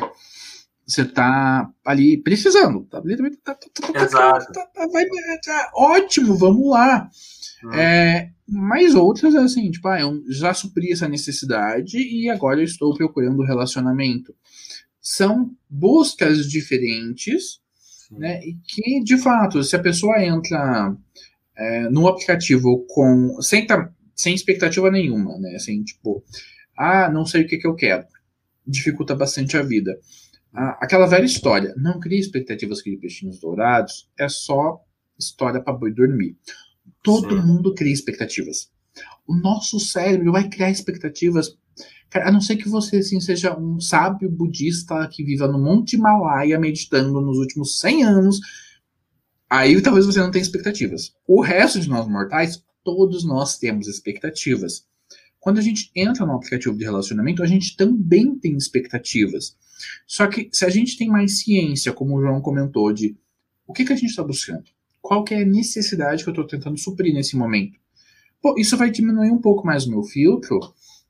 você 0.87 1.03
tá 1.03 1.69
ali 1.85 2.15
precisando. 2.15 2.85
Tá, 2.85 3.01
tá, 3.01 3.55
tá, 3.91 4.01
Exato. 4.01 4.53
Tá, 4.53 4.87
vai, 4.87 5.05
tá, 5.45 5.71
ótimo, 5.75 6.37
vamos 6.37 6.69
lá. 6.69 7.09
Hum. 7.65 7.73
É, 7.73 8.31
mas 8.47 8.95
outras, 8.95 9.35
assim, 9.35 9.69
tipo, 9.71 9.89
ah, 9.89 9.99
eu 9.99 10.23
já 10.29 10.53
supri 10.53 10.93
essa 10.93 11.09
necessidade 11.09 11.97
e 11.97 12.29
agora 12.29 12.61
eu 12.61 12.65
estou 12.65 12.95
procurando 12.95 13.43
relacionamento. 13.43 14.33
São 15.01 15.51
buscas 15.69 16.49
diferentes 16.49 17.59
né? 18.12 18.43
E 18.43 18.55
que, 18.55 19.03
de 19.03 19.18
fato, 19.18 19.64
se 19.64 19.76
a 19.76 19.82
pessoa 19.82 20.24
entra 20.24 20.95
é, 21.55 21.89
no 21.89 22.07
aplicativo 22.07 22.86
com 22.89 23.41
sem, 23.41 23.66
sem 24.16 24.34
expectativa 24.34 24.91
nenhuma, 24.91 25.38
né? 25.38 25.55
Assim, 25.55 25.84
tipo, 25.84 26.24
ah, 26.78 27.09
não 27.09 27.26
sei 27.26 27.43
o 27.43 27.47
que, 27.47 27.57
que 27.57 27.68
eu 27.68 27.76
quero, 27.76 28.05
dificulta 28.66 29.16
bastante 29.16 29.57
a 29.57 29.62
vida. 29.62 29.97
aquela 30.53 31.07
velha 31.07 31.26
história, 31.26 31.74
não 31.78 31.99
crie 31.99 32.20
expectativas 32.20 32.82
que 32.82 32.97
peixinhos 32.97 33.39
dourados, 33.39 34.09
é 34.20 34.28
só 34.28 34.82
história 35.18 35.62
para 35.62 35.74
boi 35.74 35.93
dormir. 35.93 36.36
Todo 37.03 37.39
Sim. 37.39 37.47
mundo 37.47 37.74
cria 37.74 37.93
expectativas. 37.93 38.70
O 39.26 39.36
nosso 39.36 39.80
cérebro 39.80 40.32
vai 40.32 40.49
criar 40.49 40.70
expectativas. 40.70 41.57
A 42.14 42.32
não 42.32 42.41
ser 42.41 42.57
que 42.57 42.68
você 42.68 42.97
assim, 42.97 43.20
seja 43.22 43.57
um 43.57 43.80
sábio 43.80 44.30
budista 44.30 45.07
que 45.07 45.24
viva 45.24 45.47
no 45.47 45.59
Monte 45.59 45.95
Himalaia 45.95 46.59
meditando 46.59 47.22
nos 47.22 47.38
últimos 47.38 47.80
100 47.80 48.03
anos, 48.03 48.39
aí 49.49 49.82
talvez 49.82 50.05
você 50.05 50.20
não 50.20 50.32
tenha 50.32 50.41
expectativas. 50.41 51.14
O 51.26 51.41
resto 51.41 51.80
de 51.80 51.88
nós 51.88 52.07
mortais, 52.07 52.64
todos 52.84 53.24
nós 53.24 53.57
temos 53.57 53.88
expectativas. 53.88 54.86
Quando 55.39 55.59
a 55.59 55.62
gente 55.62 55.89
entra 55.95 56.26
no 56.26 56.34
aplicativo 56.34 56.78
de 56.78 56.84
relacionamento, 56.84 57.41
a 57.41 57.47
gente 57.47 57.76
também 57.78 58.38
tem 58.38 58.55
expectativas. 58.57 59.55
Só 60.05 60.28
que 60.28 60.49
se 60.51 60.66
a 60.66 60.70
gente 60.70 60.97
tem 60.97 61.07
mais 61.07 61.39
ciência, 61.39 61.93
como 61.93 62.16
o 62.16 62.22
João 62.22 62.41
comentou, 62.41 62.93
de 62.93 63.18
o 63.66 63.74
que, 63.74 63.86
que 63.86 63.93
a 63.93 63.95
gente 63.95 64.09
está 64.09 64.24
buscando, 64.24 64.66
qual 65.01 65.24
que 65.24 65.34
é 65.34 65.41
a 65.41 65.45
necessidade 65.45 66.24
que 66.24 66.30
eu 66.30 66.34
estou 66.34 66.45
tentando 66.45 66.78
suprir 66.78 67.14
nesse 67.14 67.36
momento, 67.36 67.80
Pô, 68.41 68.55
isso 68.57 68.76
vai 68.76 68.89
diminuir 68.89 69.32
um 69.32 69.38
pouco 69.38 69.66
mais 69.66 69.86
o 69.86 69.91
meu 69.91 70.01
filtro, 70.01 70.59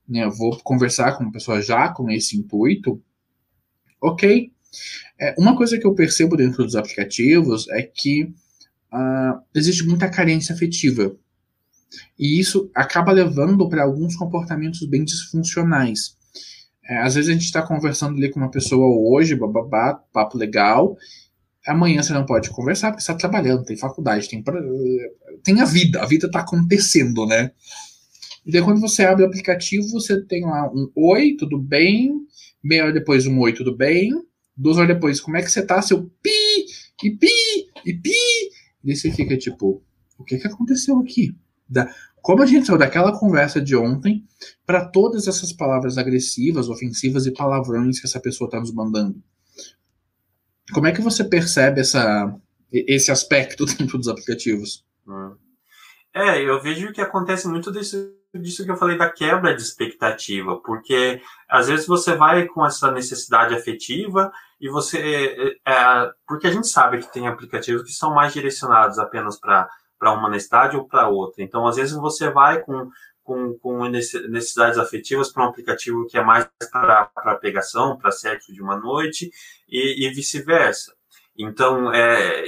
né? 0.08 0.28
Vou 0.28 0.58
conversar 0.62 1.16
com 1.16 1.24
uma 1.24 1.32
pessoa 1.32 1.60
já 1.60 1.88
com 1.88 2.10
esse 2.10 2.36
intuito, 2.36 3.02
ok? 4.00 4.52
É, 5.20 5.34
uma 5.38 5.56
coisa 5.56 5.78
que 5.78 5.86
eu 5.86 5.94
percebo 5.94 6.36
dentro 6.36 6.64
dos 6.64 6.76
aplicativos 6.76 7.68
é 7.70 7.82
que 7.82 8.24
uh, 8.24 9.40
existe 9.54 9.86
muita 9.86 10.10
carência 10.10 10.54
afetiva. 10.54 11.14
E 12.18 12.40
isso 12.40 12.70
acaba 12.74 13.12
levando 13.12 13.68
para 13.68 13.82
alguns 13.82 14.16
comportamentos 14.16 14.86
bem 14.86 15.04
disfuncionais. 15.04 16.16
É, 16.84 16.98
às 16.98 17.14
vezes 17.14 17.30
a 17.30 17.32
gente 17.32 17.44
está 17.44 17.62
conversando 17.62 18.16
ali 18.16 18.30
com 18.30 18.40
uma 18.40 18.50
pessoa 18.50 18.86
hoje, 18.86 19.36
bababá, 19.36 19.94
papo 20.12 20.36
legal. 20.36 20.96
Amanhã 21.66 22.02
você 22.02 22.12
não 22.12 22.26
pode 22.26 22.50
conversar 22.50 22.90
porque 22.90 23.02
está 23.02 23.14
trabalhando, 23.14 23.64
tem 23.64 23.76
faculdade, 23.76 24.28
tem, 24.28 24.42
tem 25.44 25.60
a 25.60 25.64
vida, 25.64 26.02
a 26.02 26.06
vida 26.06 26.26
está 26.26 26.40
acontecendo, 26.40 27.24
né? 27.24 27.52
E 28.44 28.50
daí 28.52 28.62
quando 28.62 28.80
você 28.80 29.04
abre 29.04 29.24
o 29.24 29.26
aplicativo, 29.26 29.88
você 29.88 30.20
tem 30.20 30.44
lá 30.44 30.70
um 30.72 30.90
oi, 30.96 31.36
tudo 31.38 31.58
bem? 31.58 32.12
Meia 32.62 32.84
hora 32.84 32.92
depois 32.92 33.26
um 33.26 33.38
oi, 33.40 33.52
tudo 33.52 33.76
bem? 33.76 34.10
Duas 34.56 34.76
horas 34.76 34.94
depois, 34.94 35.20
como 35.20 35.36
é 35.36 35.42
que 35.42 35.50
você 35.50 35.64
tá? 35.64 35.80
Seu 35.80 36.04
pi, 36.22 36.66
e 37.02 37.10
pi, 37.10 37.28
e 37.84 37.94
pi. 37.94 38.10
E 38.84 38.96
você 38.96 39.10
fica 39.10 39.36
tipo, 39.36 39.82
o 40.18 40.24
que 40.24 40.38
que 40.38 40.46
aconteceu 40.46 40.98
aqui? 40.98 41.34
Da, 41.68 41.92
como 42.22 42.42
a 42.42 42.46
gente 42.46 42.66
saiu 42.66 42.78
daquela 42.78 43.18
conversa 43.18 43.60
de 43.60 43.74
ontem 43.74 44.24
para 44.64 44.84
todas 44.84 45.26
essas 45.26 45.52
palavras 45.52 45.98
agressivas, 45.98 46.68
ofensivas 46.68 47.26
e 47.26 47.32
palavrões 47.32 48.00
que 48.00 48.06
essa 48.06 48.20
pessoa 48.20 48.46
está 48.46 48.60
nos 48.60 48.72
mandando? 48.72 49.20
Como 50.72 50.86
é 50.86 50.92
que 50.92 51.02
você 51.02 51.24
percebe 51.24 51.80
essa, 51.80 52.34
esse 52.70 53.10
aspecto 53.10 53.66
dentro 53.78 53.98
dos 53.98 54.08
aplicativos? 54.08 54.84
É, 56.14 56.40
eu 56.40 56.62
vejo 56.62 56.92
que 56.92 57.00
acontece 57.00 57.48
muito 57.48 57.72
disso, 57.72 58.14
disso 58.38 58.64
que 58.64 58.70
eu 58.70 58.76
falei 58.76 58.96
da 58.96 59.10
quebra 59.10 59.54
de 59.54 59.62
expectativa, 59.62 60.58
porque 60.60 61.20
às 61.48 61.68
vezes 61.68 61.86
você 61.86 62.14
vai 62.16 62.46
com 62.46 62.64
essa 62.64 62.90
necessidade 62.90 63.54
afetiva 63.54 64.32
e 64.60 64.68
você. 64.68 65.58
É, 65.66 65.72
é 65.72 66.10
porque 66.26 66.46
a 66.46 66.50
gente 66.50 66.68
sabe 66.68 66.98
que 66.98 67.12
tem 67.12 67.28
aplicativos 67.28 67.82
que 67.82 67.92
são 67.92 68.14
mais 68.14 68.32
direcionados 68.32 68.98
apenas 68.98 69.38
para 69.38 69.68
uma 70.02 70.30
necessidade 70.30 70.76
ou 70.76 70.86
para 70.86 71.08
outra. 71.08 71.42
Então, 71.42 71.66
às 71.66 71.76
vezes, 71.76 71.94
você 71.94 72.30
vai 72.30 72.60
com, 72.60 72.90
com, 73.22 73.58
com 73.58 73.84
necessidades 73.86 74.78
afetivas 74.78 75.30
para 75.30 75.44
um 75.44 75.48
aplicativo 75.48 76.06
que 76.06 76.16
é 76.16 76.24
mais 76.24 76.48
para 76.70 77.38
pegação, 77.40 77.98
para 77.98 78.10
sexo 78.10 78.52
de 78.52 78.62
uma 78.62 78.76
noite, 78.76 79.30
e, 79.68 80.06
e 80.06 80.10
vice-versa. 80.10 80.94
Então, 81.36 81.92
é, 81.92 82.44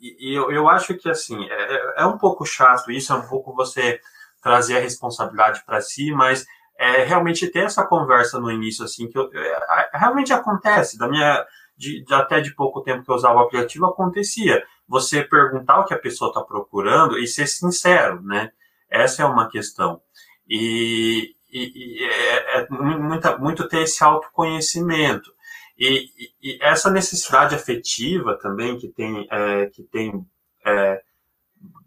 e, 0.00 0.36
eu, 0.36 0.50
eu 0.50 0.68
acho 0.68 0.94
que, 0.94 1.08
assim, 1.08 1.44
é, 1.48 2.02
é 2.02 2.06
um 2.06 2.18
pouco 2.18 2.44
chato 2.44 2.90
isso, 2.90 3.12
é 3.12 3.16
um 3.16 3.28
pouco 3.28 3.54
você 3.54 4.00
trazer 4.42 4.78
a 4.78 4.80
responsabilidade 4.80 5.62
para 5.64 5.80
si, 5.80 6.10
mas 6.12 6.46
é 6.78 7.04
realmente 7.04 7.48
ter 7.48 7.64
essa 7.64 7.84
conversa 7.84 8.38
no 8.38 8.50
início, 8.50 8.84
assim, 8.84 9.08
que 9.08 9.18
eu, 9.18 9.28
é, 9.34 9.90
realmente 9.94 10.32
acontece. 10.32 10.96
Da 10.96 11.08
minha, 11.08 11.44
de, 11.76 12.04
de, 12.04 12.14
até 12.14 12.40
de 12.40 12.54
pouco 12.54 12.82
tempo 12.82 13.04
que 13.04 13.10
eu 13.10 13.16
usava 13.16 13.38
o 13.38 13.42
aplicativo, 13.42 13.86
acontecia 13.86 14.64
você 14.86 15.22
perguntar 15.22 15.80
o 15.80 15.84
que 15.84 15.92
a 15.92 15.98
pessoa 15.98 16.28
está 16.30 16.40
procurando 16.40 17.18
e 17.18 17.26
ser 17.26 17.46
sincero, 17.46 18.22
né? 18.22 18.52
Essa 18.88 19.22
é 19.22 19.26
uma 19.26 19.50
questão. 19.50 20.00
E, 20.48 21.34
e, 21.52 22.00
e 22.00 22.04
é, 22.04 22.60
é 22.60 22.68
muito, 22.70 23.38
muito 23.40 23.68
ter 23.68 23.82
esse 23.82 24.02
autoconhecimento. 24.02 25.30
E, 25.78 26.08
e, 26.42 26.58
essa 26.62 26.90
necessidade 26.90 27.54
afetiva 27.54 28.38
também, 28.38 28.78
que 28.78 28.88
tem, 28.88 29.26
é, 29.30 29.66
que 29.66 29.82
tem 29.82 30.26
é, 30.64 31.02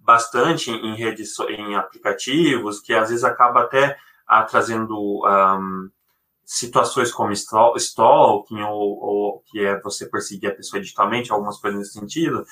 bastante 0.03 0.71
em 0.71 0.95
redes, 0.95 1.37
em 1.39 1.75
aplicativos, 1.75 2.79
que 2.79 2.93
às 2.93 3.09
vezes 3.09 3.23
acaba 3.23 3.61
até 3.61 3.97
ah, 4.27 4.43
trazendo 4.43 4.97
um, 5.25 5.89
situações 6.45 7.11
como 7.11 7.31
stalking 7.31 8.61
ou, 8.63 8.99
ou, 8.99 9.43
que 9.45 9.63
é 9.65 9.79
você 9.79 10.05
perseguir 10.05 10.49
a 10.49 10.55
pessoa 10.55 10.81
digitalmente, 10.81 11.31
algumas 11.31 11.57
coisas 11.57 11.79
nesse 11.79 11.93
sentido, 11.93 12.45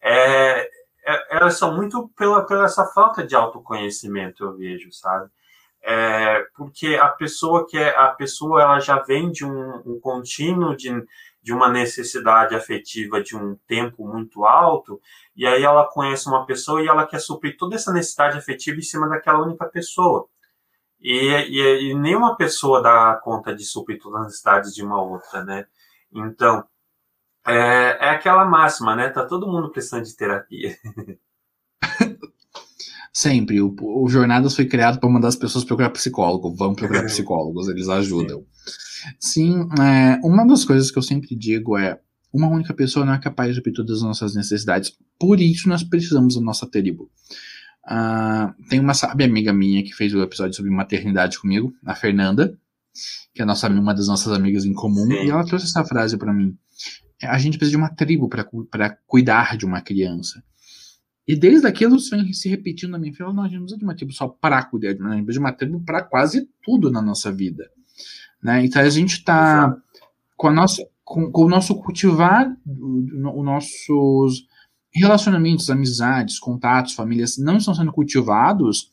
é, 0.00 0.68
é, 1.06 1.36
elas 1.36 1.56
são 1.56 1.74
muito 1.74 2.08
pela, 2.16 2.44
pela 2.44 2.64
essa 2.64 2.84
falta 2.86 3.24
de 3.24 3.36
autoconhecimento, 3.36 4.42
eu 4.42 4.56
vejo, 4.56 4.90
sabe? 4.92 5.30
É, 5.82 6.46
porque 6.56 6.96
a 6.96 7.08
pessoa 7.10 7.66
que 7.66 7.76
é, 7.76 7.94
a 7.96 8.08
pessoa 8.08 8.62
ela 8.62 8.80
já 8.80 8.98
vem 9.00 9.30
de 9.30 9.44
um, 9.44 9.82
um 9.84 10.00
contínuo 10.00 10.74
de, 10.74 10.90
de 11.44 11.52
uma 11.52 11.68
necessidade 11.68 12.54
afetiva 12.54 13.22
de 13.22 13.36
um 13.36 13.54
tempo 13.66 14.08
muito 14.08 14.46
alto, 14.46 14.98
e 15.36 15.46
aí 15.46 15.62
ela 15.62 15.86
conhece 15.86 16.26
uma 16.26 16.46
pessoa 16.46 16.82
e 16.82 16.88
ela 16.88 17.06
quer 17.06 17.20
suprir 17.20 17.58
toda 17.58 17.76
essa 17.76 17.92
necessidade 17.92 18.38
afetiva 18.38 18.78
em 18.78 18.82
cima 18.82 19.06
daquela 19.06 19.42
única 19.42 19.66
pessoa. 19.66 20.26
E, 20.98 21.12
e, 21.12 21.90
e 21.90 21.94
nenhuma 21.94 22.34
pessoa 22.34 22.80
dá 22.80 23.20
conta 23.22 23.54
de 23.54 23.62
suprir 23.62 24.00
todas 24.00 24.20
as 24.20 24.26
necessidades 24.28 24.74
de 24.74 24.82
uma 24.82 25.02
outra, 25.02 25.44
né? 25.44 25.66
Então, 26.10 26.64
é, 27.46 28.06
é 28.06 28.08
aquela 28.08 28.46
máxima, 28.46 28.96
né? 28.96 29.10
Tá 29.10 29.26
todo 29.26 29.46
mundo 29.46 29.70
precisando 29.70 30.04
de 30.04 30.16
terapia. 30.16 30.74
Sempre. 33.12 33.60
O, 33.60 33.76
o 33.78 34.08
Jornadas 34.08 34.56
foi 34.56 34.64
criado 34.64 34.98
para 34.98 35.10
mandar 35.10 35.28
as 35.28 35.36
pessoas 35.36 35.62
procurar 35.62 35.90
psicólogo. 35.90 36.54
Vão 36.54 36.74
procurar 36.74 37.04
psicólogos, 37.06 37.68
eles 37.68 37.90
ajudam. 37.90 38.38
Sim, 38.38 38.83
é, 39.80 40.20
uma 40.22 40.46
das 40.46 40.64
coisas 40.64 40.90
que 40.90 40.98
eu 40.98 41.02
sempre 41.02 41.34
digo 41.36 41.76
é: 41.76 42.00
uma 42.32 42.48
única 42.48 42.74
pessoa 42.74 43.06
não 43.06 43.14
é 43.14 43.18
capaz 43.18 43.50
de 43.50 43.56
suprir 43.56 43.74
todas 43.74 43.98
as 43.98 44.02
nossas 44.02 44.34
necessidades. 44.34 44.96
Por 45.18 45.40
isso 45.40 45.68
nós 45.68 45.84
precisamos 45.84 46.34
da 46.34 46.40
nossa 46.40 46.66
tribo. 46.66 47.10
Uh, 47.86 48.68
tem 48.68 48.80
uma 48.80 48.94
sábia 48.94 49.26
amiga 49.26 49.52
minha 49.52 49.82
que 49.82 49.92
fez 49.92 50.14
o 50.14 50.22
episódio 50.22 50.56
sobre 50.56 50.70
maternidade 50.70 51.38
comigo, 51.38 51.74
a 51.84 51.94
Fernanda, 51.94 52.58
que 53.34 53.42
é 53.42 53.44
nossa, 53.44 53.68
uma 53.68 53.94
das 53.94 54.08
nossas 54.08 54.32
amigas 54.32 54.64
em 54.64 54.72
comum, 54.72 55.06
Sim. 55.06 55.26
e 55.26 55.30
ela 55.30 55.44
trouxe 55.44 55.66
essa 55.66 55.84
frase 55.84 56.16
para 56.16 56.32
mim. 56.32 56.56
A 57.22 57.38
gente 57.38 57.58
precisa 57.58 57.76
de 57.76 57.82
uma 57.82 57.94
tribo 57.94 58.28
para 58.28 58.98
cuidar 59.06 59.56
de 59.56 59.64
uma 59.64 59.80
criança. 59.80 60.42
E 61.26 61.34
desde 61.36 61.66
aquilo 61.66 61.96
isso 61.96 62.10
vem 62.10 62.32
se 62.32 62.48
repetindo 62.48 62.90
na 62.90 62.98
minha 62.98 63.12
filha. 63.12 63.32
Não, 63.32 63.42
a 63.42 63.46
gente 63.46 63.58
não 63.58 63.62
precisa 63.62 63.78
de 63.78 63.84
uma 63.84 63.94
tribo 63.94 64.12
só 64.12 64.28
para 64.28 64.62
cuidar 64.64 64.92
de 64.92 65.00
uma, 65.00 65.12
a 65.12 65.16
gente 65.16 65.24
precisa 65.24 65.40
de 65.40 65.46
uma 65.46 65.52
tribo 65.52 65.80
para 65.84 66.02
quase 66.02 66.48
tudo 66.62 66.90
na 66.90 67.00
nossa 67.00 67.32
vida. 67.32 67.70
Né? 68.44 68.66
Então 68.66 68.82
a 68.82 68.90
gente 68.90 69.14
está 69.14 69.74
com, 70.36 70.48
a 70.48 70.52
nossa, 70.52 70.86
com, 71.02 71.32
com, 71.32 71.44
o 71.44 71.48
nosso 71.48 71.74
cultivar, 71.76 72.54
os 72.66 73.44
nossos 73.44 74.46
relacionamentos, 74.94 75.70
amizades, 75.70 76.38
contatos, 76.38 76.92
famílias 76.92 77.38
não 77.38 77.56
estão 77.56 77.74
sendo 77.74 77.90
cultivados, 77.90 78.90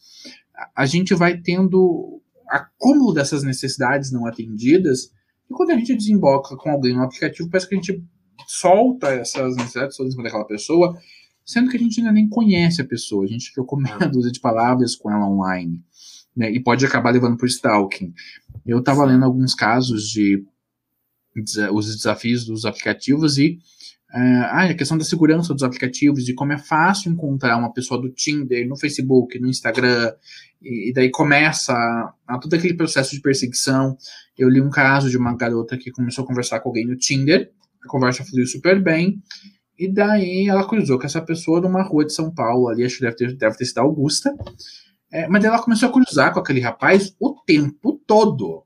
a 0.74 0.86
gente 0.86 1.14
vai 1.14 1.38
tendo 1.38 2.22
acúmulo 2.50 3.14
dessas 3.14 3.44
necessidades 3.44 4.12
não 4.12 4.26
atendidas, 4.26 5.12
e 5.50 5.54
quando 5.54 5.72
a 5.72 5.76
gente 5.76 5.96
desemboca 5.96 6.56
com 6.56 6.70
alguém 6.70 6.96
no 6.96 7.04
aplicativo, 7.04 7.50
parece 7.50 7.68
que 7.68 7.76
a 7.76 7.78
gente 7.78 8.04
solta 8.48 9.10
essas 9.10 9.56
necessidades 9.58 9.98
todas 9.98 10.16
daquela 10.16 10.46
pessoa, 10.46 10.98
sendo 11.46 11.70
que 11.70 11.78
a 11.78 11.80
gente 11.80 12.00
ainda 12.00 12.12
nem 12.12 12.28
conhece 12.28 12.82
a 12.82 12.88
pessoa, 12.88 13.26
a 13.26 13.28
gente 13.28 13.54
trocou 13.54 13.80
meia 13.80 13.98
dúzia 14.10 14.32
de 14.32 14.40
palavras 14.40 14.96
com 14.96 15.12
ela 15.12 15.28
online, 15.28 15.84
né, 16.36 16.50
e 16.50 16.62
pode 16.62 16.86
acabar 16.86 17.12
levando 17.12 17.38
para 17.38 17.46
o 17.46 17.50
stalking. 17.50 18.14
Eu 18.66 18.80
estava 18.80 19.06
lendo 19.06 19.26
alguns 19.26 19.54
casos 19.54 20.08
de, 20.08 20.46
de 21.36 21.70
os 21.72 21.96
desafios 21.96 22.46
dos 22.46 22.66
aplicativos 22.66 23.38
e 23.38 23.60
ah, 24.14 24.66
a 24.66 24.74
questão 24.74 24.98
da 24.98 25.06
segurança 25.06 25.54
dos 25.54 25.64
aplicativos, 25.64 26.26
de 26.26 26.34
como 26.34 26.52
é 26.52 26.58
fácil 26.58 27.12
encontrar 27.12 27.58
uma 27.58 27.72
pessoa 27.72 28.00
do 28.02 28.10
Tinder 28.10 28.68
no 28.68 28.78
Facebook, 28.78 29.40
no 29.40 29.48
Instagram, 29.48 30.12
e, 30.62 30.90
e 30.90 30.94
daí 30.94 31.10
começa 31.10 31.72
a, 31.74 32.14
a, 32.28 32.38
todo 32.38 32.54
aquele 32.54 32.74
processo 32.74 33.12
de 33.12 33.22
perseguição. 33.22 33.98
Eu 34.38 34.50
li 34.50 34.62
um 34.62 34.70
caso 34.70 35.10
de 35.10 35.18
uma 35.18 35.36
garota 35.36 35.78
que 35.78 35.92
começou 35.92 36.26
a 36.26 36.28
conversar 36.28 36.60
com 36.60 36.70
alguém 36.70 36.86
no 36.86 36.98
Tinder, 36.98 37.52
a 37.84 37.88
conversa 37.88 38.26
fluiu 38.26 38.46
super 38.46 38.84
bem, 38.84 39.22
e 39.80 39.92
daí 39.92 40.48
ela 40.50 40.68
cruzou 40.68 41.00
com 41.00 41.06
essa 41.06 41.22
pessoa 41.22 41.62
numa 41.62 41.82
rua 41.82 42.06
de 42.06 42.14
São 42.14 42.30
Paulo, 42.30 42.68
ali, 42.68 42.84
acho 42.84 42.98
que 42.98 43.04
deve 43.04 43.16
ter, 43.16 43.34
deve 43.38 43.56
ter 43.56 43.66
sido 43.66 43.80
Augusta, 43.80 44.36
é, 45.12 45.28
mas 45.28 45.44
ela 45.44 45.62
começou 45.62 45.90
a 45.90 45.92
cruzar 45.92 46.34
com 46.34 46.40
aquele 46.40 46.62
rapaz 46.62 47.14
o 47.20 47.36
tempo 47.46 48.02
todo. 48.08 48.64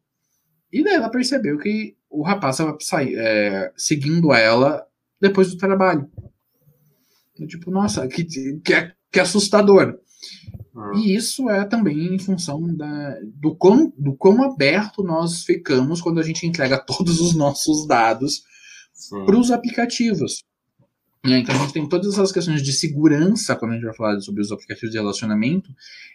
E 0.72 0.84
daí 0.84 0.94
ela 0.94 1.10
percebeu 1.10 1.58
que 1.58 1.96
o 2.10 2.22
rapaz 2.22 2.60
estava 2.60 2.78
é, 3.02 3.74
seguindo 3.76 4.34
ela 4.34 4.86
depois 5.20 5.50
do 5.50 5.58
trabalho. 5.58 6.10
Tipo, 7.48 7.72
nossa, 7.72 8.08
que, 8.08 8.24
que, 8.24 8.92
que 9.12 9.20
assustador. 9.20 10.00
Hum. 10.76 10.98
E 10.98 11.16
isso 11.16 11.50
é 11.50 11.66
também 11.66 12.16
em 12.16 12.20
função 12.20 12.62
da, 12.76 13.18
do, 13.24 13.56
quão, 13.56 13.92
do 13.98 14.16
quão 14.16 14.44
aberto 14.44 15.04
nós 15.04 15.44
ficamos 15.44 16.02
quando 16.02 16.20
a 16.20 16.24
gente 16.24 16.46
entrega 16.46 16.78
todos 16.86 17.20
os 17.20 17.36
nossos 17.36 17.88
dados 17.88 18.44
para 19.26 19.38
os 19.38 19.52
aplicativos. 19.52 20.44
Né? 21.26 21.40
Então 21.40 21.56
a 21.56 21.58
gente 21.58 21.74
tem 21.74 21.90
todas 21.90 22.18
as 22.20 22.32
questões 22.32 22.62
de 22.62 22.72
segurança 22.72 23.56
quando 23.56 23.72
a 23.72 23.76
gente 23.76 23.86
vai 23.86 23.96
falar 23.96 24.20
sobre 24.22 24.42
os 24.42 24.52
aplicativos 24.52 24.92
de 24.92 24.98
relacionamento 24.98 25.74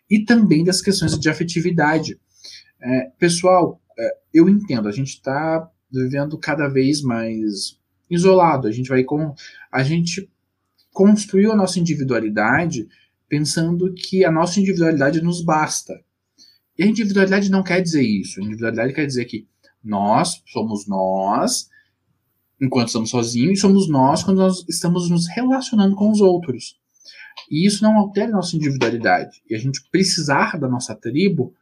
e 0.09 0.25
também 0.25 0.63
das 0.63 0.81
questões 0.81 1.19
de 1.19 1.29
afetividade. 1.29 2.19
É, 2.81 3.11
pessoal, 3.19 3.81
é, 3.99 4.17
eu 4.33 4.49
entendo, 4.49 4.89
a 4.89 4.93
gente 4.93 5.09
está 5.09 5.69
vivendo 5.93 6.39
cada 6.39 6.69
vez 6.69 7.03
mais 7.03 7.79
isolado. 8.09 8.69
A 8.69 8.73
gente 8.73 8.89
vai 8.89 9.03
com 9.03 9.35
a 9.71 9.83
gente 9.83 10.31
construiu 10.93 11.53
a 11.53 11.57
nossa 11.57 11.79
individualidade 11.79 12.89
pensando 13.29 13.93
que 13.95 14.25
a 14.25 14.31
nossa 14.31 14.59
individualidade 14.61 15.23
nos 15.23 15.43
basta. 15.43 16.01
E 16.77 16.83
a 16.83 16.87
individualidade 16.87 17.51
não 17.51 17.63
quer 17.63 17.81
dizer 17.81 18.03
isso. 18.03 18.41
A 18.41 18.43
individualidade 18.43 18.93
quer 18.93 19.07
dizer 19.07 19.25
que 19.25 19.47
nós 19.83 20.43
somos 20.47 20.87
nós 20.87 21.69
enquanto 22.61 22.89
estamos 22.89 23.11
sozinhos 23.11 23.59
e 23.59 23.61
somos 23.61 23.89
nós 23.89 24.23
quando 24.23 24.39
nós 24.39 24.65
estamos 24.69 25.09
nos 25.09 25.27
relacionando 25.29 25.97
com 25.97 26.11
os 26.11 26.21
outros. 26.21 26.79
E 27.51 27.67
isso 27.67 27.83
não 27.83 27.97
altera 27.97 28.29
a 28.29 28.37
nossa 28.37 28.57
individualidade. 28.57 29.43
E 29.49 29.55
a 29.55 29.59
gente 29.59 29.83
precisar 29.91 30.59
da 30.59 30.69
nossa 30.69 30.95
tribo 30.95 31.55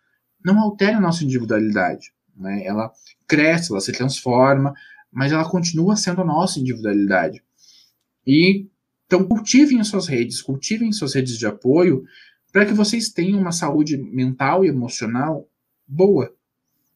não 0.44 0.61
altera 0.61 0.96
a 0.96 1.01
nossa 1.01 1.24
individualidade. 1.24 2.12
Né? 2.36 2.64
Ela 2.64 2.90
cresce, 3.26 3.70
ela 3.70 3.80
se 3.80 3.92
transforma, 3.92 4.74
mas 5.12 5.32
ela 5.32 5.49
continua 5.49 5.96
sendo 5.96 6.22
a 6.22 6.24
nossa 6.24 6.59
individualidade. 6.59 7.42
E 8.26 8.66
então 9.07 9.24
cultivem 9.24 9.80
as 9.80 9.88
suas 9.88 10.07
redes, 10.07 10.42
cultivem 10.42 10.92
suas 10.92 11.14
redes 11.14 11.38
de 11.38 11.46
apoio 11.46 12.05
para 12.53 12.66
que 12.66 12.74
vocês 12.74 13.09
tenham 13.09 13.40
uma 13.40 13.53
saúde 13.53 13.96
mental 13.96 14.64
e 14.64 14.68
emocional 14.68 15.49
boa. 15.86 16.30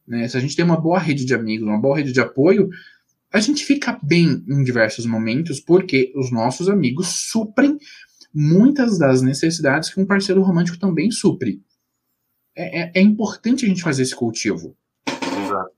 Né? 0.07 0.27
Se 0.27 0.37
a 0.37 0.39
gente 0.39 0.55
tem 0.55 0.63
uma 0.63 0.79
boa 0.79 0.99
rede 0.99 1.25
de 1.25 1.33
amigos, 1.33 1.67
uma 1.67 1.79
boa 1.79 1.97
rede 1.97 2.11
de 2.11 2.21
apoio, 2.21 2.69
a 3.33 3.39
gente 3.39 3.65
fica 3.65 3.99
bem 4.03 4.45
em 4.47 4.63
diversos 4.63 5.07
momentos 5.07 5.59
porque 5.59 6.13
os 6.15 6.31
nossos 6.31 6.69
amigos 6.69 7.07
suprem 7.29 7.79
muitas 8.33 8.99
das 8.99 9.23
necessidades 9.23 9.91
que 9.91 9.99
um 9.99 10.05
parceiro 10.05 10.43
romântico 10.43 10.77
também 10.77 11.09
supre. 11.09 11.61
É, 12.55 12.81
é, 12.81 12.91
é 12.95 13.01
importante 13.01 13.65
a 13.65 13.67
gente 13.67 13.81
fazer 13.81 14.03
esse 14.03 14.15
cultivo. 14.15 14.77
Exato. 15.07 15.71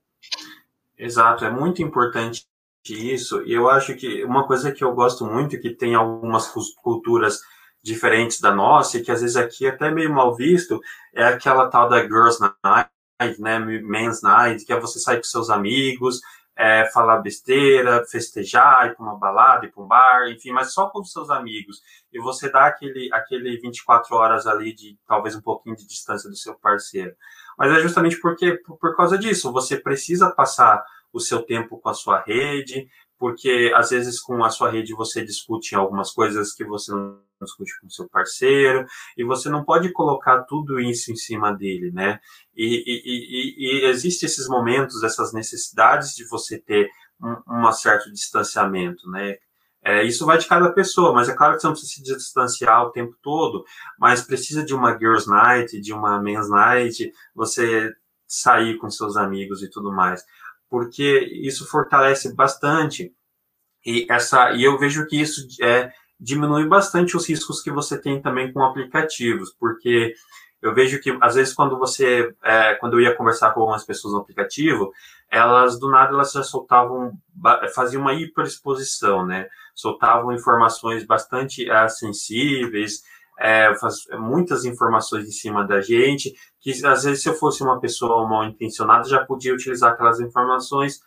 Exato, 0.97 1.45
é 1.45 1.51
muito 1.51 1.81
importante 1.81 2.45
isso. 2.89 3.41
E 3.43 3.53
eu 3.53 3.69
acho 3.69 3.95
que 3.95 4.23
uma 4.25 4.45
coisa 4.45 4.71
que 4.71 4.83
eu 4.83 4.93
gosto 4.93 5.25
muito, 5.25 5.59
que 5.59 5.69
tem 5.69 5.95
algumas 5.95 6.47
culturas 6.81 7.39
diferentes 7.81 8.41
da 8.41 8.53
nossa, 8.53 8.97
e 8.97 9.01
que 9.01 9.11
às 9.11 9.21
vezes 9.21 9.37
aqui 9.37 9.65
é 9.65 9.69
até 9.69 9.91
meio 9.91 10.13
mal 10.13 10.35
visto, 10.35 10.79
é 11.13 11.23
aquela 11.23 11.69
tal 11.69 11.87
da 11.87 12.01
Girls 12.01 12.39
Night, 12.41 13.41
né, 13.41 13.59
Men's 13.59 14.21
Night, 14.21 14.65
que 14.65 14.73
é 14.73 14.79
você 14.79 14.99
sair 14.99 15.17
com 15.17 15.23
seus 15.23 15.49
amigos, 15.49 16.19
é, 16.57 16.85
falar 16.91 17.17
besteira, 17.17 18.05
festejar, 18.05 18.87
ir 18.87 18.95
para 18.95 19.03
uma 19.03 19.17
balada, 19.17 19.65
ir 19.65 19.71
para 19.71 19.83
um 19.83 19.87
bar, 19.87 20.29
enfim, 20.29 20.51
mas 20.51 20.73
só 20.73 20.89
com 20.89 21.01
os 21.01 21.11
seus 21.11 21.29
amigos. 21.29 21.81
E 22.13 22.19
você 22.19 22.49
dá 22.49 22.67
aquele, 22.67 23.09
aquele 23.11 23.57
24 23.59 24.15
horas 24.15 24.47
ali 24.47 24.73
de 24.73 24.97
talvez 25.05 25.35
um 25.35 25.41
pouquinho 25.41 25.75
de 25.75 25.85
distância 25.85 26.29
do 26.29 26.35
seu 26.35 26.55
parceiro. 26.55 27.13
Mas 27.57 27.71
é 27.71 27.81
justamente 27.81 28.19
porque, 28.19 28.53
por, 28.65 28.77
por 28.77 28.95
causa 28.95 29.17
disso, 29.17 29.51
você 29.51 29.77
precisa 29.77 30.31
passar 30.31 30.83
o 31.11 31.19
seu 31.19 31.41
tempo 31.41 31.77
com 31.79 31.89
a 31.89 31.93
sua 31.93 32.21
rede, 32.21 32.89
porque 33.17 33.71
às 33.75 33.89
vezes 33.89 34.19
com 34.19 34.43
a 34.43 34.49
sua 34.49 34.69
rede 34.69 34.93
você 34.93 35.23
discute 35.23 35.75
algumas 35.75 36.11
coisas 36.11 36.53
que 36.53 36.65
você 36.65 36.91
não 36.91 37.19
discute 37.41 37.71
com 37.81 37.89
seu 37.89 38.07
parceiro, 38.09 38.85
e 39.17 39.23
você 39.23 39.49
não 39.49 39.63
pode 39.63 39.91
colocar 39.91 40.43
tudo 40.43 40.79
isso 40.79 41.11
em 41.11 41.15
cima 41.15 41.51
dele, 41.53 41.91
né? 41.91 42.19
E, 42.55 42.83
e, 42.85 43.01
e, 43.05 43.83
e 43.83 43.85
existem 43.87 44.27
esses 44.27 44.47
momentos, 44.47 45.03
essas 45.03 45.33
necessidades 45.33 46.15
de 46.15 46.27
você 46.27 46.57
ter 46.59 46.89
um, 47.21 47.67
um 47.67 47.71
certo 47.71 48.11
distanciamento, 48.11 49.09
né? 49.09 49.35
É, 49.83 50.03
isso 50.03 50.25
vai 50.25 50.37
de 50.39 50.47
cada 50.47 50.71
pessoa, 50.73 51.13
mas 51.13 51.29
é 51.29 51.35
claro 51.35 51.53
que 51.53 51.61
você 51.61 51.67
não 51.67 51.73
precisa 51.73 51.93
se 51.93 52.01
distanciar 52.01 52.83
o 52.83 52.91
tempo 52.91 53.15
todo, 53.21 53.63
mas 53.99 54.23
precisa 54.23 54.65
de 54.65 54.73
uma 54.73 54.97
girls 54.97 55.29
night, 55.29 55.79
de 55.79 55.93
uma 55.93 56.19
men's 56.19 56.49
night, 56.49 57.11
você 57.35 57.93
sair 58.27 58.77
com 58.77 58.89
seus 58.89 59.15
amigos 59.15 59.61
e 59.61 59.69
tudo 59.69 59.91
mais, 59.91 60.23
porque 60.75 61.19
isso 61.41 61.65
fortalece 61.69 62.35
bastante 62.35 63.13
e 63.85 64.05
essa 64.09 64.51
e 64.51 64.61
eu 64.61 64.77
vejo 64.77 65.07
que 65.07 65.21
isso 65.21 65.47
é 65.63 65.89
diminui 66.19 66.67
bastante 66.67 67.15
os 67.15 67.29
riscos 67.29 67.61
que 67.61 67.71
você 67.71 67.97
tem 67.97 68.21
também 68.21 68.51
com 68.51 68.61
aplicativos, 68.61 69.55
porque 69.57 70.13
eu 70.61 70.75
vejo 70.75 70.99
que 70.99 71.17
às 71.21 71.35
vezes 71.35 71.53
quando 71.53 71.79
você, 71.79 72.35
é, 72.43 72.75
quando 72.75 72.95
eu 72.99 73.01
ia 73.03 73.15
conversar 73.15 73.53
com 73.53 73.61
algumas 73.61 73.85
pessoas 73.85 74.13
no 74.13 74.19
aplicativo, 74.19 74.91
elas 75.31 75.79
do 75.79 75.89
nada 75.89 76.11
elas 76.11 76.33
já 76.33 76.43
soltavam, 76.43 77.13
faziam 77.73 78.01
uma 78.01 78.13
hiperexposição, 78.13 79.25
né? 79.25 79.47
Soltavam 79.73 80.33
informações 80.33 81.05
bastante 81.05 81.69
é, 81.71 81.87
sensíveis, 81.87 83.01
é, 83.39 83.73
faz, 83.75 84.05
muitas 84.19 84.65
informações 84.65 85.27
em 85.27 85.31
cima 85.31 85.65
da 85.65 85.81
gente, 85.81 86.33
que 86.59 86.71
às 86.85 87.03
vezes 87.03 87.21
se 87.21 87.29
eu 87.29 87.33
fosse 87.33 87.63
uma 87.63 87.79
pessoa 87.79 88.27
mal 88.27 88.45
intencionada 88.45 89.07
já 89.07 89.23
podia 89.25 89.53
utilizar 89.53 89.93
aquelas 89.93 90.19
informações 90.19 91.01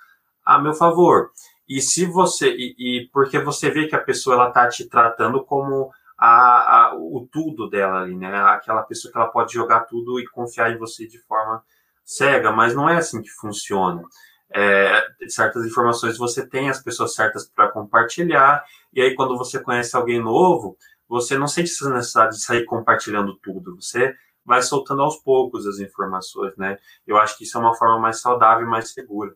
a 0.45 0.59
meu 0.59 0.74
favor. 0.74 1.31
E 1.68 1.81
se 1.81 2.07
você 2.07 2.49
e, 2.51 2.74
e, 2.79 3.09
porque 3.12 3.39
você 3.39 3.70
vê 3.70 3.87
que 3.87 3.95
a 3.95 4.03
pessoa 4.03 4.37
ela 4.37 4.51
tá 4.51 4.66
te 4.68 4.89
tratando 4.89 5.45
como 5.45 5.91
a, 6.18 6.87
a, 6.87 6.95
o 6.97 7.29
tudo 7.31 7.68
dela 7.68 8.01
ali, 8.01 8.16
né? 8.16 8.35
Aquela 8.35 8.83
pessoa 8.83 9.12
que 9.12 9.18
ela 9.18 9.29
pode 9.29 9.53
jogar 9.53 9.81
tudo 9.81 10.18
e 10.18 10.26
confiar 10.26 10.72
em 10.72 10.79
você 10.79 11.07
de 11.07 11.18
forma 11.20 11.62
cega, 12.05 12.51
mas 12.51 12.74
não 12.74 12.89
é 12.89 12.97
assim 12.97 13.20
que 13.20 13.29
funciona. 13.31 14.03
É, 14.51 15.03
certas 15.29 15.66
informações 15.66 16.16
você 16.16 16.47
tem 16.47 16.70
as 16.70 16.83
pessoas 16.83 17.14
certas 17.14 17.47
para 17.47 17.68
compartilhar, 17.68 18.64
e 18.95 19.03
aí 19.03 19.14
quando 19.14 19.37
você 19.37 19.62
conhece 19.62 19.95
alguém 19.95 20.18
novo, 20.18 20.76
você 21.09 21.39
não 21.39 21.47
sente 21.47 21.71
essa 21.71 21.93
necessidade 21.93 22.37
de 22.37 22.43
sair 22.43 22.65
compartilhando 22.65 23.37
tudo, 23.43 23.77
você 23.77 24.15
vai 24.45 24.63
soltando 24.63 25.03
aos 25.03 25.17
poucos 25.17 25.67
as 25.67 25.79
informações, 25.79 26.57
né? 26.57 26.79
Eu 27.07 27.17
acho 27.17 27.37
que 27.37 27.45
isso 27.45 27.57
é 27.57 27.61
uma 27.61 27.75
forma 27.75 27.99
mais 27.99 28.21
saudável 28.21 28.67
e 28.67 28.71
mais 28.71 28.91
segura. 28.91 29.35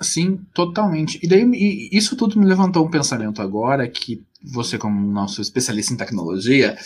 Sim, 0.00 0.44
totalmente. 0.54 1.18
E 1.22 1.28
daí 1.28 1.88
isso 1.92 2.16
tudo 2.16 2.38
me 2.38 2.46
levantou 2.46 2.86
um 2.86 2.90
pensamento 2.90 3.40
agora 3.42 3.88
que 3.88 4.24
você, 4.42 4.78
como 4.78 5.12
nosso 5.12 5.40
especialista 5.40 5.92
em 5.92 5.96
tecnologia, 5.96 6.76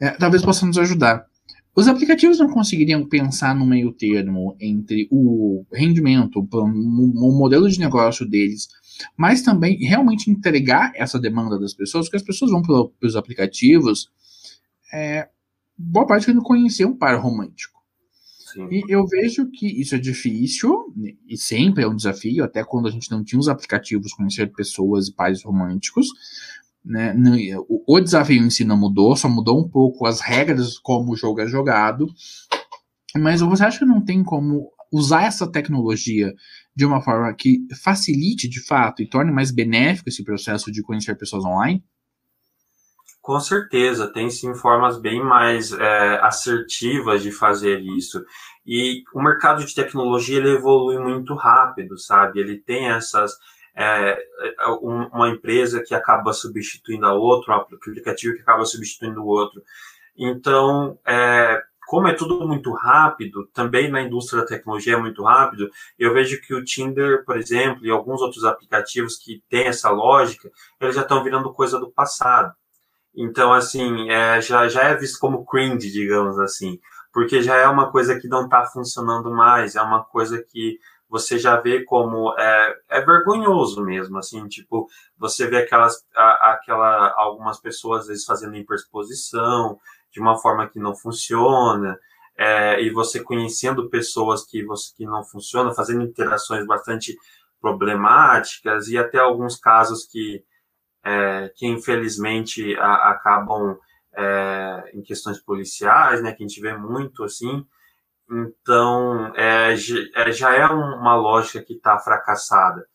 é, 0.00 0.10
talvez 0.10 0.42
possa 0.42 0.66
nos 0.66 0.78
ajudar. 0.78 1.26
Os 1.74 1.88
aplicativos 1.88 2.38
não 2.38 2.50
conseguiriam 2.50 3.06
pensar 3.08 3.54
no 3.54 3.64
meio 3.64 3.92
termo 3.92 4.54
entre 4.60 5.08
o 5.10 5.64
rendimento, 5.72 6.46
o 6.52 7.32
modelo 7.32 7.68
de 7.68 7.78
negócio 7.78 8.28
deles, 8.28 8.68
mas 9.16 9.42
também 9.42 9.76
realmente 9.78 10.30
entregar 10.30 10.92
essa 10.94 11.18
demanda 11.18 11.58
das 11.58 11.74
pessoas, 11.74 12.06
porque 12.06 12.16
as 12.16 12.22
pessoas 12.22 12.50
vão 12.50 12.62
pelos 12.98 13.16
aplicativos, 13.16 14.10
é, 14.92 15.28
boa 15.76 16.06
parte 16.06 16.32
não 16.32 16.42
conhecer 16.42 16.84
um 16.84 16.96
par 16.96 17.18
romântico. 17.20 17.80
Sim. 18.52 18.68
E 18.70 18.84
eu 18.86 19.06
vejo 19.06 19.50
que 19.50 19.66
isso 19.66 19.94
é 19.94 19.98
difícil, 19.98 20.92
e 21.26 21.38
sempre 21.38 21.84
é 21.84 21.88
um 21.88 21.96
desafio, 21.96 22.44
até 22.44 22.62
quando 22.62 22.86
a 22.86 22.90
gente 22.90 23.10
não 23.10 23.24
tinha 23.24 23.40
os 23.40 23.48
aplicativos, 23.48 24.12
conhecer 24.12 24.52
pessoas 24.52 25.08
e 25.08 25.14
pais 25.14 25.42
românticos. 25.42 26.06
Né? 26.84 27.14
O, 27.86 28.00
desafio 28.00 28.42
em 28.42 28.50
si 28.50 28.64
não 28.64 28.76
mudou, 28.76 29.16
só 29.16 29.28
mudou 29.28 29.58
um 29.58 29.68
pouco 29.68 30.04
as 30.04 30.20
regras 30.20 30.78
como 30.78 31.12
o 31.12 31.16
jogo 31.16 31.40
é 31.40 31.46
jogado. 31.46 32.06
Mas 33.16 33.40
você 33.40 33.64
acha 33.64 33.78
que 33.78 33.84
não 33.84 34.04
tem 34.04 34.22
como 34.22 34.70
usar 34.92 35.24
essa 35.24 35.50
tecnologia 35.50 36.34
de 36.74 36.86
uma 36.86 37.02
forma 37.02 37.32
que 37.34 37.58
facilite 37.82 38.48
de 38.48 38.64
fato 38.64 39.02
e 39.02 39.08
torne 39.08 39.30
mais 39.30 39.50
benéfico 39.50 40.08
esse 40.08 40.24
processo 40.24 40.70
de 40.72 40.82
conhecer 40.82 41.16
pessoas 41.16 41.44
online? 41.44 41.84
Com 43.20 43.38
certeza, 43.38 44.12
tem 44.12 44.28
sim 44.30 44.52
formas 44.52 45.00
bem 45.00 45.22
mais 45.22 45.72
é, 45.72 46.18
assertivas 46.22 47.22
de 47.22 47.30
fazer 47.30 47.78
isso. 47.80 48.24
E 48.66 49.04
o 49.14 49.22
mercado 49.22 49.64
de 49.64 49.74
tecnologia 49.74 50.38
ele 50.38 50.50
evolui 50.50 50.98
muito 50.98 51.34
rápido, 51.34 51.96
sabe? 51.98 52.40
Ele 52.40 52.58
tem 52.58 52.90
essas. 52.90 53.32
É, 53.76 54.12
é 54.12 54.66
uma 55.12 55.30
empresa 55.30 55.82
que 55.82 55.94
acaba 55.94 56.32
substituindo 56.32 57.06
a 57.06 57.14
outra, 57.14 57.54
um 57.54 57.60
aplicativo 57.60 58.34
que 58.34 58.42
acaba 58.42 58.64
substituindo 58.64 59.22
o 59.22 59.26
outro. 59.26 59.62
Então, 60.16 60.98
é, 61.06 61.62
como 61.86 62.08
é 62.08 62.14
tudo 62.14 62.46
muito 62.46 62.72
rápido, 62.72 63.46
também 63.52 63.90
na 63.90 64.02
indústria 64.02 64.42
da 64.42 64.48
tecnologia 64.48 64.94
é 64.94 65.00
muito 65.00 65.22
rápido, 65.22 65.70
eu 65.98 66.12
vejo 66.14 66.40
que 66.40 66.54
o 66.54 66.64
Tinder, 66.64 67.24
por 67.24 67.36
exemplo, 67.36 67.84
e 67.84 67.90
alguns 67.90 68.20
outros 68.22 68.44
aplicativos 68.44 69.16
que 69.16 69.42
têm 69.48 69.66
essa 69.66 69.90
lógica, 69.90 70.50
eles 70.80 70.94
já 70.94 71.02
estão 71.02 71.22
virando 71.22 71.52
coisa 71.52 71.78
do 71.78 71.90
passado. 71.90 72.54
Então, 73.14 73.52
assim, 73.52 74.10
é, 74.10 74.40
já, 74.40 74.68
já 74.68 74.84
é 74.84 74.96
visto 74.96 75.18
como 75.18 75.44
cringe, 75.44 75.90
digamos 75.90 76.38
assim, 76.38 76.80
porque 77.12 77.42
já 77.42 77.56
é 77.56 77.68
uma 77.68 77.90
coisa 77.90 78.18
que 78.18 78.26
não 78.26 78.44
está 78.44 78.64
funcionando 78.64 79.30
mais, 79.30 79.76
é 79.76 79.82
uma 79.82 80.02
coisa 80.02 80.42
que 80.42 80.78
você 81.10 81.38
já 81.38 81.60
vê 81.60 81.84
como 81.84 82.34
é, 82.38 82.74
é 82.88 83.00
vergonhoso 83.02 83.84
mesmo, 83.84 84.16
assim, 84.16 84.48
tipo, 84.48 84.88
você 85.18 85.46
vê 85.46 85.58
aquelas, 85.58 86.06
aquela, 86.14 87.12
algumas 87.18 87.60
pessoas 87.60 88.02
às 88.02 88.06
vezes 88.06 88.24
fazendo 88.24 88.56
hiperexposição 88.56 89.78
de 90.12 90.20
uma 90.20 90.38
forma 90.38 90.68
que 90.68 90.78
não 90.78 90.94
funciona, 90.94 91.98
é, 92.36 92.82
e 92.82 92.90
você 92.90 93.22
conhecendo 93.22 93.88
pessoas 93.88 94.44
que, 94.44 94.64
você, 94.64 94.94
que 94.96 95.04
não 95.04 95.24
funcionam, 95.24 95.74
fazendo 95.74 96.02
interações 96.02 96.66
bastante 96.66 97.16
problemáticas, 97.60 98.88
e 98.88 98.98
até 98.98 99.18
alguns 99.18 99.56
casos 99.56 100.06
que, 100.06 100.44
é, 101.04 101.52
que 101.56 101.66
infelizmente 101.66 102.74
a, 102.76 103.10
acabam 103.10 103.78
é, 104.14 104.90
em 104.94 105.02
questões 105.02 105.40
policiais, 105.40 106.22
né, 106.22 106.32
que 106.32 106.42
a 106.44 106.46
gente 106.46 106.60
vê 106.60 106.76
muito 106.76 107.24
assim, 107.24 107.64
então 108.30 109.32
é, 109.36 109.74
é 110.14 110.32
já 110.32 110.54
é 110.54 110.66
uma 110.66 111.14
lógica 111.14 111.62
que 111.62 111.74
está 111.74 111.98
fracassada. 111.98 112.86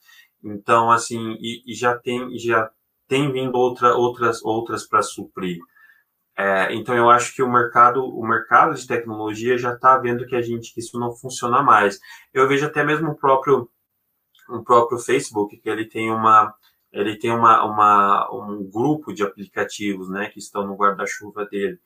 Então, 0.43 0.91
assim, 0.91 1.37
e, 1.39 1.63
e, 1.71 1.75
já 1.75 1.97
tem 1.97 2.37
já 2.37 2.69
tem 3.07 3.31
vindo 3.31 3.55
outra, 3.55 3.95
outras 3.95 4.43
outras 4.43 4.87
para 4.87 5.01
suprir. 5.01 5.59
É, 6.37 6.73
então 6.75 6.95
eu 6.95 7.09
acho 7.09 7.33
que 7.33 7.41
o 7.41 7.51
mercado, 7.51 8.03
o 8.05 8.25
mercado 8.27 8.75
de 8.75 8.85
tecnologia 8.85 9.57
já 9.57 9.73
está 9.73 9.97
vendo 9.97 10.25
que 10.27 10.35
a 10.35 10.41
gente 10.41 10.71
que 10.73 10.79
isso 10.79 10.99
não 10.99 11.15
funciona 11.15 11.63
mais. 11.63 11.99
Eu 12.33 12.47
vejo 12.47 12.65
até 12.65 12.83
mesmo 12.83 13.09
o 13.11 13.15
próprio 13.15 13.69
o 14.49 14.63
próprio 14.63 14.99
Facebook 14.99 15.57
que 15.57 15.69
ele 15.69 15.85
tem 15.85 16.11
uma 16.11 16.53
ele 16.93 17.17
tem 17.17 17.31
uma, 17.31 17.65
uma 17.65 18.29
um 18.31 18.69
grupo 18.69 19.13
de 19.13 19.23
aplicativos, 19.23 20.09
né, 20.09 20.29
que 20.29 20.39
estão 20.39 20.65
no 20.65 20.75
guarda-chuva 20.75 21.45
dele. 21.45 21.79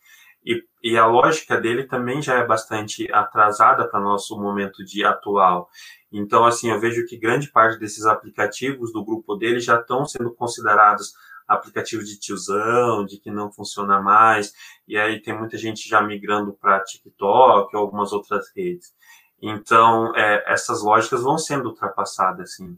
E, 0.43 0.63
e, 0.83 0.97
a 0.97 1.05
lógica 1.05 1.59
dele 1.59 1.83
também 1.85 2.21
já 2.21 2.35
é 2.39 2.45
bastante 2.45 3.11
atrasada 3.13 3.87
para 3.87 3.99
nosso 3.99 4.39
momento 4.39 4.83
de 4.83 5.05
atual. 5.05 5.69
Então, 6.11 6.45
assim, 6.45 6.71
eu 6.71 6.79
vejo 6.79 7.05
que 7.05 7.17
grande 7.17 7.51
parte 7.51 7.79
desses 7.79 8.05
aplicativos 8.05 8.91
do 8.91 9.05
grupo 9.05 9.35
dele 9.35 9.59
já 9.59 9.79
estão 9.79 10.05
sendo 10.05 10.33
considerados 10.33 11.13
aplicativo 11.53 12.03
de 12.03 12.19
tiozão, 12.19 13.05
de 13.05 13.17
que 13.17 13.29
não 13.31 13.51
funciona 13.51 14.01
mais, 14.01 14.53
e 14.87 14.97
aí 14.97 15.21
tem 15.21 15.37
muita 15.37 15.57
gente 15.57 15.87
já 15.87 16.01
migrando 16.01 16.53
para 16.53 16.83
TikTok 16.83 17.75
ou 17.75 17.81
algumas 17.81 18.11
outras 18.13 18.45
redes. 18.55 18.93
Então, 19.41 20.15
é, 20.15 20.53
essas 20.53 20.81
lógicas 20.81 21.23
vão 21.23 21.37
sendo 21.37 21.69
ultrapassadas, 21.69 22.55
sim. 22.55 22.77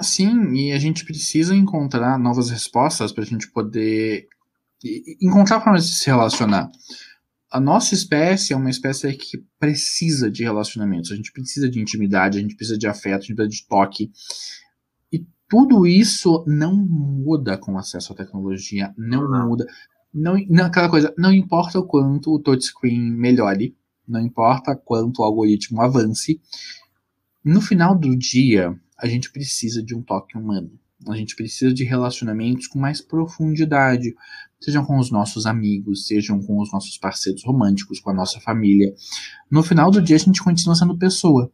Sim, 0.00 0.54
e 0.54 0.72
a 0.72 0.78
gente 0.78 1.04
precisa 1.04 1.54
encontrar 1.54 2.18
novas 2.18 2.48
respostas 2.48 3.12
para 3.12 3.24
a 3.24 3.26
gente 3.26 3.50
poder 3.50 4.26
encontrar 5.20 5.60
formas 5.60 5.86
de 5.86 5.96
se 5.96 6.06
relacionar. 6.06 6.70
A 7.50 7.60
nossa 7.60 7.94
espécie 7.94 8.52
é 8.52 8.56
uma 8.56 8.70
espécie 8.70 9.12
que 9.14 9.44
precisa 9.58 10.30
de 10.30 10.42
relacionamentos, 10.42 11.12
a 11.12 11.16
gente 11.16 11.32
precisa 11.32 11.68
de 11.68 11.80
intimidade, 11.80 12.38
a 12.38 12.40
gente 12.40 12.56
precisa 12.56 12.78
de 12.78 12.86
afeto, 12.86 13.22
a 13.22 13.26
gente 13.26 13.34
precisa 13.34 13.62
de 13.62 13.68
toque. 13.68 14.10
Tudo 15.48 15.86
isso 15.86 16.44
não 16.46 16.74
muda 16.74 17.56
com 17.56 17.78
acesso 17.78 18.12
à 18.12 18.16
tecnologia, 18.16 18.92
não, 18.96 19.28
não. 19.28 19.48
muda. 19.48 19.66
Não, 20.12 20.34
não, 20.48 20.64
aquela 20.64 20.88
coisa, 20.88 21.14
não 21.16 21.32
importa 21.32 21.78
o 21.78 21.86
quanto 21.86 22.32
o 22.32 22.38
touchscreen 22.38 22.98
melhore, 22.98 23.76
não 24.08 24.20
importa 24.20 24.74
quanto 24.74 25.20
o 25.20 25.24
algoritmo 25.24 25.82
avance, 25.82 26.40
no 27.44 27.60
final 27.60 27.96
do 27.96 28.16
dia, 28.16 28.76
a 28.98 29.06
gente 29.06 29.30
precisa 29.30 29.82
de 29.82 29.94
um 29.94 30.02
toque 30.02 30.36
humano. 30.36 30.70
A 31.06 31.14
gente 31.14 31.36
precisa 31.36 31.72
de 31.72 31.84
relacionamentos 31.84 32.66
com 32.66 32.78
mais 32.78 33.00
profundidade, 33.00 34.14
sejam 34.60 34.84
com 34.84 34.98
os 34.98 35.12
nossos 35.12 35.46
amigos, 35.46 36.06
sejam 36.06 36.40
com 36.42 36.60
os 36.60 36.72
nossos 36.72 36.98
parceiros 36.98 37.44
românticos, 37.44 38.00
com 38.00 38.10
a 38.10 38.14
nossa 38.14 38.40
família. 38.40 38.92
No 39.50 39.62
final 39.62 39.90
do 39.90 40.02
dia, 40.02 40.16
a 40.16 40.18
gente 40.18 40.42
continua 40.42 40.74
sendo 40.74 40.98
pessoa. 40.98 41.52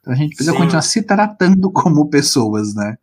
Então 0.00 0.12
a 0.12 0.16
gente 0.16 0.36
precisa 0.36 0.52
Sim. 0.52 0.58
continuar 0.58 0.82
se 0.82 1.02
tratando 1.02 1.70
como 1.72 2.10
pessoas, 2.10 2.74
né? 2.74 2.98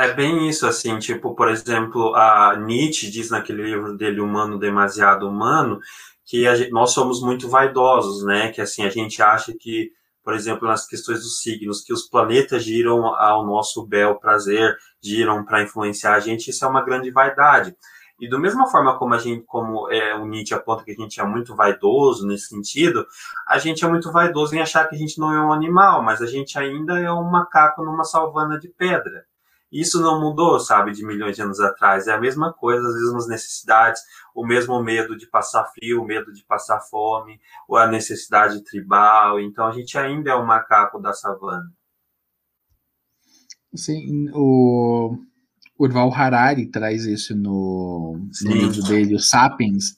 É 0.00 0.12
bem 0.14 0.48
isso, 0.48 0.64
assim, 0.64 0.96
tipo, 1.00 1.34
por 1.34 1.48
exemplo, 1.48 2.14
a 2.14 2.56
Nietzsche 2.56 3.10
diz 3.10 3.30
naquele 3.30 3.64
livro 3.64 3.96
dele, 3.96 4.20
Humano 4.20 4.56
Demasiado 4.56 5.28
Humano, 5.28 5.80
que 6.24 6.44
gente, 6.54 6.70
nós 6.70 6.92
somos 6.92 7.20
muito 7.20 7.48
vaidosos, 7.48 8.24
né? 8.24 8.52
Que 8.52 8.60
assim, 8.60 8.84
a 8.84 8.90
gente 8.90 9.20
acha 9.20 9.52
que, 9.58 9.90
por 10.22 10.34
exemplo, 10.34 10.68
nas 10.68 10.86
questões 10.86 11.22
dos 11.22 11.40
signos, 11.42 11.82
que 11.82 11.92
os 11.92 12.08
planetas 12.08 12.62
giram 12.62 13.06
ao 13.06 13.44
nosso 13.44 13.84
bel 13.84 14.14
prazer, 14.20 14.76
giram 15.02 15.44
para 15.44 15.62
influenciar 15.64 16.14
a 16.14 16.20
gente, 16.20 16.48
isso 16.48 16.64
é 16.64 16.68
uma 16.68 16.84
grande 16.84 17.10
vaidade. 17.10 17.74
E 18.20 18.28
da 18.28 18.38
mesma 18.38 18.68
forma 18.68 18.96
como 18.98 19.14
a 19.14 19.18
gente, 19.18 19.44
como 19.46 19.90
é, 19.90 20.14
o 20.14 20.26
Nietzsche 20.26 20.54
aponta 20.54 20.84
que 20.84 20.92
a 20.92 20.94
gente 20.94 21.20
é 21.20 21.24
muito 21.24 21.56
vaidoso 21.56 22.24
nesse 22.24 22.48
sentido, 22.48 23.04
a 23.48 23.58
gente 23.58 23.84
é 23.84 23.88
muito 23.88 24.12
vaidoso 24.12 24.54
em 24.54 24.60
achar 24.60 24.88
que 24.88 24.94
a 24.94 24.98
gente 24.98 25.18
não 25.18 25.32
é 25.32 25.40
um 25.44 25.52
animal, 25.52 26.04
mas 26.04 26.22
a 26.22 26.26
gente 26.26 26.56
ainda 26.56 27.00
é 27.00 27.12
um 27.12 27.28
macaco 27.28 27.82
numa 27.84 28.04
savana 28.04 28.60
de 28.60 28.68
pedra. 28.68 29.27
Isso 29.70 30.00
não 30.00 30.20
mudou, 30.20 30.58
sabe, 30.58 30.92
de 30.92 31.04
milhões 31.04 31.36
de 31.36 31.42
anos 31.42 31.60
atrás. 31.60 32.06
É 32.06 32.12
a 32.12 32.20
mesma 32.20 32.52
coisa, 32.52 32.86
as 32.86 32.94
mesmas 32.94 33.28
necessidades, 33.28 34.00
o 34.34 34.46
mesmo 34.46 34.82
medo 34.82 35.16
de 35.16 35.26
passar 35.26 35.64
frio, 35.66 36.02
o 36.02 36.06
medo 36.06 36.32
de 36.32 36.44
passar 36.44 36.80
fome, 36.80 37.38
ou 37.68 37.76
a 37.76 37.86
necessidade 37.86 38.62
tribal. 38.64 39.38
Então 39.40 39.66
a 39.66 39.72
gente 39.72 39.98
ainda 39.98 40.30
é 40.30 40.34
o 40.34 40.46
macaco 40.46 40.98
da 41.00 41.12
savana. 41.12 41.70
Sim, 43.74 44.30
o 44.32 45.18
Urval 45.78 46.12
Harari 46.12 46.66
traz 46.66 47.04
isso 47.04 47.36
no, 47.36 48.18
no 48.42 48.50
livro 48.50 48.82
dele, 48.82 49.14
o 49.14 49.20
Sapiens, 49.20 49.96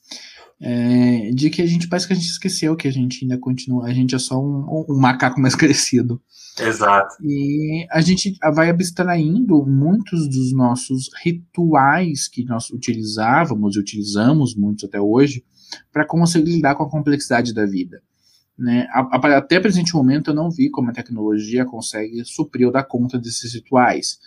é, 0.60 1.30
de 1.32 1.48
que 1.48 1.62
a 1.62 1.66
gente 1.66 1.88
parece 1.88 2.06
que 2.06 2.12
a 2.12 2.16
gente 2.16 2.28
esqueceu 2.28 2.76
que 2.76 2.86
a 2.86 2.92
gente 2.92 3.24
ainda 3.24 3.38
continua, 3.38 3.86
a 3.86 3.94
gente 3.94 4.14
é 4.14 4.18
só 4.18 4.38
um, 4.38 4.84
um 4.88 4.98
macaco 4.98 5.40
mais 5.40 5.54
crescido. 5.56 6.20
Exato. 6.58 7.16
E 7.22 7.86
a 7.90 8.00
gente 8.00 8.36
vai 8.54 8.68
abstraindo 8.68 9.64
muitos 9.64 10.28
dos 10.28 10.52
nossos 10.52 11.08
rituais 11.22 12.28
que 12.28 12.44
nós 12.44 12.70
utilizávamos 12.70 13.76
e 13.76 13.80
utilizamos 13.80 14.54
muitos 14.54 14.84
até 14.84 15.00
hoje 15.00 15.44
para 15.92 16.04
conseguir 16.04 16.56
lidar 16.56 16.74
com 16.74 16.82
a 16.82 16.90
complexidade 16.90 17.54
da 17.54 17.64
vida. 17.64 18.02
Né? 18.58 18.86
Até 18.92 19.58
o 19.58 19.62
presente 19.62 19.94
momento 19.94 20.30
eu 20.30 20.34
não 20.34 20.50
vi 20.50 20.68
como 20.68 20.90
a 20.90 20.92
tecnologia 20.92 21.64
consegue 21.64 22.22
suprir 22.26 22.66
ou 22.66 22.72
dar 22.72 22.84
conta 22.84 23.18
desses 23.18 23.54
rituais, 23.54 24.18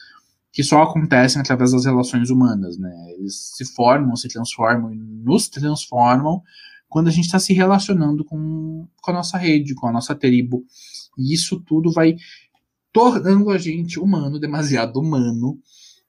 que 0.54 0.64
só 0.64 0.84
acontecem 0.84 1.41
através 1.41 1.72
das 1.72 1.84
relações 1.84 2.30
humanas. 2.30 2.78
Né? 2.78 2.93
Eles 3.18 3.54
se 3.56 3.66
formam, 3.66 4.16
se 4.16 4.30
transformam 4.30 4.93
e 4.93 4.95
nos 4.95 5.49
transformam 5.49 6.41
quando 6.88 7.08
a 7.08 7.12
gente 7.12 7.26
está 7.26 7.39
se 7.39 7.54
relacionando 7.54 8.24
com, 8.24 8.88
com 9.01 9.12
a 9.12 9.14
nossa 9.16 9.36
rede, 9.36 9.74
com 9.74 9.88
a 9.88 9.91
nossa 9.91 10.14
tribo. 10.14 10.64
E 11.18 11.34
isso 11.34 11.60
tudo 11.60 11.91
vai 11.91 12.16
tornando 12.93 13.49
a 13.49 13.58
gente 13.58 13.99
humano, 13.99 14.39
demasiado 14.39 14.99
humano, 14.99 15.60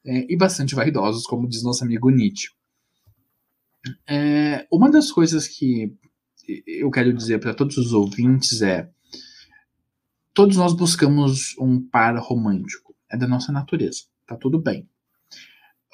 é, 0.04 0.30
e 0.30 0.36
bastante 0.36 0.74
vaidosos, 0.74 1.26
como 1.26 1.48
diz 1.48 1.62
nosso 1.62 1.82
amigo 1.82 2.10
Nietzsche. 2.10 2.50
É, 4.06 4.66
uma 4.70 4.90
das 4.90 5.10
coisas 5.10 5.48
que 5.48 5.96
eu 6.66 6.90
quero 6.90 7.14
dizer 7.14 7.40
para 7.40 7.54
todos 7.54 7.78
os 7.78 7.94
ouvintes 7.94 8.60
é: 8.60 8.90
todos 10.34 10.58
nós 10.58 10.74
buscamos 10.74 11.56
um 11.58 11.80
par 11.80 12.14
romântico, 12.18 12.94
é 13.10 13.16
da 13.16 13.26
nossa 13.26 13.50
natureza, 13.50 14.02
tá 14.26 14.36
tudo 14.36 14.60
bem. 14.60 14.88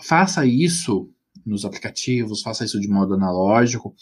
Faça 0.03 0.47
isso 0.47 1.11
nos 1.45 1.65
aplicativos, 1.65 2.43
faça 2.43 2.65
isso 2.65 2.81
de 2.81 2.89
modo 2.89 3.15
analógico, 3.15 3.95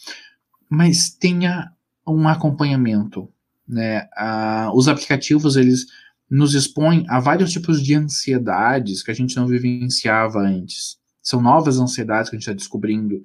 mas 0.69 1.11
tenha 1.11 1.73
um 2.07 2.29
acompanhamento, 2.29 3.29
né? 3.67 4.09
Ah, 4.17 4.71
os 4.75 4.89
aplicativos 4.89 5.57
eles 5.57 5.87
nos 6.31 6.55
expõem 6.55 7.05
a 7.09 7.19
vários 7.21 7.53
tipos 7.53 7.83
de 7.83 7.95
ansiedades 7.95 9.03
que 9.03 9.11
a 9.11 9.15
gente 9.15 9.37
não 9.37 9.47
vivenciava 9.47 10.41
antes. 10.41 10.99
São 11.23 11.43
novas 11.43 11.79
ansiedades 11.79 12.31
que 12.31 12.37
a 12.37 12.39
gente 12.39 12.49
está 12.49 12.55
descobrindo 12.55 13.23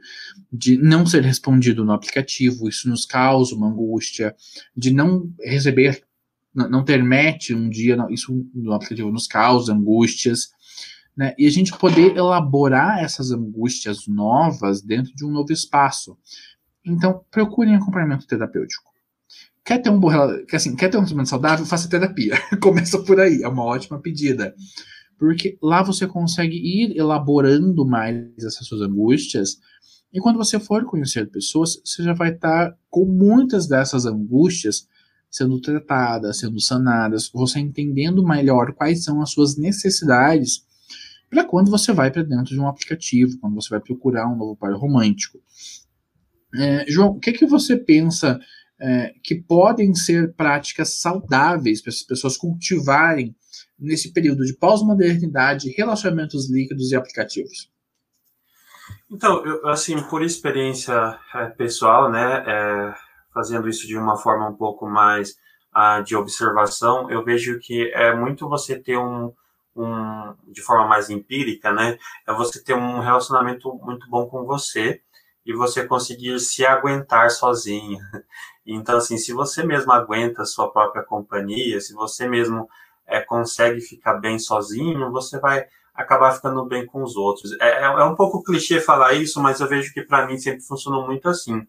de 0.51 0.77
não 0.77 1.05
ser 1.05 1.23
respondido 1.23 1.85
no 1.85 1.93
aplicativo. 1.93 2.67
Isso 2.67 2.89
nos 2.89 3.05
causa 3.05 3.55
uma 3.55 3.67
angústia 3.67 4.35
de 4.75 4.91
não 4.91 5.31
receber, 5.39 6.03
não 6.53 6.83
ter 6.83 7.01
match 7.01 7.51
um 7.51 7.69
dia. 7.69 7.97
Isso 8.09 8.45
no 8.53 8.73
aplicativo 8.73 9.11
nos 9.11 9.27
causa 9.27 9.73
angústias. 9.73 10.51
Né? 11.15 11.33
E 11.37 11.45
a 11.45 11.49
gente 11.49 11.77
poder 11.77 12.17
elaborar 12.17 13.03
essas 13.03 13.31
angústias 13.31 14.07
novas 14.07 14.81
dentro 14.81 15.13
de 15.15 15.25
um 15.25 15.31
novo 15.31 15.51
espaço. 15.51 16.17
Então, 16.85 17.23
procurem 17.29 17.75
acompanhamento 17.75 18.27
terapêutico. 18.27 18.91
Quer 19.63 19.81
ter 19.81 19.89
um 19.89 19.99
bom 19.99 20.09
assim, 20.51 20.75
quer 20.75 20.89
ter 20.89 20.97
um 20.97 21.01
relacionamento 21.01 21.29
saudável? 21.29 21.65
Faça 21.65 21.89
terapia. 21.89 22.35
Começa 22.61 23.01
por 23.03 23.19
aí, 23.19 23.41
é 23.43 23.47
uma 23.47 23.63
ótima 23.63 23.99
pedida. 23.99 24.53
Porque 25.17 25.57
lá 25.61 25.81
você 25.81 26.05
consegue 26.05 26.57
ir 26.57 26.97
elaborando 26.97 27.85
mais 27.85 28.27
essas 28.39 28.67
suas 28.67 28.81
angústias. 28.81 29.57
E 30.11 30.19
quando 30.19 30.37
você 30.37 30.59
for 30.59 30.83
conhecer 30.83 31.29
pessoas, 31.29 31.79
você 31.83 32.03
já 32.03 32.13
vai 32.13 32.31
estar 32.31 32.75
com 32.89 33.05
muitas 33.05 33.67
dessas 33.67 34.05
angústias 34.05 34.87
sendo 35.31 35.59
tratadas, 35.59 36.39
sendo 36.39 36.59
sanadas, 36.59 37.29
você 37.33 37.59
entendendo 37.59 38.23
melhor 38.23 38.73
quais 38.73 39.03
são 39.03 39.21
as 39.21 39.31
suas 39.31 39.57
necessidades 39.57 40.63
para 41.33 41.43
quando 41.43 41.71
você 41.71 41.91
vai 41.91 42.11
para 42.11 42.21
dentro 42.21 42.53
de 42.53 42.59
um 42.59 42.67
aplicativo, 42.67 43.39
quando 43.39 43.55
você 43.55 43.69
vai 43.69 43.79
procurar 43.79 44.27
um 44.27 44.35
novo 44.35 44.55
par 44.55 44.71
romântico. 44.73 45.39
É, 46.55 46.85
João, 46.87 47.09
o 47.09 47.19
que, 47.19 47.33
que 47.33 47.47
você 47.47 47.75
pensa 47.75 48.39
é, 48.79 49.13
que 49.23 49.35
podem 49.35 49.95
ser 49.95 50.33
práticas 50.33 50.99
saudáveis 50.99 51.81
para 51.81 51.89
as 51.89 52.03
pessoas 52.03 52.37
cultivarem 52.37 53.35
nesse 53.79 54.13
período 54.13 54.45
de 54.45 54.53
pós-modernidade, 54.53 55.73
relacionamentos 55.75 56.49
líquidos 56.51 56.91
e 56.91 56.95
aplicativos? 56.95 57.71
Então, 59.11 59.43
eu, 59.45 59.67
assim, 59.67 60.01
por 60.03 60.23
experiência 60.23 61.17
é, 61.33 61.45
pessoal, 61.47 62.11
né, 62.11 62.43
é, 62.45 62.93
fazendo 63.33 63.67
isso 63.67 63.87
de 63.87 63.97
uma 63.97 64.17
forma 64.17 64.47
um 64.47 64.55
pouco 64.55 64.87
mais 64.87 65.31
uh, 65.75 66.03
de 66.03 66.15
observação, 66.15 67.09
eu 67.09 67.23
vejo 67.23 67.59
que 67.59 67.91
é 67.93 68.15
muito 68.15 68.47
você 68.47 68.77
ter 68.79 68.97
um, 68.97 69.33
um, 69.75 70.33
de 70.47 70.61
forma 70.61 70.87
mais 70.87 71.09
empírica, 71.09 71.71
né, 71.71 71.97
é 72.27 72.33
você 72.33 72.63
ter 72.63 72.73
um 72.73 72.99
relacionamento 72.99 73.73
muito 73.75 74.07
bom 74.09 74.27
com 74.27 74.45
você 74.45 75.01
e 75.45 75.53
você 75.53 75.85
conseguir 75.85 76.39
se 76.39 76.65
aguentar 76.65 77.29
sozinho. 77.31 77.99
Então, 78.65 78.95
assim, 78.95 79.17
se 79.17 79.33
você 79.33 79.61
mesmo 79.61 79.91
aguenta 79.91 80.43
a 80.43 80.45
sua 80.45 80.71
própria 80.71 81.03
companhia, 81.03 81.81
se 81.81 81.93
você 81.93 82.25
mesmo 82.25 82.65
é, 83.05 83.19
consegue 83.19 83.81
ficar 83.81 84.13
bem 84.13 84.39
sozinho, 84.39 85.11
você 85.11 85.37
vai 85.37 85.65
acabar 85.93 86.31
ficando 86.33 86.65
bem 86.65 86.85
com 86.85 87.03
os 87.03 87.15
outros. 87.15 87.51
É, 87.59 87.81
é, 87.81 87.83
é 87.83 88.03
um 88.03 88.15
pouco 88.15 88.43
clichê 88.43 88.79
falar 88.79 89.13
isso, 89.13 89.41
mas 89.41 89.59
eu 89.59 89.67
vejo 89.67 89.93
que 89.93 90.01
para 90.01 90.25
mim 90.25 90.37
sempre 90.37 90.61
funcionou 90.61 91.05
muito 91.05 91.27
assim. 91.29 91.65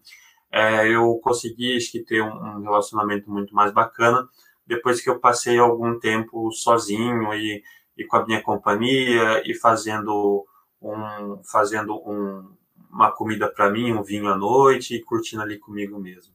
É, 0.51 0.87
eu 0.87 1.19
consegui 1.21 1.75
acho 1.75 1.91
que, 1.91 1.99
ter 1.99 2.21
um, 2.21 2.61
relacionamento 2.61 3.29
muito 3.29 3.53
mais 3.53 3.73
bacana 3.73 4.27
depois 4.65 5.01
que 5.01 5.09
eu 5.09 5.19
passei 5.19 5.59
algum 5.59 5.99
tempo 5.99 6.51
sozinho 6.51 7.33
e, 7.33 7.61
e 7.97 8.05
com 8.05 8.17
a 8.17 8.25
minha 8.25 8.41
companhia 8.41 9.41
e 9.45 9.53
fazendo 9.53 10.45
um 10.81 11.41
fazendo 11.43 11.95
um, 12.07 12.55
uma 12.91 13.11
comida 13.11 13.51
para 13.51 13.69
mim, 13.69 13.91
um 13.91 14.03
vinho 14.03 14.27
à 14.27 14.37
noite 14.37 14.95
e 14.95 15.03
curtindo 15.03 15.41
ali 15.41 15.57
comigo 15.57 15.99
mesmo. 15.99 16.33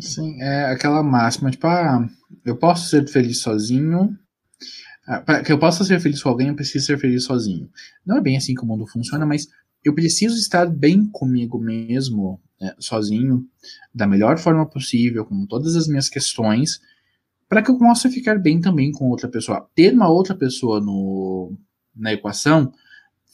Sim, 0.00 0.40
é 0.42 0.66
aquela 0.66 1.02
máxima, 1.02 1.50
tipo, 1.50 1.66
ah, 1.66 2.06
eu 2.44 2.56
posso 2.56 2.90
ser 2.90 3.08
feliz 3.08 3.40
sozinho. 3.40 4.18
Ah, 5.06 5.20
para 5.20 5.42
que 5.42 5.52
eu 5.52 5.58
possa 5.58 5.84
ser 5.84 6.00
feliz 6.00 6.22
com 6.22 6.28
alguém, 6.28 6.48
eu 6.48 6.54
preciso 6.54 6.84
ser 6.84 6.98
feliz 6.98 7.24
sozinho. 7.24 7.70
Não 8.04 8.18
é 8.18 8.20
bem 8.20 8.36
assim 8.36 8.54
que 8.54 8.62
o 8.62 8.66
mundo 8.66 8.86
funciona, 8.86 9.24
mas 9.24 9.48
eu 9.82 9.94
preciso 9.94 10.36
estar 10.36 10.66
bem 10.66 11.08
comigo 11.10 11.58
mesmo, 11.58 12.40
né, 12.60 12.74
sozinho, 12.78 13.46
da 13.94 14.06
melhor 14.06 14.36
forma 14.36 14.68
possível, 14.68 15.24
com 15.24 15.46
todas 15.46 15.76
as 15.76 15.86
minhas 15.86 16.08
questões, 16.08 16.80
para 17.48 17.62
que 17.62 17.70
eu 17.70 17.78
possa 17.78 18.10
ficar 18.10 18.38
bem 18.38 18.60
também 18.60 18.92
com 18.92 19.08
outra 19.08 19.28
pessoa. 19.28 19.68
Ter 19.74 19.92
uma 19.92 20.08
outra 20.08 20.34
pessoa 20.34 20.80
no, 20.80 21.56
na 21.94 22.12
equação 22.12 22.72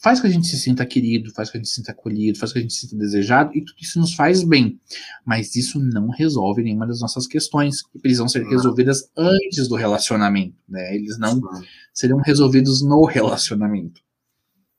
faz 0.03 0.19
que 0.19 0.27
a 0.27 0.29
gente 0.29 0.47
se 0.47 0.59
sinta 0.59 0.85
querido, 0.85 1.31
faz 1.31 1.49
que 1.49 1.57
a 1.57 1.59
gente 1.59 1.69
se 1.69 1.75
sinta 1.75 1.93
acolhido, 1.93 2.37
faz 2.37 2.51
que 2.51 2.59
a 2.59 2.61
gente 2.61 2.73
se 2.73 2.81
sinta 2.81 2.97
desejado, 2.97 3.51
e 3.55 3.63
tudo 3.63 3.77
isso 3.81 3.97
nos 3.97 4.13
faz 4.13 4.43
bem. 4.43 4.77
Mas 5.25 5.55
isso 5.55 5.79
não 5.79 6.09
resolve 6.09 6.61
nenhuma 6.61 6.85
das 6.85 6.99
nossas 6.99 7.25
questões, 7.25 7.81
que 7.81 7.97
precisam 7.99 8.27
ser 8.27 8.45
resolvidas 8.45 9.09
antes 9.15 9.69
do 9.69 9.75
relacionamento. 9.75 10.57
Né? 10.67 10.93
Eles 10.93 11.17
não 11.17 11.39
seriam 11.93 12.19
resolvidos 12.19 12.83
no 12.83 13.05
relacionamento. 13.05 14.02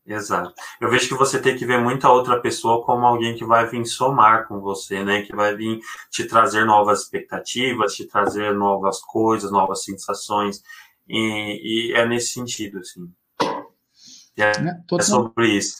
Exato. 0.07 0.52
Eu 0.80 0.90
vejo 0.90 1.09
que 1.09 1.14
você 1.14 1.40
tem 1.40 1.57
que 1.57 1.64
ver 1.64 1.80
muito 1.80 2.07
a 2.07 2.12
outra 2.12 2.38
pessoa 2.40 2.84
como 2.84 3.07
alguém 3.07 3.34
que 3.34 3.44
vai 3.44 3.66
vir 3.66 3.86
somar 3.86 4.46
com 4.46 4.61
você, 4.61 5.02
né? 5.02 5.22
Que 5.22 5.34
vai 5.34 5.57
vir 5.57 5.80
te 6.11 6.24
trazer 6.26 6.66
novas 6.66 7.02
expectativas, 7.02 7.94
te 7.94 8.07
trazer 8.07 8.55
novas 8.55 9.00
coisas, 9.00 9.50
novas 9.50 9.82
sensações. 9.82 10.62
E, 11.09 11.90
e 11.90 11.92
é 11.94 12.07
nesse 12.07 12.34
sentido, 12.34 12.78
assim. 12.78 13.11
É, 14.36 14.61
né? 14.61 14.82
é 14.92 15.02
sobre 15.02 15.57
isso. 15.57 15.76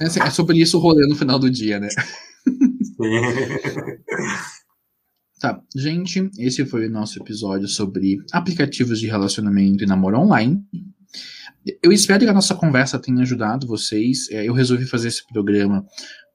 É, 0.00 0.04
assim, 0.04 0.20
é, 0.20 0.30
sobre 0.30 0.58
isso 0.58 0.78
o 0.78 0.80
rolê 0.80 1.06
no 1.06 1.16
final 1.16 1.38
do 1.38 1.50
dia, 1.50 1.78
né? 1.78 1.88
Sim. 1.90 3.20
Tá, 5.40 5.62
gente, 5.76 6.28
esse 6.36 6.66
foi 6.66 6.88
o 6.88 6.90
nosso 6.90 7.22
episódio 7.22 7.68
sobre 7.68 8.16
aplicativos 8.32 8.98
de 8.98 9.06
relacionamento 9.06 9.84
e 9.84 9.86
namoro 9.86 10.18
online. 10.18 10.60
Eu 11.82 11.92
espero 11.92 12.24
que 12.24 12.30
a 12.30 12.34
nossa 12.34 12.54
conversa 12.54 12.98
tenha 12.98 13.22
ajudado 13.22 13.66
vocês. 13.66 14.30
É, 14.30 14.46
eu 14.48 14.52
resolvi 14.52 14.86
fazer 14.86 15.08
esse 15.08 15.26
programa 15.26 15.86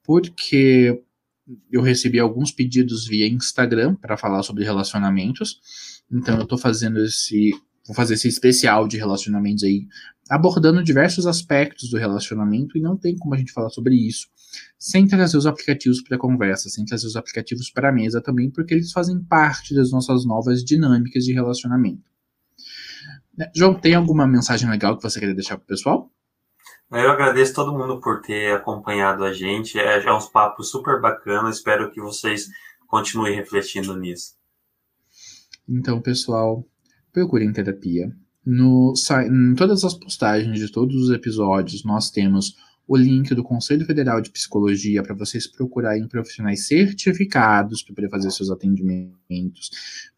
porque 0.03 1.01
eu 1.71 1.81
recebi 1.81 2.19
alguns 2.19 2.51
pedidos 2.51 3.07
via 3.07 3.27
Instagram 3.27 3.95
para 3.95 4.17
falar 4.17 4.43
sobre 4.43 4.63
relacionamentos. 4.63 5.59
Então 6.11 6.37
eu 6.39 6.45
tô 6.45 6.57
fazendo 6.57 6.99
esse 7.03 7.51
vou 7.85 7.95
fazer 7.95 8.13
esse 8.13 8.29
especial 8.29 8.87
de 8.87 8.97
relacionamentos 8.97 9.61
aí, 9.63 9.85
abordando 10.29 10.81
diversos 10.81 11.27
aspectos 11.27 11.89
do 11.89 11.97
relacionamento, 11.97 12.77
e 12.77 12.81
não 12.81 12.95
tem 12.95 13.17
como 13.17 13.35
a 13.35 13.37
gente 13.37 13.51
falar 13.51 13.69
sobre 13.69 13.95
isso 13.95 14.27
sem 14.77 15.07
trazer 15.07 15.37
os 15.37 15.45
aplicativos 15.45 16.01
para 16.01 16.17
a 16.17 16.19
conversa, 16.19 16.69
sem 16.69 16.85
trazer 16.85 17.07
os 17.07 17.15
aplicativos 17.15 17.69
para 17.69 17.89
a 17.89 17.91
mesa 17.91 18.21
também, 18.21 18.49
porque 18.49 18.73
eles 18.73 18.91
fazem 18.91 19.19
parte 19.23 19.73
das 19.73 19.91
nossas 19.91 20.25
novas 20.25 20.63
dinâmicas 20.63 21.23
de 21.23 21.33
relacionamento. 21.33 22.03
Né, 23.37 23.51
João, 23.55 23.73
tem 23.73 23.95
alguma 23.95 24.27
mensagem 24.27 24.69
legal 24.69 24.97
que 24.97 25.03
você 25.03 25.19
queria 25.19 25.35
deixar 25.35 25.57
para 25.57 25.63
o 25.63 25.67
pessoal? 25.67 26.11
Eu 26.91 27.09
agradeço 27.09 27.55
todo 27.55 27.77
mundo 27.77 27.99
por 27.99 28.21
ter 28.21 28.53
acompanhado 28.53 29.23
a 29.23 29.33
gente. 29.33 29.79
É, 29.79 30.03
é 30.03 30.13
uns 30.13 30.27
papos 30.27 30.69
super 30.69 31.01
bacanas. 31.01 31.57
Espero 31.57 31.91
que 31.91 31.99
vocês 31.99 32.47
continuem 32.87 33.35
refletindo 33.35 33.97
nisso. 33.97 34.35
Então, 35.67 36.01
pessoal, 36.01 36.63
procurem 37.11 37.51
terapia. 37.51 38.11
No, 38.45 38.93
em 39.25 39.55
todas 39.55 39.83
as 39.83 39.93
postagens 39.93 40.59
de 40.59 40.71
todos 40.71 40.95
os 40.95 41.09
episódios, 41.09 41.83
nós 41.83 42.11
temos 42.11 42.55
o 42.87 42.97
link 42.97 43.33
do 43.33 43.43
Conselho 43.43 43.85
Federal 43.85 44.21
de 44.21 44.29
Psicologia 44.29 45.01
para 45.01 45.15
vocês 45.15 45.47
procurarem 45.47 46.07
profissionais 46.07 46.67
certificados 46.67 47.81
para 47.81 47.95
poder 47.95 48.09
fazer 48.09 48.31
seus 48.31 48.49
atendimentos. 48.49 49.69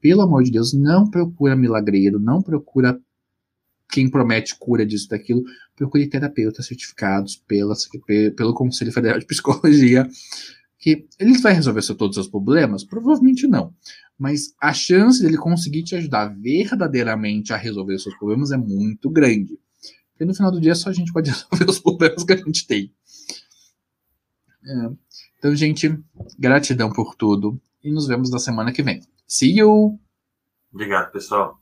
Pelo 0.02 0.22
amor 0.22 0.44
de 0.44 0.52
Deus, 0.52 0.74
não 0.74 1.10
procura 1.10 1.56
milagreiro, 1.56 2.20
não 2.20 2.42
procura 2.42 3.00
quem 3.92 4.10
promete 4.10 4.58
cura 4.58 4.86
disso 4.86 5.08
daquilo, 5.08 5.44
procure 5.76 6.10
terapeutas 6.10 6.66
certificados 6.66 7.36
pela, 7.48 7.76
pelo 8.36 8.54
Conselho 8.54 8.92
Federal 8.92 9.20
de 9.20 9.26
Psicologia, 9.26 10.08
que 10.80 11.06
eles 11.20 11.42
vai 11.42 11.54
resolver 11.54 11.82
todos 11.96 12.18
os 12.18 12.28
problemas? 12.28 12.84
Provavelmente 12.84 13.48
não 13.48 13.74
mas 14.18 14.54
a 14.62 14.74
chance 14.74 15.22
dele 15.22 15.38
conseguir 15.38 15.84
te 15.84 15.96
ajudar 15.96 16.28
verdadeiramente 16.28 17.54
a 17.54 17.58
resolver 17.58 17.96
os 17.96 18.04
seus 18.04 18.18
problemas 18.18 18.52
é 18.52 18.58
muito 18.58 19.10
grande. 19.10 19.60
Porque 20.16 20.24
no 20.24 20.34
final 20.34 20.50
do 20.50 20.62
dia 20.62 20.74
só 20.74 20.90
a 20.90 20.94
gente 20.94 21.12
pode 21.12 21.30
resolver 21.52 21.70
os 21.70 21.80
problemas 21.80 22.24
que 22.24 22.34
a 22.34 22.38
gente 22.38 22.66
tem. 22.66 22.94
É. 24.66 24.92
Então, 25.38 25.54
gente, 25.54 26.00
gratidão 26.40 26.90
por 26.92 27.16
tudo 27.16 27.62
e 27.84 27.92
nos 27.92 28.08
vemos 28.08 28.32
na 28.32 28.40
semana 28.40 28.72
que 28.72 28.82
vem. 28.82 29.02
See 29.28 29.60
you! 29.60 30.00
Obrigado, 30.74 31.12
pessoal. 31.12 31.60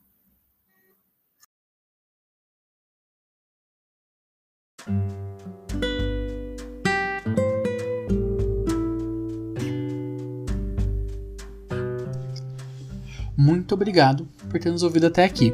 Muito 13.35 13.73
obrigado 13.73 14.27
por 14.49 14.59
ter 14.59 14.71
nos 14.71 14.83
ouvido 14.83 15.07
até 15.07 15.25
aqui. 15.25 15.51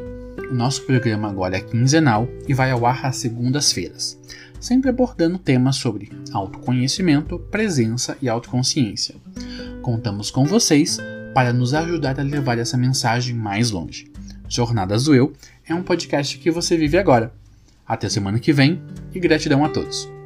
O 0.50 0.54
nosso 0.54 0.82
programa 0.82 1.28
agora 1.28 1.56
é 1.56 1.60
quinzenal 1.60 2.28
e 2.48 2.52
vai 2.52 2.72
ao 2.72 2.84
ar 2.84 3.06
às 3.06 3.16
segundas-feiras, 3.16 4.18
sempre 4.58 4.90
abordando 4.90 5.38
temas 5.38 5.76
sobre 5.76 6.10
autoconhecimento, 6.32 7.38
presença 7.38 8.18
e 8.20 8.28
autoconsciência. 8.28 9.14
Contamos 9.80 10.28
com 10.30 10.44
vocês 10.44 10.98
para 11.32 11.52
nos 11.52 11.72
ajudar 11.72 12.18
a 12.18 12.24
levar 12.24 12.58
essa 12.58 12.76
mensagem 12.76 13.34
mais 13.34 13.70
longe. 13.70 14.10
Jornadas 14.48 15.04
do 15.04 15.14
Eu 15.14 15.32
é 15.64 15.72
um 15.72 15.84
podcast 15.84 16.36
que 16.36 16.50
você 16.50 16.76
vive 16.76 16.98
agora. 16.98 17.32
Até 17.86 18.08
semana 18.08 18.40
que 18.40 18.52
vem 18.52 18.82
e 19.14 19.20
gratidão 19.20 19.64
a 19.64 19.68
todos. 19.68 20.19